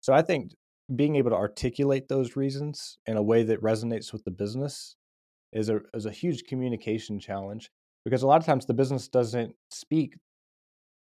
So 0.00 0.12
I 0.12 0.22
think 0.22 0.52
being 0.94 1.16
able 1.16 1.30
to 1.30 1.36
articulate 1.36 2.08
those 2.08 2.36
reasons 2.36 2.98
in 3.06 3.16
a 3.16 3.22
way 3.22 3.42
that 3.42 3.62
resonates 3.62 4.12
with 4.12 4.24
the 4.24 4.30
business 4.30 4.96
is 5.52 5.68
a 5.68 5.80
is 5.94 6.06
a 6.06 6.12
huge 6.12 6.44
communication 6.44 7.18
challenge 7.18 7.70
because 8.04 8.22
a 8.22 8.26
lot 8.26 8.40
of 8.40 8.46
times 8.46 8.66
the 8.66 8.74
business 8.74 9.08
doesn't 9.08 9.54
speak 9.70 10.16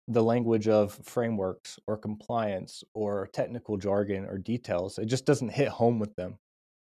the 0.08 0.22
language 0.22 0.68
of 0.68 0.98
frameworks 1.04 1.78
or 1.86 1.96
compliance 1.96 2.82
or 2.94 3.28
technical 3.32 3.76
jargon 3.76 4.24
or 4.24 4.36
details. 4.38 4.98
It 4.98 5.06
just 5.06 5.24
doesn't 5.24 5.50
hit 5.50 5.68
home 5.68 5.98
with 5.98 6.14
them. 6.16 6.38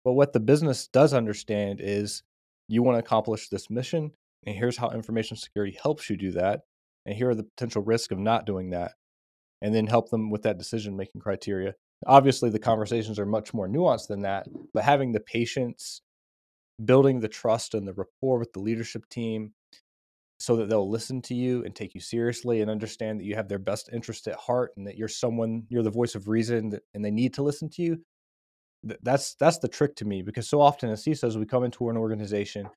But 0.05 0.13
what 0.13 0.33
the 0.33 0.39
business 0.39 0.87
does 0.87 1.13
understand 1.13 1.79
is 1.81 2.23
you 2.67 2.81
want 2.81 2.95
to 2.95 3.05
accomplish 3.05 3.49
this 3.49 3.69
mission, 3.69 4.11
and 4.45 4.55
here's 4.55 4.77
how 4.77 4.91
information 4.91 5.37
security 5.37 5.77
helps 5.81 6.09
you 6.09 6.17
do 6.17 6.31
that 6.31 6.61
and 7.05 7.15
here 7.15 7.29
are 7.29 7.35
the 7.35 7.43
potential 7.43 7.81
risks 7.81 8.11
of 8.11 8.19
not 8.19 8.45
doing 8.45 8.69
that 8.71 8.93
and 9.61 9.73
then 9.73 9.87
help 9.87 10.09
them 10.09 10.29
with 10.29 10.43
that 10.43 10.57
decision 10.57 10.95
making 10.95 11.21
criteria 11.21 11.73
obviously 12.05 12.49
the 12.49 12.59
conversations 12.59 13.19
are 13.19 13.25
much 13.25 13.53
more 13.53 13.67
nuanced 13.67 14.07
than 14.07 14.21
that 14.21 14.47
but 14.73 14.83
having 14.83 15.11
the 15.11 15.19
patience 15.19 16.01
building 16.83 17.19
the 17.19 17.27
trust 17.27 17.73
and 17.73 17.87
the 17.87 17.93
rapport 17.93 18.39
with 18.39 18.51
the 18.53 18.59
leadership 18.59 19.07
team 19.09 19.53
so 20.43 20.55
that 20.57 20.69
they'll 20.69 20.89
listen 20.89 21.21
to 21.21 21.33
you 21.33 21.63
and 21.63 21.75
take 21.75 21.93
you 21.95 22.01
seriously 22.01 22.61
and 22.61 22.69
understand 22.69 23.19
that 23.19 23.25
you 23.25 23.35
have 23.35 23.47
their 23.47 23.59
best 23.59 23.89
interest 23.93 24.27
at 24.27 24.35
heart 24.35 24.71
and 24.77 24.85
that 24.85 24.97
you're 24.97 25.07
someone 25.07 25.63
you're 25.69 25.83
the 25.83 25.89
voice 25.89 26.15
of 26.15 26.27
reason 26.27 26.69
that, 26.69 26.81
and 26.93 27.03
they 27.03 27.11
need 27.11 27.33
to 27.33 27.43
listen 27.43 27.69
to 27.69 27.81
you 27.81 27.97
that's 29.01 29.35
that's 29.35 29.59
the 29.59 29.67
trick 29.67 29.95
to 29.95 30.05
me 30.05 30.21
because 30.21 30.49
so 30.49 30.59
often 30.59 30.89
as 30.89 31.05
CISOs 31.05 31.37
we 31.37 31.45
come 31.45 31.63
into 31.63 31.89
an 31.89 31.97
organization 31.97 32.67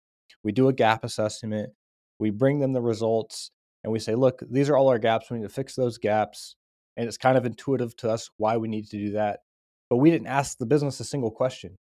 we 0.44 0.52
do 0.52 0.68
a 0.68 0.72
gap 0.72 1.02
assessment 1.02 1.70
we 2.18 2.31
bring 2.31 2.61
them 2.61 2.72
the 2.72 2.81
results 2.81 3.50
and 3.87 3.92
we 3.92 4.00
say, 4.00 4.16
look, 4.16 4.42
these 4.50 4.68
are 4.68 4.76
all 4.76 4.88
our 4.88 4.98
gaps. 4.98 5.31
We 5.31 5.38
need 5.38 5.44
to 5.44 5.48
fix 5.48 5.76
those 5.76 5.96
gaps. 5.96 6.57
And 6.96 7.07
it's 7.07 7.16
kind 7.16 7.38
of 7.38 7.46
intuitive 7.46 7.94
to 7.98 8.11
us 8.11 8.29
why 8.37 8.57
we 8.57 8.66
need 8.66 8.88
to 8.88 8.98
do 8.98 9.12
that. 9.12 9.40
But 9.88 9.98
we 9.98 10.11
didn't 10.11 10.26
ask 10.26 10.59
the 10.59 10.66
business 10.66 10.98
a 10.98 11.05
single 11.05 11.31
question. 11.31 11.76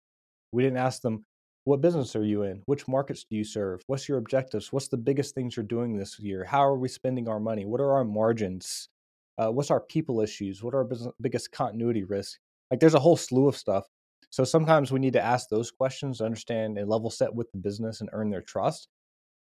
We 0.52 0.64
didn't 0.64 0.80
ask 0.80 1.04
them, 1.04 1.26
what 1.64 1.82
business 1.82 2.16
are 2.16 2.24
you 2.24 2.44
in? 2.44 2.64
Which 2.66 2.88
markets 2.88 3.24
do 3.30 3.36
you 3.36 3.44
serve? 3.44 3.82
What's 3.88 4.10
your 4.10 4.18
objectives? 4.18 4.74
What's 4.74 4.88
the 4.88 4.98
biggest 4.98 5.36
things 5.36 5.56
you're 5.56 5.66
doing 5.66 5.96
this 5.96 6.20
year? 6.20 6.44
How 6.44 6.66
are 6.66 6.78
we 6.78 6.88
spending 6.88 7.28
our 7.28 7.40
money? 7.40 7.66
What 7.66 7.82
are 7.82 7.92
our 7.94 8.04
margins? 8.04 8.90
Uh, 9.38 9.52
what's 9.52 9.72
our 9.72 9.80
people 9.80 10.22
issues? 10.22 10.64
What 10.64 10.74
are 10.74 10.80
our 10.80 10.84
business, 10.84 11.14
biggest 11.22 11.52
continuity 11.52 12.04
risks? 12.04 12.40
Like 12.70 12.80
there's 12.80 12.96
a 12.96 13.00
whole 13.00 13.18
slew 13.18 13.48
of 13.48 13.58
stuff. 13.58 13.86
So 14.32 14.44
sometimes 14.44 14.92
we 14.92 15.00
need 15.00 15.14
to 15.14 15.22
ask 15.22 15.50
those 15.50 15.72
questions 15.72 16.18
to 16.18 16.26
understand 16.26 16.78
and 16.78 16.90
level 16.90 17.10
set 17.10 17.34
with 17.34 17.52
the 17.52 17.58
business 17.58 18.02
and 18.02 18.10
earn 18.14 18.30
their 18.30 18.42
trust. 18.42 18.88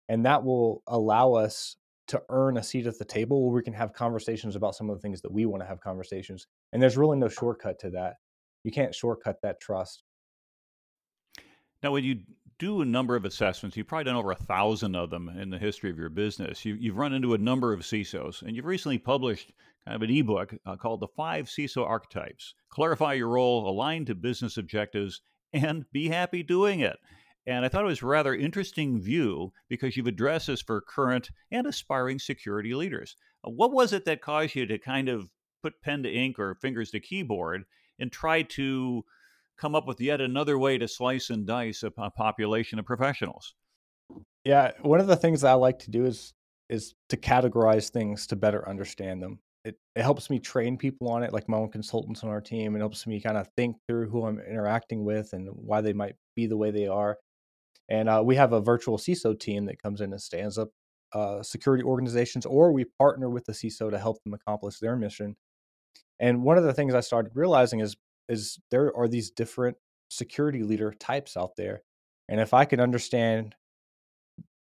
And 0.08 0.24
that 0.26 0.44
will 0.44 0.82
allow 0.86 1.32
us 1.32 1.76
to 2.08 2.22
earn 2.28 2.56
a 2.56 2.62
seat 2.62 2.86
at 2.86 2.98
the 2.98 3.04
table 3.04 3.42
where 3.42 3.56
we 3.56 3.62
can 3.62 3.72
have 3.72 3.92
conversations 3.92 4.54
about 4.54 4.76
some 4.76 4.88
of 4.88 4.96
the 4.96 5.02
things 5.02 5.20
that 5.22 5.32
we 5.32 5.44
want 5.46 5.62
to 5.62 5.66
have 5.66 5.80
conversations. 5.80 6.46
And 6.72 6.80
there's 6.80 6.96
really 6.96 7.16
no 7.16 7.28
shortcut 7.28 7.80
to 7.80 7.90
that. 7.90 8.14
You 8.62 8.70
can't 8.70 8.94
shortcut 8.94 9.42
that 9.42 9.60
trust. 9.60 10.04
Now, 11.86 11.92
when 11.92 12.02
you 12.02 12.18
do 12.58 12.80
a 12.80 12.84
number 12.84 13.14
of 13.14 13.24
assessments, 13.24 13.76
you've 13.76 13.86
probably 13.86 14.06
done 14.06 14.16
over 14.16 14.32
a 14.32 14.34
thousand 14.34 14.96
of 14.96 15.08
them 15.08 15.28
in 15.28 15.50
the 15.50 15.58
history 15.58 15.88
of 15.88 15.96
your 15.96 16.08
business. 16.08 16.64
You, 16.64 16.76
have 16.90 16.98
run 16.98 17.12
into 17.12 17.32
a 17.34 17.38
number 17.38 17.72
of 17.72 17.82
CISOs, 17.82 18.42
and 18.42 18.56
you've 18.56 18.64
recently 18.64 18.98
published 18.98 19.52
kind 19.84 19.94
of 19.94 20.02
an 20.02 20.10
ebook 20.10 20.52
uh, 20.66 20.74
called 20.74 20.98
The 20.98 21.06
Five 21.06 21.46
CISO 21.46 21.86
Archetypes 21.86 22.54
Clarify 22.70 23.12
Your 23.12 23.28
Role, 23.28 23.70
Align 23.70 24.04
to 24.06 24.16
Business 24.16 24.56
Objectives, 24.56 25.20
and 25.52 25.88
Be 25.92 26.08
Happy 26.08 26.42
Doing 26.42 26.80
It. 26.80 26.96
And 27.46 27.64
I 27.64 27.68
thought 27.68 27.84
it 27.84 27.86
was 27.86 28.02
a 28.02 28.06
rather 28.06 28.34
interesting 28.34 29.00
view 29.00 29.52
because 29.68 29.96
you've 29.96 30.08
addressed 30.08 30.48
this 30.48 30.62
for 30.62 30.80
current 30.80 31.30
and 31.52 31.68
aspiring 31.68 32.18
security 32.18 32.74
leaders. 32.74 33.14
Uh, 33.46 33.50
what 33.50 33.70
was 33.70 33.92
it 33.92 34.04
that 34.06 34.22
caused 34.22 34.56
you 34.56 34.66
to 34.66 34.76
kind 34.76 35.08
of 35.08 35.30
put 35.62 35.80
pen 35.82 36.02
to 36.02 36.12
ink 36.12 36.40
or 36.40 36.56
fingers 36.56 36.90
to 36.90 36.98
keyboard 36.98 37.62
and 38.00 38.10
try 38.10 38.42
to 38.42 39.04
come 39.58 39.74
up 39.74 39.86
with 39.86 40.00
yet 40.00 40.20
another 40.20 40.58
way 40.58 40.78
to 40.78 40.88
slice 40.88 41.30
and 41.30 41.46
dice 41.46 41.82
a, 41.82 41.90
population 41.90 42.78
of 42.78 42.84
professionals. 42.84 43.54
Yeah, 44.44 44.72
one 44.82 45.00
of 45.00 45.06
the 45.06 45.16
things 45.16 45.44
I 45.44 45.54
like 45.54 45.78
to 45.80 45.90
do 45.90 46.04
is 46.04 46.32
is 46.68 46.94
to 47.08 47.16
categorize 47.16 47.90
things 47.90 48.26
to 48.26 48.36
better 48.36 48.68
understand 48.68 49.22
them. 49.22 49.38
It, 49.64 49.76
it 49.94 50.02
helps 50.02 50.30
me 50.30 50.40
train 50.40 50.76
people 50.76 51.08
on 51.08 51.22
it, 51.22 51.32
like 51.32 51.48
my 51.48 51.56
own 51.56 51.70
consultants 51.70 52.24
on 52.24 52.30
our 52.30 52.40
team. 52.40 52.74
It 52.74 52.80
helps 52.80 53.06
me 53.06 53.20
kind 53.20 53.36
of 53.36 53.48
think 53.56 53.76
through 53.86 54.08
who 54.08 54.26
I'm 54.26 54.40
interacting 54.40 55.04
with 55.04 55.32
and 55.32 55.48
why 55.52 55.80
they 55.80 55.92
might 55.92 56.16
be 56.34 56.46
the 56.46 56.56
way 56.56 56.72
they 56.72 56.88
are. 56.88 57.18
And 57.88 58.08
uh, 58.08 58.22
we 58.24 58.34
have 58.34 58.52
a 58.52 58.60
virtual 58.60 58.98
CISO 58.98 59.38
team 59.38 59.66
that 59.66 59.80
comes 59.80 60.00
in 60.00 60.12
and 60.12 60.20
stands 60.20 60.58
up 60.58 60.70
uh, 61.12 61.42
security 61.42 61.84
organizations, 61.84 62.46
or 62.46 62.72
we 62.72 62.84
partner 62.98 63.30
with 63.30 63.44
the 63.44 63.52
CISO 63.52 63.90
to 63.90 63.98
help 63.98 64.22
them 64.24 64.34
accomplish 64.34 64.78
their 64.78 64.96
mission. 64.96 65.36
And 66.18 66.42
one 66.42 66.58
of 66.58 66.64
the 66.64 66.74
things 66.74 66.94
I 66.94 67.00
started 67.00 67.32
realizing 67.34 67.80
is 67.80 67.96
is 68.28 68.58
there 68.70 68.96
are 68.96 69.08
these 69.08 69.30
different 69.30 69.76
security 70.10 70.62
leader 70.62 70.92
types 70.98 71.36
out 71.36 71.56
there. 71.56 71.82
And 72.28 72.40
if 72.40 72.54
I 72.54 72.64
can 72.64 72.80
understand 72.80 73.54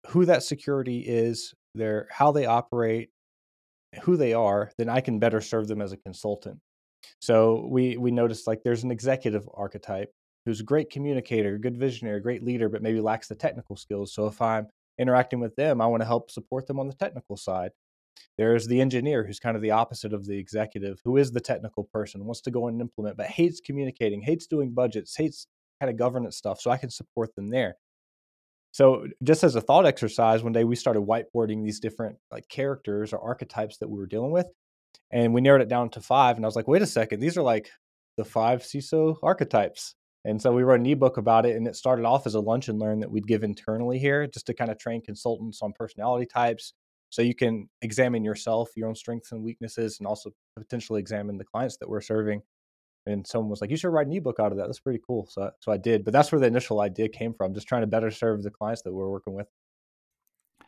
who 0.08 0.24
that 0.26 0.42
security 0.42 1.00
is, 1.00 1.54
their 1.74 2.08
how 2.10 2.32
they 2.32 2.46
operate, 2.46 3.10
who 4.02 4.16
they 4.16 4.32
are, 4.32 4.70
then 4.78 4.88
I 4.88 5.00
can 5.00 5.18
better 5.18 5.40
serve 5.40 5.68
them 5.68 5.80
as 5.80 5.92
a 5.92 5.96
consultant. 5.96 6.58
So 7.20 7.66
we 7.70 7.96
we 7.96 8.10
noticed 8.10 8.46
like 8.46 8.62
there's 8.64 8.84
an 8.84 8.90
executive 8.90 9.48
archetype 9.54 10.10
who's 10.44 10.60
a 10.60 10.64
great 10.64 10.90
communicator, 10.90 11.58
good 11.58 11.76
visionary, 11.76 12.20
great 12.20 12.42
leader, 12.42 12.68
but 12.68 12.82
maybe 12.82 13.00
lacks 13.00 13.28
the 13.28 13.34
technical 13.34 13.76
skills. 13.76 14.12
So 14.12 14.26
if 14.26 14.40
I'm 14.42 14.66
interacting 14.98 15.40
with 15.40 15.56
them, 15.56 15.80
I 15.80 15.86
want 15.86 16.02
to 16.02 16.06
help 16.06 16.30
support 16.30 16.66
them 16.66 16.78
on 16.78 16.86
the 16.86 16.94
technical 16.94 17.36
side. 17.36 17.70
There's 18.36 18.66
the 18.66 18.80
engineer 18.80 19.24
who's 19.24 19.38
kind 19.38 19.56
of 19.56 19.62
the 19.62 19.70
opposite 19.70 20.12
of 20.12 20.26
the 20.26 20.38
executive, 20.38 21.00
who 21.04 21.16
is 21.16 21.32
the 21.32 21.40
technical 21.40 21.84
person, 21.84 22.24
wants 22.24 22.40
to 22.42 22.50
go 22.50 22.68
and 22.68 22.80
implement, 22.80 23.16
but 23.16 23.26
hates 23.26 23.60
communicating, 23.60 24.22
hates 24.22 24.46
doing 24.46 24.72
budgets, 24.72 25.16
hates 25.16 25.46
kind 25.80 25.90
of 25.90 25.96
governance 25.96 26.36
stuff. 26.36 26.60
So 26.60 26.70
I 26.70 26.76
can 26.76 26.90
support 26.90 27.34
them 27.34 27.50
there. 27.50 27.76
So 28.72 29.04
uh, 29.04 29.06
just 29.22 29.44
as 29.44 29.54
a 29.54 29.60
thought 29.60 29.86
exercise, 29.86 30.42
one 30.42 30.52
day 30.52 30.64
we 30.64 30.74
started 30.74 31.02
whiteboarding 31.02 31.64
these 31.64 31.78
different 31.78 32.16
like 32.32 32.48
characters 32.48 33.12
or 33.12 33.20
archetypes 33.20 33.78
that 33.78 33.88
we 33.88 33.98
were 33.98 34.06
dealing 34.06 34.32
with. 34.32 34.48
And 35.12 35.32
we 35.32 35.40
narrowed 35.40 35.62
it 35.62 35.68
down 35.68 35.90
to 35.90 36.00
five. 36.00 36.36
And 36.36 36.44
I 36.44 36.48
was 36.48 36.56
like, 36.56 36.66
wait 36.66 36.82
a 36.82 36.86
second, 36.86 37.20
these 37.20 37.36
are 37.36 37.42
like 37.42 37.70
the 38.16 38.24
five 38.24 38.62
CISO 38.62 39.16
archetypes. 39.22 39.94
And 40.24 40.40
so 40.40 40.52
we 40.52 40.62
wrote 40.62 40.80
an 40.80 40.86
ebook 40.86 41.18
about 41.18 41.44
it, 41.44 41.54
and 41.54 41.68
it 41.68 41.76
started 41.76 42.06
off 42.06 42.26
as 42.26 42.34
a 42.34 42.40
lunch 42.40 42.68
and 42.68 42.80
learn 42.80 43.00
that 43.00 43.10
we'd 43.10 43.26
give 43.26 43.44
internally 43.44 43.98
here, 43.98 44.26
just 44.26 44.46
to 44.46 44.54
kind 44.54 44.70
of 44.70 44.78
train 44.78 45.02
consultants 45.02 45.60
on 45.60 45.74
personality 45.74 46.24
types, 46.24 46.72
so 47.14 47.22
you 47.22 47.34
can 47.34 47.68
examine 47.80 48.24
yourself, 48.24 48.70
your 48.74 48.88
own 48.88 48.96
strengths 48.96 49.30
and 49.30 49.40
weaknesses, 49.40 50.00
and 50.00 50.06
also 50.08 50.32
potentially 50.56 50.98
examine 50.98 51.38
the 51.38 51.44
clients 51.44 51.76
that 51.76 51.88
we're 51.88 52.00
serving. 52.00 52.42
And 53.06 53.24
someone 53.24 53.50
was 53.50 53.60
like, 53.60 53.70
"You 53.70 53.76
should 53.76 53.90
write 53.90 54.08
an 54.08 54.14
ebook 54.14 54.40
out 54.40 54.50
of 54.50 54.58
that. 54.58 54.66
That's 54.66 54.80
pretty 54.80 55.00
cool." 55.06 55.28
So, 55.30 55.48
so 55.60 55.70
I 55.70 55.76
did. 55.76 56.04
But 56.04 56.12
that's 56.12 56.32
where 56.32 56.40
the 56.40 56.48
initial 56.48 56.80
idea 56.80 57.08
came 57.08 57.32
from, 57.32 57.54
just 57.54 57.68
trying 57.68 57.82
to 57.82 57.86
better 57.86 58.10
serve 58.10 58.42
the 58.42 58.50
clients 58.50 58.82
that 58.82 58.92
we're 58.92 59.08
working 59.08 59.32
with. 59.32 59.46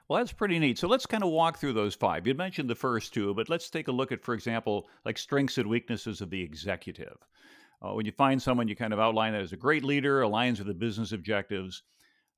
Well, 0.08 0.18
that's 0.18 0.32
pretty 0.32 0.60
neat. 0.60 0.78
So 0.78 0.86
let's 0.86 1.04
kind 1.04 1.24
of 1.24 1.30
walk 1.30 1.58
through 1.58 1.72
those 1.72 1.96
five. 1.96 2.28
You 2.28 2.34
mentioned 2.34 2.70
the 2.70 2.76
first 2.76 3.12
two, 3.12 3.34
but 3.34 3.48
let's 3.48 3.68
take 3.68 3.88
a 3.88 3.92
look 3.92 4.12
at, 4.12 4.22
for 4.22 4.34
example, 4.34 4.88
like 5.04 5.18
strengths 5.18 5.58
and 5.58 5.68
weaknesses 5.68 6.20
of 6.20 6.30
the 6.30 6.40
executive. 6.40 7.16
Uh, 7.82 7.92
when 7.94 8.06
you 8.06 8.12
find 8.12 8.40
someone, 8.40 8.68
you 8.68 8.76
kind 8.76 8.92
of 8.92 9.00
outline 9.00 9.32
that 9.32 9.42
as 9.42 9.52
a 9.52 9.56
great 9.56 9.82
leader, 9.82 10.20
aligns 10.20 10.58
with 10.58 10.68
the 10.68 10.74
business 10.74 11.10
objectives 11.10 11.82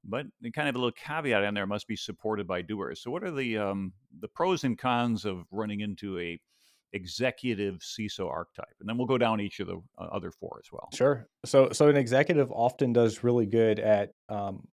but 0.09 0.27
kind 0.55 0.69
of 0.69 0.75
a 0.75 0.79
little 0.79 0.93
caveat 0.93 1.45
in 1.45 1.55
there 1.55 1.67
must 1.67 1.87
be 1.87 1.97
supported 1.97 2.47
by 2.47 2.63
doers. 2.63 3.03
So, 3.03 3.11
what 3.11 3.23
are 3.25 3.31
the 3.31 3.59
um, 3.59 3.93
the 4.21 4.29
pros 4.29 4.65
and 4.65 4.79
cons 4.79 5.25
of 5.25 5.45
running 5.51 5.81
into 5.81 6.19
a 6.19 6.41
executive 6.93 7.77
CISO 7.77 8.31
archetype? 8.31 8.75
And 8.81 8.89
then 8.89 8.97
we'll 8.97 9.07
go 9.07 9.19
down 9.19 9.41
each 9.41 9.61
of 9.61 9.67
the 9.67 9.77
uh, 9.99 10.05
other 10.13 10.31
four 10.31 10.61
as 10.65 10.71
well. 10.73 10.89
Sure. 10.95 11.29
So, 11.45 11.71
so 11.73 11.89
an 11.89 11.97
executive 11.97 12.51
often 12.51 12.93
does 12.93 13.23
really 13.23 13.47
good 13.47 13.79
at 13.79 14.11
um, 14.29 14.67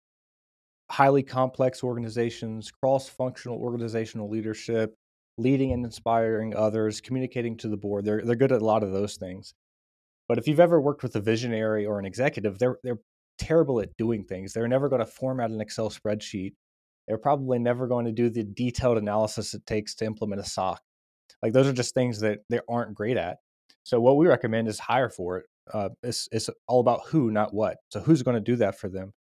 highly 0.89 1.24
complex 1.24 1.84
organizations, 1.84 2.71
cross 2.71 3.10
functional 3.10 3.58
organizational 3.58 4.30
leadership, 4.30 4.95
leading 5.38 5.71
and 5.74 5.84
inspiring 5.84 6.56
others, 6.56 7.02
communicating 7.02 7.58
to 7.58 7.67
the 7.67 7.78
board. 7.78 8.06
They're 8.06 8.21
they're 8.24 8.36
good 8.36 8.52
at 8.52 8.62
a 8.62 8.65
lot 8.65 8.84
of 8.84 8.91
those 8.91 9.17
things. 9.17 9.54
But 10.28 10.38
if 10.38 10.48
you've 10.48 10.60
ever 10.60 10.82
worked 10.82 11.04
with 11.04 11.15
a 11.15 11.19
visionary 11.19 11.86
or 11.86 12.00
an 12.00 12.06
executive, 12.06 12.58
they're 12.58 12.78
they're 12.84 13.00
terrible 13.38 13.80
at 13.82 13.95
doing 13.98 14.24
things. 14.24 14.54
They're 14.54 14.67
never 14.67 14.89
going 14.89 15.00
to 15.00 15.06
format 15.06 15.52
an 15.52 15.62
Excel 15.62 15.89
spreadsheet. 15.89 16.54
They're 17.08 17.17
probably 17.17 17.60
never 17.60 17.88
going 17.88 18.06
to 18.06 18.12
do 18.12 18.30
the 18.30 18.43
detailed 18.43 18.98
analysis 18.98 19.54
it 19.54 19.65
takes 19.65 19.95
to 19.95 20.06
implement 20.06 20.41
a 20.41 20.45
SOC. 20.45 20.82
Like 21.43 21.54
those 21.54 21.67
are 21.67 21.74
just 21.74 21.93
things 21.93 22.19
that 22.21 22.39
they 22.50 22.60
aren't 22.67 22.95
great 22.95 23.17
at. 23.17 23.38
So 23.84 24.00
what 24.00 24.17
we 24.17 24.26
recommend 24.28 24.67
is 24.67 24.80
hire 24.80 25.10
for 25.10 25.38
it. 25.38 25.45
Uh, 25.71 25.89
it's 26.04 26.28
it's 26.32 26.50
all 26.67 26.80
about 26.80 27.02
who, 27.08 27.32
not 27.32 27.54
what. 27.54 27.78
So 27.91 28.00
who's 28.00 28.24
going 28.24 28.36
to 28.36 28.41
do 28.41 28.56
that 28.58 28.80
for 28.80 28.89
them? 28.89 29.13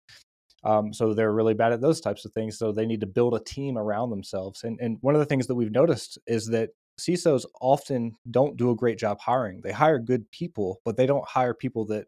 Um, 0.64 0.94
so 0.94 1.14
they're 1.14 1.34
really 1.34 1.54
bad 1.54 1.74
at 1.74 1.82
those 1.82 2.00
types 2.00 2.24
of 2.24 2.32
things. 2.32 2.58
So 2.58 2.72
they 2.72 2.86
need 2.86 3.02
to 3.02 3.08
build 3.08 3.34
a 3.34 3.44
team 3.44 3.78
around 3.78 4.10
themselves. 4.10 4.64
And 4.64 4.80
and 4.80 4.98
one 5.02 5.16
of 5.16 5.20
the 5.20 5.26
things 5.26 5.48
that 5.48 5.56
we've 5.56 5.72
noticed 5.72 6.18
is 6.28 6.48
that 6.48 6.70
CISOs 7.00 7.46
often 7.60 8.14
don't 8.30 8.56
do 8.56 8.70
a 8.70 8.76
great 8.76 8.98
job 8.98 9.20
hiring. 9.20 9.62
They 9.62 9.72
hire 9.72 10.00
good 10.00 10.30
people, 10.32 10.80
but 10.86 10.96
they 10.96 11.06
don't 11.06 11.28
hire 11.28 11.54
people 11.54 11.86
that 11.88 12.08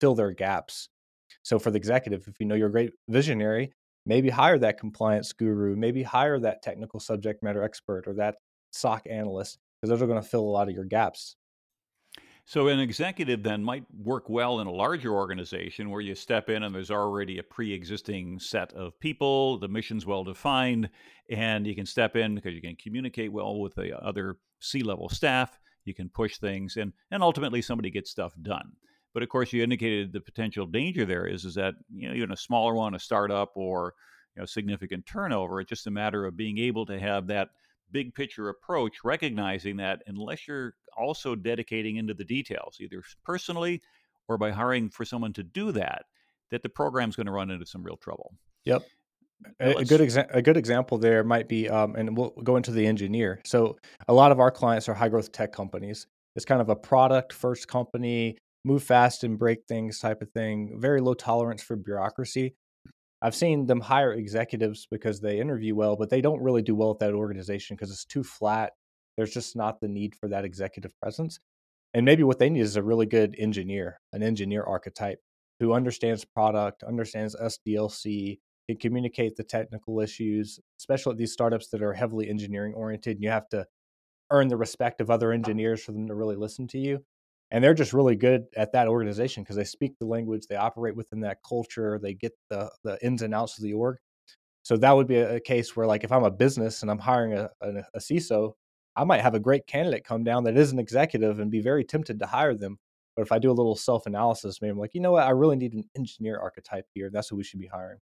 fill 0.00 0.14
their 0.14 0.32
gaps. 0.32 0.88
So 1.42 1.58
for 1.58 1.70
the 1.70 1.76
executive, 1.76 2.26
if 2.28 2.38
you 2.40 2.46
know 2.46 2.54
you're 2.54 2.68
a 2.68 2.72
great 2.72 2.92
visionary, 3.08 3.72
maybe 4.06 4.30
hire 4.30 4.58
that 4.58 4.78
compliance 4.78 5.32
guru, 5.32 5.76
maybe 5.76 6.02
hire 6.02 6.38
that 6.40 6.62
technical 6.62 7.00
subject 7.00 7.42
matter 7.42 7.62
expert 7.62 8.04
or 8.06 8.14
that 8.14 8.36
SOC 8.72 9.02
analyst, 9.10 9.58
because 9.80 9.90
those 9.90 10.02
are 10.02 10.06
going 10.06 10.22
to 10.22 10.28
fill 10.28 10.42
a 10.42 10.50
lot 10.50 10.68
of 10.68 10.74
your 10.74 10.84
gaps. 10.84 11.36
So 12.44 12.68
an 12.68 12.80
executive 12.80 13.42
then 13.42 13.62
might 13.62 13.84
work 13.96 14.28
well 14.28 14.60
in 14.60 14.66
a 14.66 14.72
larger 14.72 15.12
organization 15.12 15.90
where 15.90 16.00
you 16.00 16.14
step 16.16 16.48
in 16.48 16.64
and 16.64 16.74
there's 16.74 16.90
already 16.90 17.38
a 17.38 17.42
pre-existing 17.42 18.40
set 18.40 18.72
of 18.72 18.98
people, 18.98 19.58
the 19.58 19.68
mission's 19.68 20.06
well 20.06 20.24
defined, 20.24 20.90
and 21.30 21.66
you 21.66 21.74
can 21.76 21.86
step 21.86 22.16
in 22.16 22.34
because 22.34 22.54
you 22.54 22.60
can 22.60 22.76
communicate 22.76 23.32
well 23.32 23.60
with 23.60 23.74
the 23.76 23.96
other 23.96 24.38
C-level 24.60 25.08
staff, 25.08 25.60
you 25.84 25.94
can 25.94 26.08
push 26.08 26.38
things 26.38 26.76
and 26.76 26.92
and 27.10 27.22
ultimately 27.22 27.62
somebody 27.62 27.90
gets 27.90 28.10
stuff 28.10 28.32
done. 28.42 28.72
But 29.14 29.22
of 29.22 29.28
course, 29.28 29.52
you 29.52 29.62
indicated 29.62 30.12
the 30.12 30.20
potential 30.20 30.66
danger 30.66 31.04
there 31.04 31.26
is 31.26 31.44
is 31.44 31.54
that 31.54 31.74
you 31.94 32.08
know 32.08 32.14
even 32.14 32.32
a 32.32 32.36
smaller 32.36 32.74
one, 32.74 32.94
a 32.94 32.98
startup, 32.98 33.52
or 33.54 33.94
you 34.34 34.40
know 34.40 34.46
significant 34.46 35.06
turnover. 35.06 35.60
It's 35.60 35.68
just 35.68 35.86
a 35.86 35.90
matter 35.90 36.24
of 36.24 36.36
being 36.36 36.58
able 36.58 36.86
to 36.86 36.98
have 36.98 37.26
that 37.28 37.50
big 37.90 38.14
picture 38.14 38.48
approach, 38.48 39.04
recognizing 39.04 39.76
that 39.76 40.02
unless 40.06 40.48
you're 40.48 40.74
also 40.96 41.34
dedicating 41.34 41.96
into 41.96 42.14
the 42.14 42.24
details, 42.24 42.78
either 42.80 43.02
personally 43.24 43.80
or 44.28 44.38
by 44.38 44.50
hiring 44.50 44.88
for 44.88 45.04
someone 45.04 45.32
to 45.34 45.42
do 45.42 45.72
that, 45.72 46.04
that 46.50 46.62
the 46.62 46.68
program's 46.68 47.16
going 47.16 47.26
to 47.26 47.32
run 47.32 47.50
into 47.50 47.66
some 47.66 47.82
real 47.82 47.96
trouble. 47.96 48.34
Yep. 48.64 48.82
A, 49.60 49.70
a 49.70 49.84
good 49.84 50.00
exa- 50.00 50.28
a 50.30 50.40
good 50.40 50.56
example 50.56 50.98
there 50.98 51.24
might 51.24 51.48
be, 51.48 51.68
um, 51.68 51.96
and 51.96 52.16
we'll 52.16 52.30
go 52.44 52.56
into 52.56 52.70
the 52.70 52.86
engineer. 52.86 53.40
So 53.44 53.76
a 54.06 54.12
lot 54.12 54.30
of 54.30 54.38
our 54.38 54.52
clients 54.52 54.88
are 54.88 54.94
high 54.94 55.08
growth 55.08 55.32
tech 55.32 55.52
companies. 55.52 56.06
It's 56.36 56.44
kind 56.44 56.60
of 56.60 56.68
a 56.68 56.76
product 56.76 57.32
first 57.32 57.66
company 57.66 58.38
move 58.64 58.82
fast 58.82 59.24
and 59.24 59.38
break 59.38 59.64
things 59.66 59.98
type 59.98 60.22
of 60.22 60.30
thing. 60.30 60.78
Very 60.78 61.00
low 61.00 61.14
tolerance 61.14 61.62
for 61.62 61.76
bureaucracy. 61.76 62.54
I've 63.20 63.34
seen 63.34 63.66
them 63.66 63.80
hire 63.80 64.12
executives 64.12 64.86
because 64.90 65.20
they 65.20 65.38
interview 65.38 65.74
well, 65.74 65.96
but 65.96 66.10
they 66.10 66.20
don't 66.20 66.42
really 66.42 66.62
do 66.62 66.74
well 66.74 66.90
at 66.90 66.98
that 67.00 67.14
organization 67.14 67.76
because 67.76 67.90
it's 67.90 68.04
too 68.04 68.24
flat. 68.24 68.72
There's 69.16 69.32
just 69.32 69.54
not 69.54 69.80
the 69.80 69.88
need 69.88 70.16
for 70.16 70.28
that 70.28 70.44
executive 70.44 70.92
presence. 71.00 71.38
And 71.94 72.04
maybe 72.04 72.24
what 72.24 72.38
they 72.38 72.50
need 72.50 72.60
is 72.60 72.76
a 72.76 72.82
really 72.82 73.06
good 73.06 73.36
engineer, 73.38 74.00
an 74.12 74.22
engineer 74.22 74.64
archetype 74.64 75.18
who 75.60 75.72
understands 75.72 76.24
product, 76.24 76.82
understands 76.82 77.36
SDLC, 77.36 78.38
can 78.68 78.78
communicate 78.78 79.36
the 79.36 79.44
technical 79.44 80.00
issues, 80.00 80.58
especially 80.80 81.12
at 81.12 81.18
these 81.18 81.32
startups 81.32 81.68
that 81.68 81.82
are 81.82 81.92
heavily 81.92 82.28
engineering 82.28 82.74
oriented. 82.74 83.16
And 83.16 83.22
you 83.22 83.30
have 83.30 83.48
to 83.50 83.66
earn 84.30 84.48
the 84.48 84.56
respect 84.56 85.00
of 85.00 85.10
other 85.10 85.30
engineers 85.30 85.84
for 85.84 85.92
them 85.92 86.08
to 86.08 86.14
really 86.14 86.36
listen 86.36 86.66
to 86.68 86.78
you 86.78 87.04
and 87.52 87.62
they're 87.62 87.74
just 87.74 87.92
really 87.92 88.16
good 88.16 88.46
at 88.56 88.72
that 88.72 88.88
organization 88.88 89.42
because 89.42 89.56
they 89.56 89.64
speak 89.64 89.98
the 89.98 90.06
language, 90.06 90.46
they 90.48 90.56
operate 90.56 90.96
within 90.96 91.20
that 91.20 91.38
culture, 91.46 92.00
they 92.02 92.14
get 92.14 92.32
the 92.50 92.72
the 92.82 92.98
ins 93.04 93.22
and 93.22 93.34
outs 93.34 93.58
of 93.58 93.62
the 93.62 93.74
org. 93.74 93.98
So 94.62 94.76
that 94.78 94.96
would 94.96 95.06
be 95.06 95.16
a, 95.16 95.40
case 95.40 95.74
where, 95.76 95.86
like, 95.88 96.04
if 96.04 96.12
I'm 96.12 96.22
a 96.22 96.30
business 96.30 96.82
and 96.82 96.90
I'm 96.90 97.00
hiring 97.00 97.32
a, 97.32 97.50
a, 97.60 97.84
a 97.94 97.98
CISO, 97.98 98.52
I 98.94 99.02
might 99.02 99.20
have 99.20 99.34
a 99.34 99.40
great 99.40 99.66
candidate 99.66 100.04
come 100.04 100.22
down 100.22 100.44
that 100.44 100.56
is 100.56 100.70
an 100.70 100.78
executive 100.78 101.40
and 101.40 101.50
be 101.50 101.60
very 101.60 101.84
tempted 101.84 102.20
to 102.20 102.26
hire 102.26 102.54
them. 102.54 102.78
But 103.16 103.22
if 103.22 103.32
I 103.32 103.40
do 103.40 103.50
a 103.50 103.52
little 103.52 103.76
self 103.76 104.06
analysis, 104.06 104.62
maybe 104.62 104.70
I'm 104.70 104.78
like, 104.78 104.94
you 104.94 105.00
know 105.00 105.12
what, 105.12 105.24
I 105.24 105.30
really 105.30 105.56
need 105.56 105.74
an 105.74 105.84
engineer 105.96 106.38
archetype 106.38 106.86
here. 106.94 107.10
That's 107.12 107.30
what 107.30 107.38
we 107.38 107.44
should 107.44 107.60
be 107.60 107.66
hiring. 107.66 107.98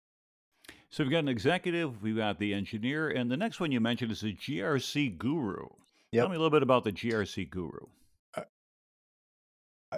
So 0.90 1.02
we've 1.02 1.10
got 1.10 1.18
an 1.18 1.28
executive, 1.28 2.02
we've 2.02 2.16
got 2.16 2.38
the 2.38 2.54
engineer, 2.54 3.08
and 3.08 3.30
the 3.30 3.36
next 3.36 3.58
one 3.58 3.72
you 3.72 3.80
mentioned 3.80 4.12
is 4.12 4.22
a 4.22 4.26
GRC 4.26 5.18
guru. 5.18 5.66
Yep. 6.12 6.22
Tell 6.22 6.28
me 6.28 6.36
a 6.36 6.38
little 6.38 6.50
bit 6.50 6.62
about 6.62 6.84
the 6.84 6.92
GRC 6.92 7.50
guru. 7.50 7.86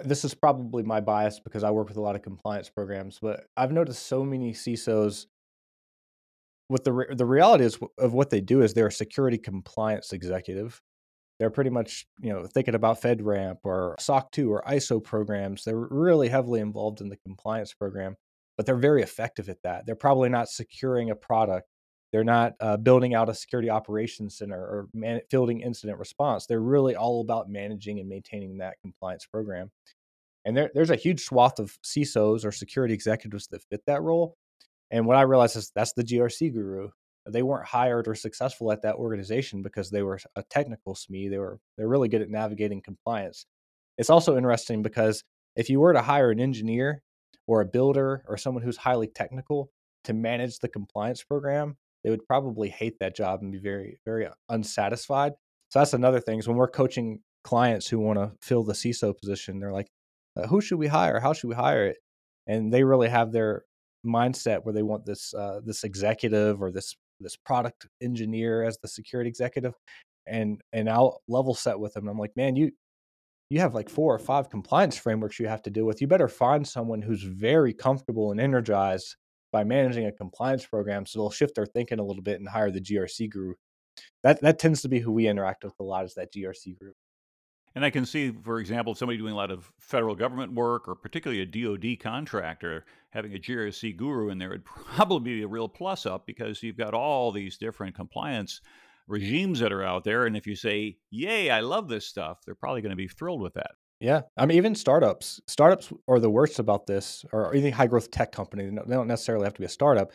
This 0.03 0.25
is 0.25 0.33
probably 0.33 0.83
my 0.83 1.01
bias 1.01 1.39
because 1.39 1.63
I 1.63 1.71
work 1.71 1.87
with 1.87 1.97
a 1.97 2.01
lot 2.01 2.15
of 2.15 2.21
compliance 2.21 2.69
programs, 2.69 3.19
but 3.21 3.45
I've 3.55 3.71
noticed 3.71 4.05
so 4.07 4.23
many 4.23 4.53
CISOs. 4.53 5.25
What 6.67 6.83
the 6.83 6.93
re- 6.93 7.15
the 7.15 7.25
reality 7.25 7.63
is 7.63 7.79
of 7.97 8.13
what 8.13 8.29
they 8.29 8.41
do 8.41 8.61
is 8.61 8.73
they're 8.73 8.87
a 8.87 8.91
security 8.91 9.37
compliance 9.37 10.11
executive. 10.13 10.81
They're 11.39 11.49
pretty 11.49 11.69
much 11.69 12.07
you 12.21 12.33
know 12.33 12.45
thinking 12.45 12.75
about 12.75 13.01
FedRAMP 13.01 13.57
or 13.63 13.95
SOC 13.99 14.31
2 14.31 14.51
or 14.51 14.63
ISO 14.67 15.03
programs. 15.03 15.63
They're 15.63 15.77
really 15.77 16.29
heavily 16.29 16.59
involved 16.59 16.99
in 16.99 17.09
the 17.09 17.17
compliance 17.17 17.73
program, 17.73 18.15
but 18.57 18.65
they're 18.65 18.75
very 18.75 19.01
effective 19.01 19.47
at 19.49 19.61
that. 19.63 19.85
They're 19.85 19.95
probably 19.95 20.29
not 20.29 20.49
securing 20.49 21.09
a 21.09 21.15
product. 21.15 21.67
They're 22.17 22.23
not 22.23 22.55
uh, 22.59 22.77
building 22.77 23.13
out 23.13 23.29
a 23.29 23.35
security 23.35 23.69
operations 23.69 24.39
center 24.39 24.57
or 24.57 24.87
man- 24.91 25.21
fielding 25.29 25.61
incident 25.61 25.99
response. 25.99 26.47
They're 26.47 26.59
really 26.59 26.95
all 26.95 27.21
about 27.21 27.47
managing 27.47 27.99
and 27.99 28.09
maintaining 28.09 28.57
that 28.57 28.77
compliance 28.81 29.27
program. 29.27 29.69
And 30.43 30.57
there, 30.57 30.71
there's 30.73 30.89
a 30.89 30.95
huge 30.95 31.25
swath 31.25 31.59
of 31.59 31.77
CISOs 31.83 32.43
or 32.43 32.51
security 32.51 32.95
executives 32.95 33.45
that 33.49 33.61
fit 33.69 33.83
that 33.85 34.01
role. 34.01 34.35
And 34.89 35.05
what 35.05 35.15
I 35.15 35.21
realized 35.21 35.57
is 35.57 35.71
that's 35.75 35.93
the 35.93 36.03
GRC 36.03 36.51
guru. 36.53 36.89
They 37.29 37.43
weren't 37.43 37.67
hired 37.67 38.07
or 38.07 38.15
successful 38.15 38.71
at 38.71 38.81
that 38.81 38.95
organization 38.95 39.61
because 39.61 39.91
they 39.91 40.01
were 40.01 40.17
a 40.35 40.41
technical 40.49 40.95
SME. 40.95 41.29
They 41.29 41.37
were 41.37 41.59
they're 41.77 41.87
really 41.87 42.09
good 42.09 42.23
at 42.23 42.31
navigating 42.31 42.81
compliance. 42.81 43.45
It's 43.99 44.09
also 44.09 44.37
interesting 44.37 44.81
because 44.81 45.23
if 45.55 45.69
you 45.69 45.79
were 45.79 45.93
to 45.93 46.01
hire 46.01 46.31
an 46.31 46.39
engineer 46.39 47.03
or 47.45 47.61
a 47.61 47.65
builder 47.65 48.23
or 48.27 48.37
someone 48.37 48.63
who's 48.63 48.77
highly 48.77 49.05
technical 49.05 49.69
to 50.05 50.15
manage 50.15 50.57
the 50.57 50.67
compliance 50.67 51.23
program, 51.23 51.77
they 52.03 52.09
would 52.09 52.25
probably 52.25 52.69
hate 52.69 52.99
that 52.99 53.15
job 53.15 53.41
and 53.41 53.51
be 53.51 53.59
very, 53.59 53.99
very 54.05 54.27
unsatisfied. 54.49 55.33
So 55.69 55.79
that's 55.79 55.93
another 55.93 56.19
thing 56.19 56.39
is 56.39 56.47
when 56.47 56.57
we're 56.57 56.69
coaching 56.69 57.19
clients 57.43 57.87
who 57.87 57.99
want 57.99 58.19
to 58.19 58.31
fill 58.41 58.63
the 58.63 58.73
CISO 58.73 59.13
position, 59.17 59.59
they're 59.59 59.73
like, 59.73 59.87
uh, 60.35 60.47
who 60.47 60.61
should 60.61 60.79
we 60.79 60.87
hire? 60.87 61.19
How 61.19 61.33
should 61.33 61.47
we 61.47 61.55
hire 61.55 61.85
it? 61.87 61.97
And 62.45 62.73
they 62.73 62.83
really 62.83 63.09
have 63.09 63.31
their 63.31 63.63
mindset 64.05 64.63
where 64.63 64.73
they 64.73 64.83
want 64.83 65.05
this 65.05 65.33
uh, 65.33 65.59
this 65.65 65.83
executive 65.83 66.61
or 66.61 66.71
this 66.71 66.95
this 67.19 67.35
product 67.35 67.87
engineer 68.01 68.63
as 68.63 68.77
the 68.81 68.87
security 68.87 69.29
executive, 69.29 69.73
and 70.25 70.61
and 70.71 70.89
I'll 70.89 71.21
level 71.27 71.55
set 71.55 71.79
with 71.79 71.93
them. 71.93 72.07
I'm 72.07 72.19
like, 72.19 72.35
man, 72.35 72.55
you 72.55 72.71
you 73.49 73.59
have 73.59 73.73
like 73.73 73.89
four 73.89 74.13
or 74.13 74.19
five 74.19 74.49
compliance 74.49 74.97
frameworks 74.97 75.39
you 75.39 75.47
have 75.47 75.63
to 75.63 75.69
deal 75.69 75.85
with. 75.85 76.01
You 76.01 76.07
better 76.07 76.27
find 76.27 76.67
someone 76.67 77.01
who's 77.01 77.23
very 77.23 77.73
comfortable 77.73 78.31
and 78.31 78.39
energized 78.39 79.15
by 79.51 79.63
managing 79.63 80.05
a 80.05 80.11
compliance 80.11 80.65
program 80.65 81.05
so 81.05 81.19
they'll 81.19 81.29
shift 81.29 81.55
their 81.55 81.65
thinking 81.65 81.99
a 81.99 82.03
little 82.03 82.23
bit 82.23 82.39
and 82.39 82.49
hire 82.49 82.71
the 82.71 82.81
GRC 82.81 83.29
guru. 83.29 83.53
That 84.23 84.41
that 84.41 84.59
tends 84.59 84.81
to 84.81 84.89
be 84.89 84.99
who 84.99 85.11
we 85.11 85.27
interact 85.27 85.63
with 85.63 85.73
a 85.79 85.83
lot 85.83 86.05
is 86.05 86.13
that 86.15 86.33
GRC 86.33 86.77
guru. 86.77 86.93
And 87.75 87.85
I 87.85 87.91
can 87.91 88.07
see, 88.07 88.31
for 88.31 88.59
example, 88.59 88.95
somebody 88.95 89.19
doing 89.19 89.33
a 89.33 89.37
lot 89.37 89.51
of 89.51 89.71
federal 89.79 90.15
government 90.15 90.53
work 90.53 90.87
or 90.87 90.95
particularly 90.95 91.43
a 91.43 91.45
DoD 91.45 91.99
contractor 91.99 92.85
having 93.11 93.35
a 93.35 93.37
GRC 93.37 93.95
guru 93.95 94.29
in 94.29 94.39
there 94.39 94.49
would 94.49 94.65
probably 94.95 95.35
be 95.35 95.43
a 95.43 95.47
real 95.47 95.69
plus 95.69 96.07
up 96.07 96.25
because 96.25 96.63
you've 96.63 96.77
got 96.77 96.95
all 96.95 97.31
these 97.31 97.57
different 97.57 97.95
compliance 97.95 98.61
regimes 99.07 99.59
that 99.59 99.71
are 99.71 99.83
out 99.83 100.03
there. 100.03 100.25
And 100.25 100.35
if 100.35 100.47
you 100.47 100.55
say, 100.55 100.97
Yay, 101.11 101.51
I 101.51 101.59
love 101.59 101.87
this 101.87 102.07
stuff, 102.07 102.39
they're 102.43 102.55
probably 102.55 102.81
going 102.81 102.89
to 102.89 102.95
be 102.95 103.07
thrilled 103.07 103.41
with 103.41 103.53
that. 103.53 103.71
Yeah. 103.99 104.21
I 104.37 104.45
mean, 104.45 104.57
even 104.57 104.75
startups, 104.75 105.41
startups 105.47 105.91
are 106.07 106.19
the 106.19 106.29
worst 106.29 106.59
about 106.59 106.85
this, 106.85 107.25
or 107.31 107.53
any 107.53 107.71
high 107.71 107.87
growth 107.87 108.11
tech 108.11 108.31
company. 108.31 108.69
They 108.69 108.95
don't 108.95 109.07
necessarily 109.07 109.45
have 109.45 109.55
to 109.55 109.59
be 109.59 109.65
a 109.65 109.69
startup, 109.69 110.11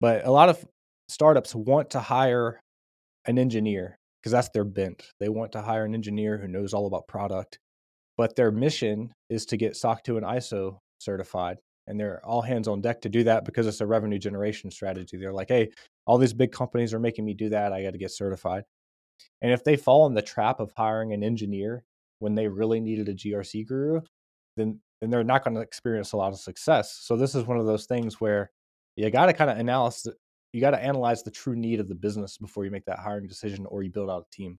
but 0.00 0.24
a 0.24 0.30
lot 0.30 0.48
of 0.48 0.64
startups 1.08 1.54
want 1.54 1.90
to 1.90 2.00
hire 2.00 2.60
an 3.26 3.38
engineer 3.38 3.98
because 4.22 4.32
that's 4.32 4.48
their 4.50 4.64
bent. 4.64 5.10
They 5.20 5.28
want 5.28 5.52
to 5.52 5.60
hire 5.60 5.84
an 5.84 5.94
engineer 5.94 6.38
who 6.38 6.48
knows 6.48 6.72
all 6.72 6.86
about 6.86 7.06
product, 7.06 7.58
but 8.16 8.34
their 8.34 8.50
mission 8.50 9.12
is 9.28 9.44
to 9.46 9.56
get 9.58 9.76
SOC 9.76 10.04
2 10.04 10.16
and 10.16 10.26
ISO 10.26 10.78
certified. 10.98 11.58
And 11.86 11.98
they're 11.98 12.20
all 12.24 12.42
hands 12.42 12.68
on 12.68 12.82
deck 12.82 13.00
to 13.02 13.08
do 13.08 13.24
that 13.24 13.44
because 13.44 13.66
it's 13.66 13.80
a 13.80 13.86
revenue 13.86 14.18
generation 14.18 14.70
strategy. 14.70 15.16
They're 15.16 15.32
like, 15.32 15.48
hey, 15.48 15.70
all 16.06 16.18
these 16.18 16.34
big 16.34 16.52
companies 16.52 16.92
are 16.92 16.98
making 16.98 17.24
me 17.24 17.32
do 17.32 17.48
that. 17.50 17.72
I 17.72 17.82
got 17.82 17.92
to 17.92 17.98
get 17.98 18.10
certified. 18.10 18.64
And 19.40 19.52
if 19.52 19.64
they 19.64 19.76
fall 19.76 20.06
in 20.06 20.14
the 20.14 20.20
trap 20.22 20.60
of 20.60 20.72
hiring 20.76 21.12
an 21.12 21.22
engineer 21.22 21.84
when 22.18 22.34
they 22.34 22.48
really 22.48 22.80
needed 22.80 23.08
a 23.08 23.14
GRC 23.14 23.66
guru, 23.66 24.00
then 24.56 24.80
then 25.00 25.10
they're 25.10 25.24
not 25.24 25.44
going 25.44 25.54
to 25.54 25.60
experience 25.60 26.12
a 26.12 26.16
lot 26.16 26.32
of 26.32 26.40
success. 26.40 26.98
So 27.02 27.16
this 27.16 27.34
is 27.34 27.44
one 27.44 27.58
of 27.58 27.66
those 27.66 27.86
things 27.86 28.20
where 28.20 28.50
you 28.96 29.08
got 29.10 29.26
to 29.26 29.32
kind 29.32 29.50
of 29.50 29.58
analyze 29.58 30.06
you 30.52 30.60
got 30.60 30.70
to 30.70 30.82
analyze 30.82 31.22
the 31.22 31.30
true 31.30 31.54
need 31.54 31.78
of 31.78 31.88
the 31.88 31.94
business 31.94 32.38
before 32.38 32.64
you 32.64 32.70
make 32.70 32.86
that 32.86 32.98
hiring 32.98 33.28
decision 33.28 33.66
or 33.66 33.82
you 33.82 33.90
build 33.90 34.10
out 34.10 34.26
a 34.30 34.36
team. 34.36 34.58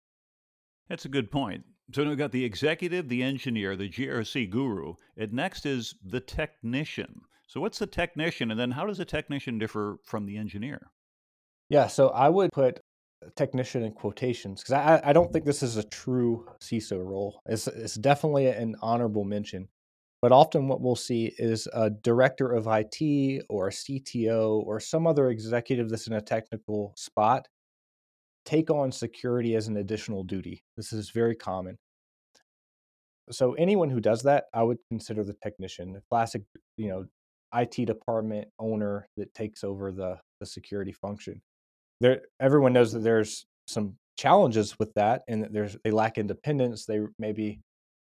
That's 0.87 1.05
a 1.05 1.09
good 1.09 1.31
point. 1.31 1.63
So 1.93 2.03
now 2.03 2.09
we've 2.09 2.17
got 2.17 2.31
the 2.31 2.45
executive, 2.45 3.09
the 3.09 3.23
engineer, 3.23 3.75
the 3.75 3.89
GRC 3.89 4.49
guru, 4.49 4.93
and 5.17 5.33
next 5.33 5.65
is 5.65 5.95
the 6.05 6.19
technician. 6.19 7.21
So 7.47 7.59
what's 7.59 7.79
the 7.79 7.87
technician, 7.87 8.51
and 8.51 8.59
then 8.59 8.71
how 8.71 8.85
does 8.85 8.99
a 8.99 9.05
technician 9.05 9.57
differ 9.57 9.97
from 10.03 10.27
the 10.27 10.37
engineer? 10.37 10.91
Yeah, 11.69 11.87
so 11.87 12.09
I 12.09 12.29
would 12.29 12.51
put 12.51 12.79
technician 13.35 13.83
in 13.83 13.91
quotations 13.91 14.61
because 14.61 14.73
I, 14.73 15.01
I 15.03 15.13
don't 15.13 15.31
think 15.31 15.45
this 15.45 15.63
is 15.63 15.77
a 15.77 15.83
true 15.83 16.47
CISO 16.61 17.03
role. 17.03 17.41
It's, 17.45 17.67
it's 17.67 17.95
definitely 17.95 18.47
an 18.47 18.75
honorable 18.81 19.25
mention. 19.25 19.67
But 20.21 20.31
often 20.33 20.67
what 20.67 20.81
we'll 20.81 20.97
see 20.97 21.33
is 21.37 21.67
a 21.71 21.89
director 21.89 22.51
of 22.51 22.67
IT 22.67 23.45
or 23.49 23.67
a 23.67 23.71
CTO 23.71 24.65
or 24.65 24.79
some 24.79 25.07
other 25.07 25.29
executive 25.29 25.89
that's 25.89 26.07
in 26.07 26.13
a 26.13 26.21
technical 26.21 26.93
spot 26.97 27.47
take 28.45 28.71
on 28.71 28.91
security 28.91 29.55
as 29.55 29.67
an 29.67 29.77
additional 29.77 30.23
duty. 30.23 30.63
This 30.75 30.91
is 30.91 31.11
very 31.11 31.35
common. 31.35 31.77
So 33.31 33.53
anyone 33.53 33.89
who 33.89 33.99
does 33.99 34.23
that, 34.23 34.45
I 34.53 34.63
would 34.63 34.79
consider 34.89 35.23
the 35.23 35.35
technician, 35.43 35.93
the 35.93 36.01
classic, 36.09 36.41
you 36.75 36.89
know, 36.89 37.05
IT 37.53 37.85
department 37.85 38.47
owner 38.59 39.07
that 39.17 39.33
takes 39.33 39.63
over 39.63 39.91
the 39.91 40.17
the 40.39 40.45
security 40.45 40.91
function. 40.91 41.41
There 41.99 42.21
everyone 42.39 42.73
knows 42.73 42.91
that 42.93 43.03
there's 43.03 43.45
some 43.67 43.95
challenges 44.17 44.77
with 44.79 44.93
that 44.95 45.23
and 45.27 45.43
that 45.43 45.53
there's 45.53 45.77
they 45.83 45.91
lack 45.91 46.17
independence. 46.17 46.85
They 46.85 46.99
maybe 47.17 47.61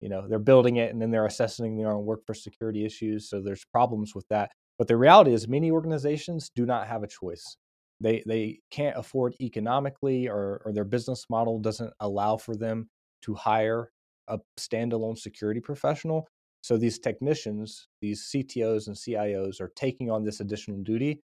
you 0.00 0.08
know 0.08 0.26
they're 0.26 0.38
building 0.38 0.76
it 0.76 0.92
and 0.92 1.00
then 1.00 1.10
they're 1.10 1.26
assessing 1.26 1.76
their 1.76 1.92
own 1.92 2.04
work 2.04 2.20
for 2.26 2.34
security 2.34 2.84
issues 2.84 3.28
so 3.28 3.40
there's 3.40 3.64
problems 3.72 4.14
with 4.14 4.26
that 4.28 4.50
but 4.78 4.88
the 4.88 4.96
reality 4.96 5.32
is 5.32 5.48
many 5.48 5.70
organizations 5.70 6.50
do 6.54 6.66
not 6.66 6.86
have 6.86 7.02
a 7.02 7.06
choice 7.06 7.56
they 8.00 8.22
they 8.26 8.58
can't 8.70 8.96
afford 8.96 9.34
economically 9.40 10.28
or, 10.28 10.62
or 10.64 10.72
their 10.72 10.84
business 10.84 11.26
model 11.30 11.58
doesn't 11.58 11.92
allow 12.00 12.36
for 12.36 12.56
them 12.56 12.88
to 13.22 13.34
hire 13.34 13.90
a 14.28 14.38
standalone 14.58 15.18
security 15.18 15.60
professional 15.60 16.26
so 16.62 16.76
these 16.76 16.98
technicians 16.98 17.88
these 18.00 18.30
ctos 18.32 18.86
and 18.86 18.96
cios 18.96 19.60
are 19.60 19.72
taking 19.76 20.10
on 20.10 20.24
this 20.24 20.40
additional 20.40 20.80
duty 20.82 21.20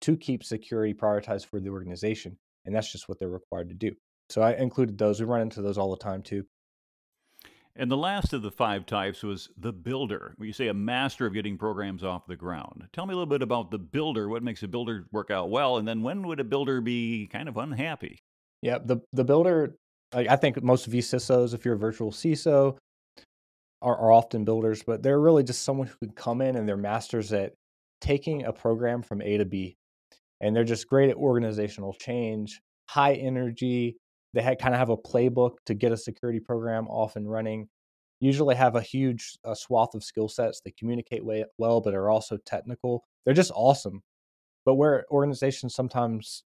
to 0.00 0.16
keep 0.16 0.44
security 0.44 0.94
prioritized 0.94 1.46
for 1.46 1.60
the 1.60 1.70
organization 1.70 2.36
and 2.64 2.74
that's 2.74 2.92
just 2.92 3.08
what 3.08 3.18
they're 3.18 3.28
required 3.28 3.68
to 3.68 3.74
do 3.74 3.92
so 4.28 4.42
i 4.42 4.52
included 4.54 4.98
those 4.98 5.20
we 5.20 5.26
run 5.26 5.40
into 5.40 5.62
those 5.62 5.78
all 5.78 5.90
the 5.90 5.96
time 5.96 6.22
too 6.22 6.44
and 7.76 7.90
the 7.90 7.96
last 7.96 8.32
of 8.32 8.42
the 8.42 8.50
five 8.50 8.84
types 8.84 9.22
was 9.22 9.48
the 9.56 9.72
builder, 9.72 10.34
you 10.40 10.52
say 10.52 10.68
a 10.68 10.74
master 10.74 11.24
of 11.24 11.32
getting 11.32 11.56
programs 11.56 12.02
off 12.02 12.26
the 12.26 12.36
ground. 12.36 12.88
Tell 12.92 13.06
me 13.06 13.12
a 13.12 13.16
little 13.16 13.26
bit 13.26 13.42
about 13.42 13.70
the 13.70 13.78
builder. 13.78 14.28
What 14.28 14.42
makes 14.42 14.62
a 14.62 14.68
builder 14.68 15.06
work 15.12 15.30
out 15.30 15.50
well? 15.50 15.76
And 15.76 15.86
then 15.86 16.02
when 16.02 16.26
would 16.26 16.40
a 16.40 16.44
builder 16.44 16.80
be 16.80 17.28
kind 17.32 17.48
of 17.48 17.56
unhappy? 17.56 18.18
Yeah, 18.60 18.78
the, 18.84 18.98
the 19.12 19.24
builder, 19.24 19.76
I 20.12 20.36
think 20.36 20.62
most 20.62 20.90
vCISOs, 20.90 21.54
if 21.54 21.64
you're 21.64 21.74
a 21.74 21.78
virtual 21.78 22.10
CISO, 22.10 22.76
are, 23.80 23.96
are 23.96 24.12
often 24.12 24.44
builders, 24.44 24.82
but 24.82 25.02
they're 25.02 25.20
really 25.20 25.44
just 25.44 25.62
someone 25.62 25.86
who 25.86 25.96
can 26.06 26.14
come 26.14 26.40
in 26.42 26.56
and 26.56 26.68
they're 26.68 26.76
masters 26.76 27.32
at 27.32 27.54
taking 28.00 28.44
a 28.44 28.52
program 28.52 29.02
from 29.02 29.22
A 29.22 29.38
to 29.38 29.44
B. 29.44 29.76
And 30.40 30.54
they're 30.54 30.64
just 30.64 30.88
great 30.88 31.10
at 31.10 31.16
organizational 31.16 31.94
change, 31.94 32.60
high 32.88 33.14
energy, 33.14 33.96
they 34.32 34.42
had, 34.42 34.58
kind 34.58 34.74
of 34.74 34.78
have 34.78 34.90
a 34.90 34.96
playbook 34.96 35.56
to 35.66 35.74
get 35.74 35.92
a 35.92 35.96
security 35.96 36.40
program 36.40 36.86
off 36.88 37.16
and 37.16 37.30
running. 37.30 37.68
Usually 38.20 38.54
have 38.54 38.76
a 38.76 38.82
huge 38.82 39.38
swath 39.54 39.94
of 39.94 40.04
skill 40.04 40.28
sets. 40.28 40.60
They 40.60 40.72
communicate 40.72 41.24
way, 41.24 41.44
well, 41.58 41.80
but 41.80 41.94
are 41.94 42.10
also 42.10 42.36
technical. 42.46 43.04
They're 43.24 43.34
just 43.34 43.52
awesome. 43.54 44.02
But 44.64 44.74
where 44.74 45.04
organizations 45.10 45.74
sometimes 45.74 46.44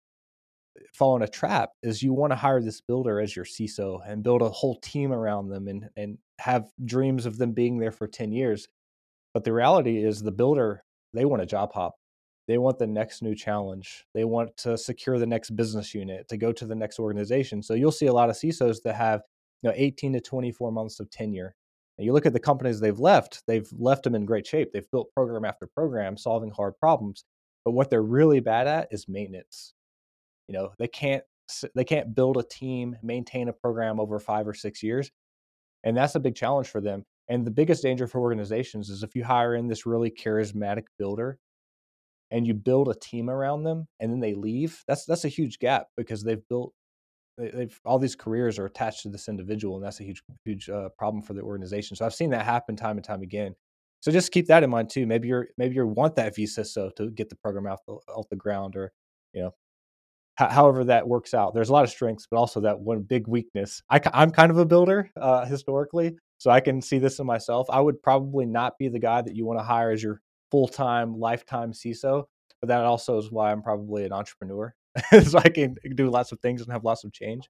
eh, 0.79 0.83
fall 0.95 1.17
in 1.17 1.23
a 1.23 1.29
trap 1.29 1.71
is 1.83 2.03
you 2.03 2.13
want 2.13 2.31
to 2.33 2.37
hire 2.37 2.61
this 2.61 2.81
builder 2.81 3.21
as 3.21 3.35
your 3.35 3.47
CISO 3.47 4.01
and 4.07 4.23
build 4.23 4.43
a 4.43 4.51
whole 4.51 4.77
team 4.81 5.13
around 5.13 5.49
them 5.49 5.67
and 5.67 5.89
and 5.97 6.19
have 6.39 6.71
dreams 6.85 7.27
of 7.27 7.39
them 7.39 7.53
being 7.53 7.79
there 7.79 7.93
for 7.93 8.07
10 8.07 8.33
years. 8.33 8.69
But 9.35 9.45
the 9.45 9.53
reality 9.53 10.05
is 10.05 10.21
the 10.21 10.33
builder, 10.33 10.85
they 11.15 11.25
want 11.25 11.43
a 11.43 11.47
job 11.47 11.73
hop. 11.73 11.95
They 12.53 12.59
want 12.59 12.79
the 12.79 12.87
next 12.87 13.23
new 13.23 13.35
challenge. 13.35 14.05
They 14.13 14.25
want 14.25 14.55
to 14.59 14.77
secure 14.77 15.19
the 15.19 15.25
next 15.25 15.57
business 15.57 15.95
unit, 15.95 16.29
to 16.29 16.37
go 16.37 16.53
to 16.53 16.67
the 16.67 16.75
next 16.75 16.99
organization. 16.99 17.63
So 17.63 17.73
you'll 17.73 17.91
see 17.91 18.09
a 18.09 18.13
lot 18.13 18.29
of 18.29 18.37
CISOs 18.37 18.83
that 18.83 18.95
have 18.95 19.23
you 19.63 19.71
know 19.71 19.75
18 19.75 20.13
to 20.13 20.21
24 20.21 20.71
months 20.71 21.01
of 21.01 21.09
tenure. 21.09 21.55
And 21.97 22.05
you 22.05 22.13
look 22.13 22.27
at 22.27 22.35
the 22.35 22.39
companies 22.39 22.79
they've 22.79 22.99
left, 22.99 23.43
they've 23.47 23.67
left 23.79 24.03
them 24.03 24.15
in 24.15 24.27
great 24.27 24.47
shape. 24.47 24.69
They've 24.71 24.91
built 24.91 25.15
program 25.15 25.47
after 25.47 25.67
program 25.67 26.19
solving 26.19 26.51
hard 26.51 26.79
problems. 26.79 27.25
But 27.65 27.71
what 27.71 27.89
they're 27.89 28.03
really 28.03 28.41
bad 28.41 28.67
at 28.67 28.89
is 28.91 29.09
maintenance. 29.09 29.73
You 30.47 30.53
know, 30.53 30.73
they 30.79 30.89
can't 30.89 31.25
they 31.75 31.85
can't 31.85 32.15
build 32.15 32.37
a 32.37 32.43
team, 32.43 32.99
maintain 33.03 33.49
a 33.49 33.55
program 33.55 33.99
over 33.99 34.21
5 34.21 34.47
or 34.47 34.53
6 34.53 34.83
years. 34.83 35.11
And 35.85 35.97
that's 35.97 36.17
a 36.17 36.21
big 36.21 36.35
challenge 36.35 36.69
for 36.69 36.83
them. 36.83 37.07
And 37.31 37.47
the 37.47 37.51
biggest 37.51 37.83
danger 37.83 38.07
for 38.07 38.21
organizations 38.21 38.91
is 38.91 39.03
if 39.03 39.15
you 39.15 39.25
hire 39.25 39.55
in 39.55 39.69
this 39.69 39.87
really 39.87 40.11
charismatic 40.11 40.85
builder 40.99 41.39
and 42.33 42.47
you 42.47 42.55
build 42.55 42.89
a 42.89 42.95
team 42.95 43.31
around 43.31 43.63
them 43.63 43.87
and 44.01 44.11
then 44.11 44.19
they 44.19 44.35
leave, 44.35 44.83
that's 44.89 45.05
that's 45.05 45.25
a 45.25 45.29
huge 45.29 45.59
gap 45.59 45.87
because 45.97 46.25
they've 46.25 46.43
built 46.49 46.73
they've 47.39 47.79
all 47.85 47.99
these 47.99 48.17
careers 48.17 48.59
are 48.59 48.67
attached 48.67 49.03
to 49.03 49.09
this 49.09 49.29
individual 49.29 49.77
and 49.77 49.85
that's 49.85 50.01
a 50.01 50.05
huge 50.05 50.23
huge 50.45 50.69
uh, 50.69 50.89
problem 50.99 51.23
for 51.23 51.35
the 51.35 51.43
organization. 51.43 51.97
So 51.97 52.05
I've 52.05 52.15
seen 52.15 52.31
that 52.31 52.45
happen 52.45 52.75
time 52.75 52.97
and 52.97 53.05
time 53.05 53.23
again. 53.23 53.55
So 54.01 54.11
just 54.11 54.33
keep 54.33 54.49
that 54.49 54.65
in 54.65 54.71
mind 54.71 54.91
too. 54.91 55.07
Maybe 55.07 55.29
you're 55.29 55.49
maybe 55.59 55.77
you 55.77 55.87
want 55.87 56.17
that 56.17 56.35
vCISO 56.35 56.97
to 56.97 57.11
get 57.11 57.29
the 57.29 57.37
program 57.37 57.67
off 57.67 57.81
the, 57.87 57.93
off 58.09 58.29
the 58.31 58.37
ground 58.37 58.75
or 58.77 58.93
you 59.33 59.43
know 59.43 59.55
however 60.37 60.85
that 60.85 61.07
works 61.07 61.35
out. 61.35 61.55
There's 61.55 61.69
a 61.69 61.73
lot 61.73 61.85
of 61.85 61.91
strengths, 61.91 62.27
but 62.31 62.39
also 62.39 62.61
that 62.61 62.81
one 62.81 63.03
big 63.03 63.29
weakness. 63.29 63.83
I, 63.91 64.01
am 64.15 64.31
kind 64.31 64.51
of 64.51 64.59
a 64.59 64.65
builder 64.65 65.11
uh, 65.21 65.45
historically, 65.45 66.17
so 66.39 66.51
I 66.51 66.61
can 66.61 66.81
see 66.81 66.99
this 66.99 67.19
in 67.19 67.27
myself. 67.27 67.67
I 67.71 67.81
would 67.81 68.03
probably 68.03 68.47
not 68.47 68.79
be 68.79 68.89
the 68.89 68.99
guy 68.99 69.21
that 69.21 69.37
you 69.37 69.45
want 69.45 69.59
to 69.59 69.65
hire 69.65 69.91
as 69.91 70.03
your 70.03 70.21
full 70.53 70.69
time, 70.69 71.19
lifetime 71.19 71.73
CISO, 71.73 72.25
but 72.61 72.69
that 72.69 72.85
also 72.85 73.19
is 73.19 73.33
why 73.33 73.51
I'm 73.51 73.63
probably 73.63 74.05
an 74.05 74.13
entrepreneur. 74.13 74.75
so 75.25 75.39
I 75.39 75.49
can 75.49 75.75
do 75.95 76.11
lots 76.11 76.31
of 76.31 76.41
things 76.41 76.61
and 76.61 76.71
have 76.71 76.85
lots 76.85 77.03
of 77.03 77.13
change. 77.13 77.49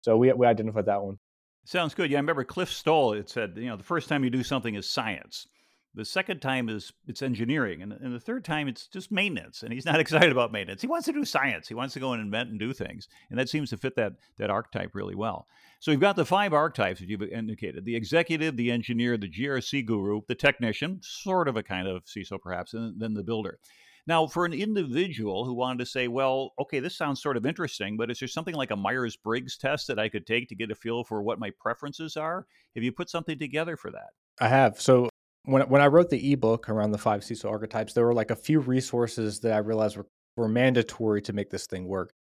So 0.00 0.16
we 0.16 0.32
we 0.32 0.46
identified 0.46 0.86
that 0.86 1.02
one. 1.02 1.18
Sounds 1.66 1.92
good. 1.92 2.10
Yeah, 2.10 2.16
I 2.16 2.20
remember 2.22 2.42
Cliff 2.42 2.72
Stoll. 2.72 3.12
It 3.12 3.28
said, 3.28 3.52
you 3.56 3.66
know, 3.66 3.76
the 3.76 3.84
first 3.84 4.08
time 4.08 4.24
you 4.24 4.30
do 4.30 4.42
something 4.42 4.74
is 4.74 4.88
science. 4.88 5.46
The 5.94 6.04
second 6.04 6.40
time 6.40 6.68
is 6.68 6.92
it's 7.08 7.20
engineering, 7.20 7.82
and, 7.82 7.92
and 7.92 8.14
the 8.14 8.20
third 8.20 8.44
time 8.44 8.68
it's 8.68 8.86
just 8.86 9.10
maintenance. 9.10 9.62
And 9.62 9.72
he's 9.72 9.84
not 9.84 9.98
excited 10.00 10.30
about 10.30 10.52
maintenance. 10.52 10.82
He 10.82 10.86
wants 10.86 11.06
to 11.06 11.12
do 11.12 11.24
science. 11.24 11.66
He 11.66 11.74
wants 11.74 11.94
to 11.94 12.00
go 12.00 12.12
and 12.12 12.22
invent 12.22 12.50
and 12.50 12.60
do 12.60 12.72
things, 12.72 13.08
and 13.28 13.38
that 13.38 13.48
seems 13.48 13.70
to 13.70 13.76
fit 13.76 13.96
that 13.96 14.14
that 14.38 14.50
archetype 14.50 14.94
really 14.94 15.14
well. 15.14 15.46
So 15.80 15.90
we've 15.90 16.00
got 16.00 16.16
the 16.16 16.24
five 16.24 16.52
archetypes 16.52 17.00
that 17.00 17.08
you've 17.08 17.22
indicated: 17.22 17.84
the 17.84 17.96
executive, 17.96 18.56
the 18.56 18.70
engineer, 18.70 19.16
the 19.16 19.30
GRC 19.30 19.84
guru, 19.84 20.20
the 20.28 20.34
technician, 20.34 21.00
sort 21.02 21.48
of 21.48 21.56
a 21.56 21.62
kind 21.62 21.88
of 21.88 22.04
CISO 22.04 22.40
perhaps, 22.40 22.74
and 22.74 23.00
then 23.00 23.14
the 23.14 23.24
builder. 23.24 23.58
Now, 24.06 24.26
for 24.26 24.44
an 24.44 24.52
individual 24.52 25.44
who 25.44 25.52
wanted 25.52 25.80
to 25.80 25.86
say, 25.86 26.08
well, 26.08 26.52
okay, 26.58 26.80
this 26.80 26.96
sounds 26.96 27.22
sort 27.22 27.36
of 27.36 27.44
interesting, 27.44 27.96
but 27.96 28.10
is 28.10 28.18
there 28.18 28.28
something 28.28 28.54
like 28.54 28.70
a 28.70 28.76
Myers 28.76 29.16
Briggs 29.16 29.56
test 29.56 29.86
that 29.88 29.98
I 29.98 30.08
could 30.08 30.26
take 30.26 30.48
to 30.48 30.54
get 30.54 30.70
a 30.70 30.74
feel 30.74 31.04
for 31.04 31.22
what 31.22 31.38
my 31.38 31.50
preferences 31.60 32.16
are? 32.16 32.46
Have 32.74 32.82
you 32.82 32.92
put 32.92 33.10
something 33.10 33.38
together 33.38 33.76
for 33.76 33.90
that? 33.90 34.08
I 34.40 34.48
have. 34.48 34.80
So 34.80 35.09
when 35.44 35.62
when 35.68 35.80
I 35.80 35.86
wrote 35.86 36.10
the 36.10 36.32
ebook 36.32 36.68
around 36.68 36.92
the 36.92 36.98
five 36.98 37.22
CISO 37.22 37.50
archetypes, 37.50 37.92
there 37.92 38.04
were 38.04 38.14
like 38.14 38.30
a 38.30 38.36
few 38.36 38.60
resources 38.60 39.40
that 39.40 39.52
I 39.52 39.58
realized 39.58 39.96
were 39.96 40.06
were 40.36 40.48
mandatory 40.48 41.20
to 41.22 41.32
make 41.32 41.50
this 41.50 41.66
thing 41.66 41.86
work. 41.86 42.12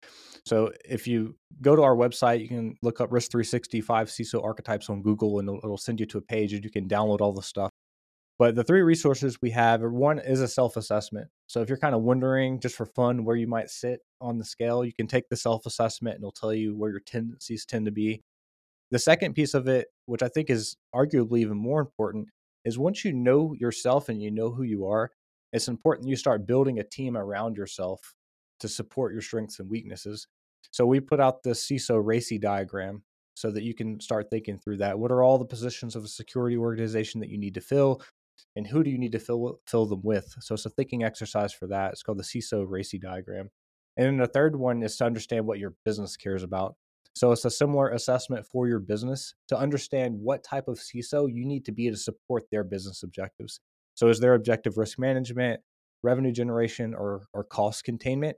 So 0.46 0.72
if 0.84 1.08
you 1.08 1.36
go 1.62 1.76
to 1.76 1.84
our 1.84 1.96
website, 1.96 2.42
you 2.42 2.48
can 2.48 2.76
look 2.82 3.00
up 3.02 3.12
Risk 3.12 3.32
365 3.32 4.08
CISO 4.08 4.44
archetypes 4.44 4.90
on 4.90 5.02
Google, 5.02 5.40
and 5.40 5.48
it'll, 5.48 5.60
it'll 5.64 5.78
send 5.78 6.00
you 6.00 6.06
to 6.08 6.18
a 6.18 6.22
page, 6.22 6.54
and 6.54 6.64
you 6.64 6.72
can 6.72 6.88
download 6.88 7.22
all 7.22 7.34
the 7.34 7.44
stuff. 7.44 7.70
But 8.40 8.56
the 8.56 8.64
three 8.64 8.82
resources 8.82 9.38
we 9.42 9.52
have, 9.52 9.82
one 9.82 10.18
is 10.18 10.42
a 10.42 10.48
self 10.48 10.78
assessment. 10.78 11.28
So 11.48 11.62
if 11.62 11.68
you're 11.68 11.78
kind 11.78 11.94
of 11.94 12.02
wondering 12.02 12.60
just 12.60 12.76
for 12.76 12.86
fun 12.86 13.26
where 13.26 13.36
you 13.36 13.48
might 13.48 13.70
sit 13.70 14.00
on 14.22 14.38
the 14.38 14.46
scale, 14.46 14.86
you 14.86 14.94
can 14.94 15.08
take 15.08 15.28
the 15.30 15.36
self 15.36 15.66
assessment 15.66 16.16
and 16.16 16.24
it'll 16.24 16.32
tell 16.32 16.54
you 16.54 16.76
where 16.76 16.90
your 16.90 17.02
tendencies 17.02 17.66
tend 17.66 17.86
to 17.86 17.92
be. 17.92 18.22
The 18.92 19.00
second 19.00 19.34
piece 19.34 19.54
of 19.54 19.68
it, 19.68 19.88
which 20.06 20.24
I 20.24 20.30
think 20.30 20.50
is 20.50 20.78
arguably 20.96 21.40
even 21.40 21.58
more 21.58 21.82
important, 21.82 22.30
is 22.66 22.78
once 22.78 23.06
you 23.06 23.14
know 23.14 23.54
yourself 23.54 24.10
and 24.10 24.22
you 24.22 24.32
know 24.32 24.52
who 24.52 24.64
you 24.64 24.86
are, 24.88 25.12
it's 25.54 25.68
important 25.68 26.08
you 26.08 26.16
start 26.16 26.48
building 26.48 26.80
a 26.80 26.84
team 26.84 27.18
around 27.18 27.58
yourself 27.58 28.14
to 28.60 28.68
support 28.68 29.14
your 29.14 29.22
strengths 29.22 29.60
and 29.60 29.70
weaknesses. 29.70 30.28
So 30.72 30.86
we 30.86 31.00
put 31.00 31.20
out 31.20 31.44
the 31.44 31.52
CISO 31.52 32.04
RACI 32.04 32.40
diagram 32.40 33.04
so 33.34 33.52
that 33.52 33.64
you 33.64 33.74
can 33.74 34.00
start 34.00 34.30
thinking 34.30 34.58
through 34.58 34.78
that. 34.78 35.00
What 35.00 35.12
are 35.12 35.24
all 35.24 35.38
the 35.38 35.46
positions 35.46 35.96
of 35.96 36.04
a 36.04 36.10
security 36.10 36.58
organization 36.58 37.22
that 37.22 37.30
you 37.30 37.38
need 37.38 37.54
to 37.54 37.62
fill? 37.62 38.02
And 38.56 38.68
who 38.68 38.84
do 38.84 38.90
you 38.90 38.98
need 38.98 39.14
to 39.14 39.20
fill 39.20 39.60
fill 39.66 39.86
them 39.86 40.02
with? 40.04 40.36
So 40.42 40.54
it's 40.54 40.66
a 40.66 40.70
thinking 40.70 41.04
exercise 41.04 41.54
for 41.54 41.68
that. 41.68 41.94
It's 41.94 42.04
called 42.04 42.20
the 42.20 42.24
CISO 42.24 42.68
RACI 42.68 43.00
diagram. 43.02 43.50
And 43.98 44.06
then 44.06 44.18
the 44.18 44.28
third 44.28 44.56
one 44.56 44.84
is 44.84 44.98
to 44.98 45.06
understand 45.06 45.46
what 45.46 45.60
your 45.60 45.74
business 45.86 46.18
cares 46.18 46.44
about. 46.44 46.76
So 47.20 47.34
it's 47.34 47.44
a 47.44 47.52
similar 47.52 47.90
assessment 47.90 48.48
for 48.48 48.70
your 48.70 48.80
business 48.80 49.34
to 49.50 49.58
understand 49.58 50.16
what 50.22 50.42
type 50.42 50.70
of 50.70 50.80
CISO 50.80 51.28
you 51.30 51.46
need 51.46 51.66
to 51.66 51.74
be 51.74 51.90
to 51.90 51.98
support 51.98 52.46
their 52.50 52.64
business 52.64 53.04
objectives. 53.04 53.60
So 53.96 54.08
is 54.08 54.22
their 54.22 54.36
objective 54.36 54.78
risk 54.78 54.98
management, 54.98 55.60
revenue 56.02 56.32
generation, 56.32 56.94
or 56.94 57.26
or 57.34 57.44
cost 57.44 57.84
containment? 57.84 58.38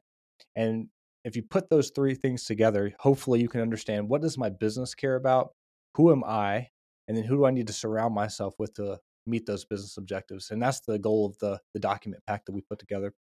And 0.55 0.87
if 1.23 1.35
you 1.35 1.43
put 1.43 1.69
those 1.69 1.91
three 1.93 2.15
things 2.15 2.45
together, 2.45 2.91
hopefully 2.97 3.39
you 3.39 3.49
can 3.49 3.61
understand 3.61 4.09
what 4.09 4.23
does 4.23 4.35
my 4.35 4.49
business 4.49 4.95
care 4.95 5.15
about, 5.15 5.51
who 5.93 6.11
am 6.11 6.23
I, 6.23 6.69
and 7.07 7.15
then 7.15 7.23
who 7.23 7.37
do 7.37 7.45
I 7.45 7.51
need 7.51 7.67
to 7.67 7.73
surround 7.73 8.15
myself 8.15 8.55
with 8.57 8.73
to 8.77 8.97
meet 9.27 9.45
those 9.45 9.63
business 9.63 9.97
objectives. 9.97 10.49
And 10.49 10.59
that's 10.59 10.79
the 10.79 10.97
goal 10.97 11.27
of 11.27 11.37
the 11.37 11.59
the 11.75 11.79
document 11.79 12.23
pack 12.25 12.45
that 12.45 12.53
we 12.53 12.61
put 12.61 12.79
together. 12.79 13.13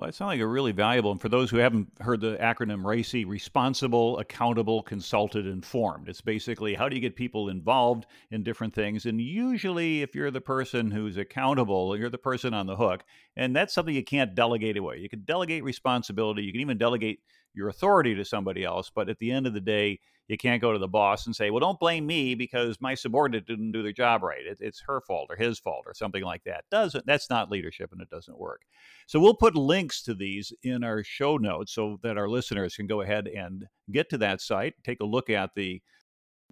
Well, 0.00 0.08
it 0.08 0.14
sounds 0.14 0.28
like 0.28 0.40
a 0.40 0.46
really 0.46 0.72
valuable. 0.72 1.12
And 1.12 1.20
for 1.20 1.28
those 1.28 1.50
who 1.50 1.58
haven't 1.58 1.88
heard 2.00 2.22
the 2.22 2.38
acronym 2.40 2.84
RACI, 2.84 3.26
responsible, 3.26 4.18
accountable, 4.18 4.82
consulted, 4.82 5.46
informed. 5.46 6.08
It's 6.08 6.22
basically 6.22 6.72
how 6.72 6.88
do 6.88 6.96
you 6.96 7.02
get 7.02 7.14
people 7.14 7.50
involved 7.50 8.06
in 8.30 8.42
different 8.42 8.74
things? 8.74 9.04
And 9.04 9.20
usually, 9.20 10.00
if 10.00 10.14
you're 10.14 10.30
the 10.30 10.40
person 10.40 10.90
who's 10.90 11.18
accountable, 11.18 11.94
you're 11.98 12.08
the 12.08 12.16
person 12.16 12.54
on 12.54 12.66
the 12.66 12.76
hook. 12.76 13.04
And 13.36 13.54
that's 13.54 13.74
something 13.74 13.94
you 13.94 14.02
can't 14.02 14.34
delegate 14.34 14.78
away. 14.78 14.96
You 14.96 15.10
can 15.10 15.24
delegate 15.24 15.64
responsibility, 15.64 16.44
you 16.44 16.52
can 16.52 16.62
even 16.62 16.78
delegate 16.78 17.18
your 17.52 17.68
authority 17.68 18.14
to 18.14 18.24
somebody 18.24 18.64
else. 18.64 18.90
But 18.94 19.10
at 19.10 19.18
the 19.18 19.30
end 19.30 19.46
of 19.46 19.52
the 19.52 19.60
day, 19.60 20.00
you 20.30 20.38
can't 20.38 20.62
go 20.62 20.72
to 20.72 20.78
the 20.78 20.86
boss 20.86 21.26
and 21.26 21.34
say, 21.34 21.50
well, 21.50 21.58
don't 21.58 21.80
blame 21.80 22.06
me 22.06 22.36
because 22.36 22.80
my 22.80 22.94
subordinate 22.94 23.48
didn't 23.48 23.72
do 23.72 23.82
their 23.82 23.92
job 23.92 24.22
right. 24.22 24.46
It, 24.46 24.58
it's 24.60 24.80
her 24.86 25.00
fault 25.00 25.26
or 25.28 25.34
his 25.34 25.58
fault 25.58 25.82
or 25.86 25.92
something 25.92 26.22
like 26.22 26.44
that. 26.44 26.64
Doesn't 26.70 27.04
that's 27.04 27.28
not 27.28 27.50
leadership 27.50 27.90
and 27.90 28.00
it 28.00 28.08
doesn't 28.10 28.38
work. 28.38 28.62
So 29.08 29.18
we'll 29.18 29.34
put 29.34 29.56
links 29.56 30.04
to 30.04 30.14
these 30.14 30.52
in 30.62 30.84
our 30.84 31.02
show 31.02 31.36
notes 31.36 31.72
so 31.72 31.98
that 32.04 32.16
our 32.16 32.28
listeners 32.28 32.76
can 32.76 32.86
go 32.86 33.00
ahead 33.00 33.26
and 33.26 33.66
get 33.90 34.08
to 34.10 34.18
that 34.18 34.40
site, 34.40 34.74
take 34.84 35.00
a 35.00 35.04
look 35.04 35.30
at 35.30 35.50
the 35.56 35.82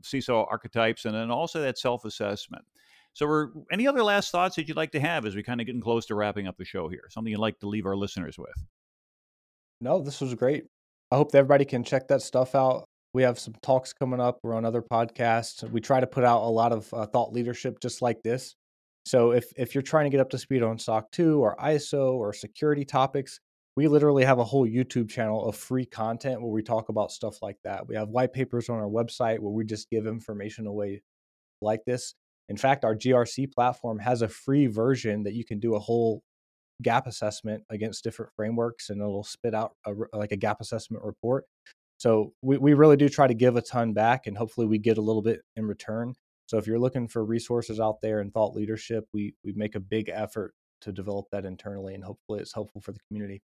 CISO 0.03 0.45
archetypes, 0.51 1.05
and 1.05 1.15
then 1.15 1.31
also 1.31 1.61
that 1.61 1.79
self-assessment. 1.79 2.65
So, 3.13 3.49
any 3.73 3.87
other 3.87 4.03
last 4.03 4.31
thoughts 4.31 4.57
that 4.57 4.69
you'd 4.69 4.77
like 4.77 4.93
to 4.93 5.01
have 5.01 5.25
as 5.25 5.35
we 5.35 5.43
kind 5.43 5.61
of 5.61 5.67
getting 5.67 5.81
close 5.81 6.07
to 6.07 6.15
wrapping 6.15 6.47
up 6.47 6.57
the 6.57 6.65
show 6.65 6.89
here? 6.89 7.05
Something 7.11 7.31
you'd 7.31 7.41
like 7.41 7.59
to 7.61 7.69
leave 7.69 7.87
our 7.87 7.97
listeners 7.97 8.39
with? 8.39 8.65
No, 9.81 10.01
this 10.03 10.21
was 10.21 10.35
great. 10.35 10.65
I 11.11 11.17
hope 11.17 11.35
everybody 11.35 11.65
can 11.65 11.85
check 11.85 12.09
that 12.09 12.23
stuff 12.23 12.55
out. 12.55 12.85
We 13.15 13.23
have 13.23 13.39
some 13.39 13.55
talks 13.63 13.93
coming 13.93 14.21
up. 14.21 14.39
We're 14.43 14.55
on 14.55 14.65
other 14.65 14.83
podcasts. 14.83 15.69
We 15.71 15.81
try 15.81 16.01
to 16.01 16.07
put 16.07 16.25
out 16.25 16.43
a 16.43 16.51
lot 16.51 16.73
of 16.73 16.93
uh, 16.93 17.07
thought 17.07 17.33
leadership 17.33 17.81
just 17.81 18.03
like 18.03 18.23
this. 18.23 18.55
So 19.07 19.31
if 19.31 19.47
if 19.57 19.75
you're 19.75 19.83
trying 19.83 20.05
to 20.05 20.11
get 20.11 20.21
up 20.21 20.31
to 20.31 20.39
speed 20.39 20.63
on 20.63 20.79
SOC 20.79 21.11
2 21.13 21.41
or 21.41 21.57
ISO 21.57 22.13
or 22.15 22.33
security 22.33 22.85
topics, 22.85 23.41
we 23.75 23.89
literally 23.89 24.25
have 24.25 24.39
a 24.39 24.45
whole 24.45 24.67
YouTube 24.67 25.09
channel 25.09 25.49
of 25.49 25.57
free 25.57 25.87
content 25.87 26.43
where 26.43 26.51
we 26.51 26.63
talk 26.63 26.89
about 26.89 27.13
stuff 27.13 27.41
like 27.41 27.57
that. 27.65 27.87
We 27.89 27.95
have 27.95 28.09
white 28.09 28.33
papers 28.33 28.69
on 28.69 28.77
our 28.77 28.89
website 28.89 29.39
where 29.39 29.53
we 29.53 29.65
just 29.65 29.89
give 29.89 30.07
information 30.07 30.67
away 30.67 31.03
like 31.63 31.85
this. 31.87 32.15
In 32.49 32.57
fact, 32.57 32.85
our 32.85 32.95
GRC 32.95 33.53
platform 33.53 33.99
has 34.01 34.23
a 34.23 34.29
free 34.29 34.67
version 34.67 35.23
that 35.23 35.35
you 35.35 35.45
can 35.45 35.61
do 35.61 35.75
a 35.75 35.79
whole 35.79 36.23
gap 36.83 37.07
assessment 37.07 37.63
against 37.71 38.05
different 38.05 38.33
frameworks 38.37 38.91
and 38.91 39.01
it'll 39.01 39.25
spit 39.25 39.55
out 39.55 39.73
a, 39.87 39.93
like 40.13 40.33
a 40.33 40.37
gap 40.37 40.61
assessment 40.61 41.05
report. 41.05 41.45
So 41.99 42.33
we, 42.43 42.59
we 42.59 42.75
really 42.75 42.97
do 42.97 43.09
try 43.09 43.27
to 43.27 43.35
give 43.35 43.57
a 43.57 43.63
ton 43.63 43.93
back 43.93 44.27
and 44.27 44.37
hopefully 44.39 44.67
we 44.67 44.79
get 44.79 44.99
a 44.99 45.03
little 45.03 45.23
bit 45.23 45.43
in 45.57 45.67
return. 45.67 46.15
So 46.47 46.57
if 46.57 46.67
you're 46.67 46.79
looking 46.79 47.09
for 47.09 47.25
resources 47.25 47.79
out 47.79 48.01
there 48.01 48.21
and 48.21 48.33
thought 48.33 48.55
leadership, 48.55 49.07
we 49.13 49.35
we 49.45 49.53
make 49.53 49.75
a 49.75 49.81
big 49.81 50.09
effort 50.09 50.55
to 50.81 50.93
develop 50.93 51.27
that 51.33 51.45
internally 51.45 51.95
and 51.95 52.05
hopefully 52.05 52.41
it's 52.41 52.55
helpful 52.55 52.81
for 52.81 52.93
the 52.93 53.01
community. 53.09 53.43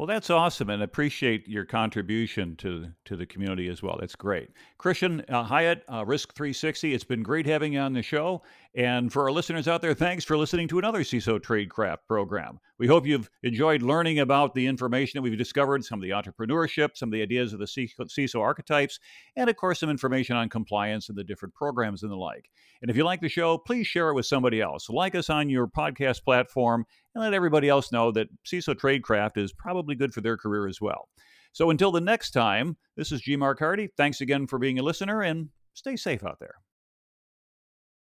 Well, 0.00 0.06
that's 0.06 0.30
awesome, 0.30 0.70
and 0.70 0.82
appreciate 0.82 1.46
your 1.46 1.66
contribution 1.66 2.56
to 2.56 2.86
to 3.04 3.16
the 3.16 3.26
community 3.26 3.68
as 3.68 3.82
well. 3.82 3.98
That's 4.00 4.16
great, 4.16 4.48
Christian 4.78 5.22
uh, 5.28 5.42
Hyatt, 5.42 5.84
uh, 5.88 6.06
Risk3sixty. 6.06 6.94
It's 6.94 7.04
been 7.04 7.22
great 7.22 7.44
having 7.44 7.74
you 7.74 7.80
on 7.80 7.92
the 7.92 8.00
show, 8.00 8.40
And 8.74 9.12
for 9.12 9.24
our 9.24 9.32
listeners 9.32 9.66
out 9.66 9.82
there, 9.82 9.94
thanks 9.94 10.24
for 10.24 10.38
listening 10.38 10.68
to 10.68 10.78
another 10.78 11.00
CISO 11.00 11.40
Tradecraft 11.40 12.06
program. 12.06 12.60
We 12.78 12.86
hope 12.86 13.04
you've 13.04 13.28
enjoyed 13.42 13.82
learning 13.82 14.20
about 14.20 14.54
the 14.54 14.66
information 14.66 15.18
that 15.18 15.22
we've 15.22 15.36
discovered, 15.36 15.84
some 15.84 15.98
of 15.98 16.02
the 16.02 16.10
entrepreneurship, 16.10 16.96
some 16.96 17.08
of 17.08 17.12
the 17.12 17.20
ideas 17.20 17.52
of 17.52 17.58
the 17.58 17.66
CISO 17.66 18.40
archetypes, 18.40 19.00
and 19.34 19.50
of 19.50 19.56
course, 19.56 19.80
some 19.80 19.90
information 19.90 20.36
on 20.36 20.48
compliance 20.48 21.08
and 21.08 21.18
the 21.18 21.24
different 21.24 21.54
programs 21.54 22.04
and 22.04 22.12
the 22.12 22.16
like. 22.16 22.48
And 22.80 22.90
if 22.90 22.96
you 22.96 23.04
like 23.04 23.20
the 23.20 23.28
show, 23.28 23.58
please 23.58 23.88
share 23.88 24.08
it 24.10 24.14
with 24.14 24.24
somebody 24.24 24.60
else. 24.60 24.88
Like 24.88 25.16
us 25.16 25.28
on 25.28 25.50
your 25.50 25.66
podcast 25.66 26.22
platform 26.22 26.86
and 27.14 27.22
let 27.22 27.34
everybody 27.34 27.68
else 27.68 27.92
know 27.92 28.12
that 28.12 28.28
CISO 28.44 28.74
Tradecraft 28.74 29.36
is 29.36 29.52
probably 29.52 29.94
good 29.94 30.14
for 30.14 30.20
their 30.20 30.36
career 30.36 30.66
as 30.66 30.80
well. 30.80 31.08
So 31.52 31.70
until 31.70 31.90
the 31.90 32.00
next 32.00 32.30
time, 32.30 32.76
this 32.96 33.10
is 33.10 33.20
G. 33.20 33.36
Mark 33.36 33.58
Hardy. 33.58 33.88
Thanks 33.96 34.20
again 34.20 34.46
for 34.46 34.58
being 34.58 34.78
a 34.78 34.82
listener 34.82 35.22
and 35.22 35.48
stay 35.74 35.96
safe 35.96 36.24
out 36.24 36.38
there. 36.38 36.54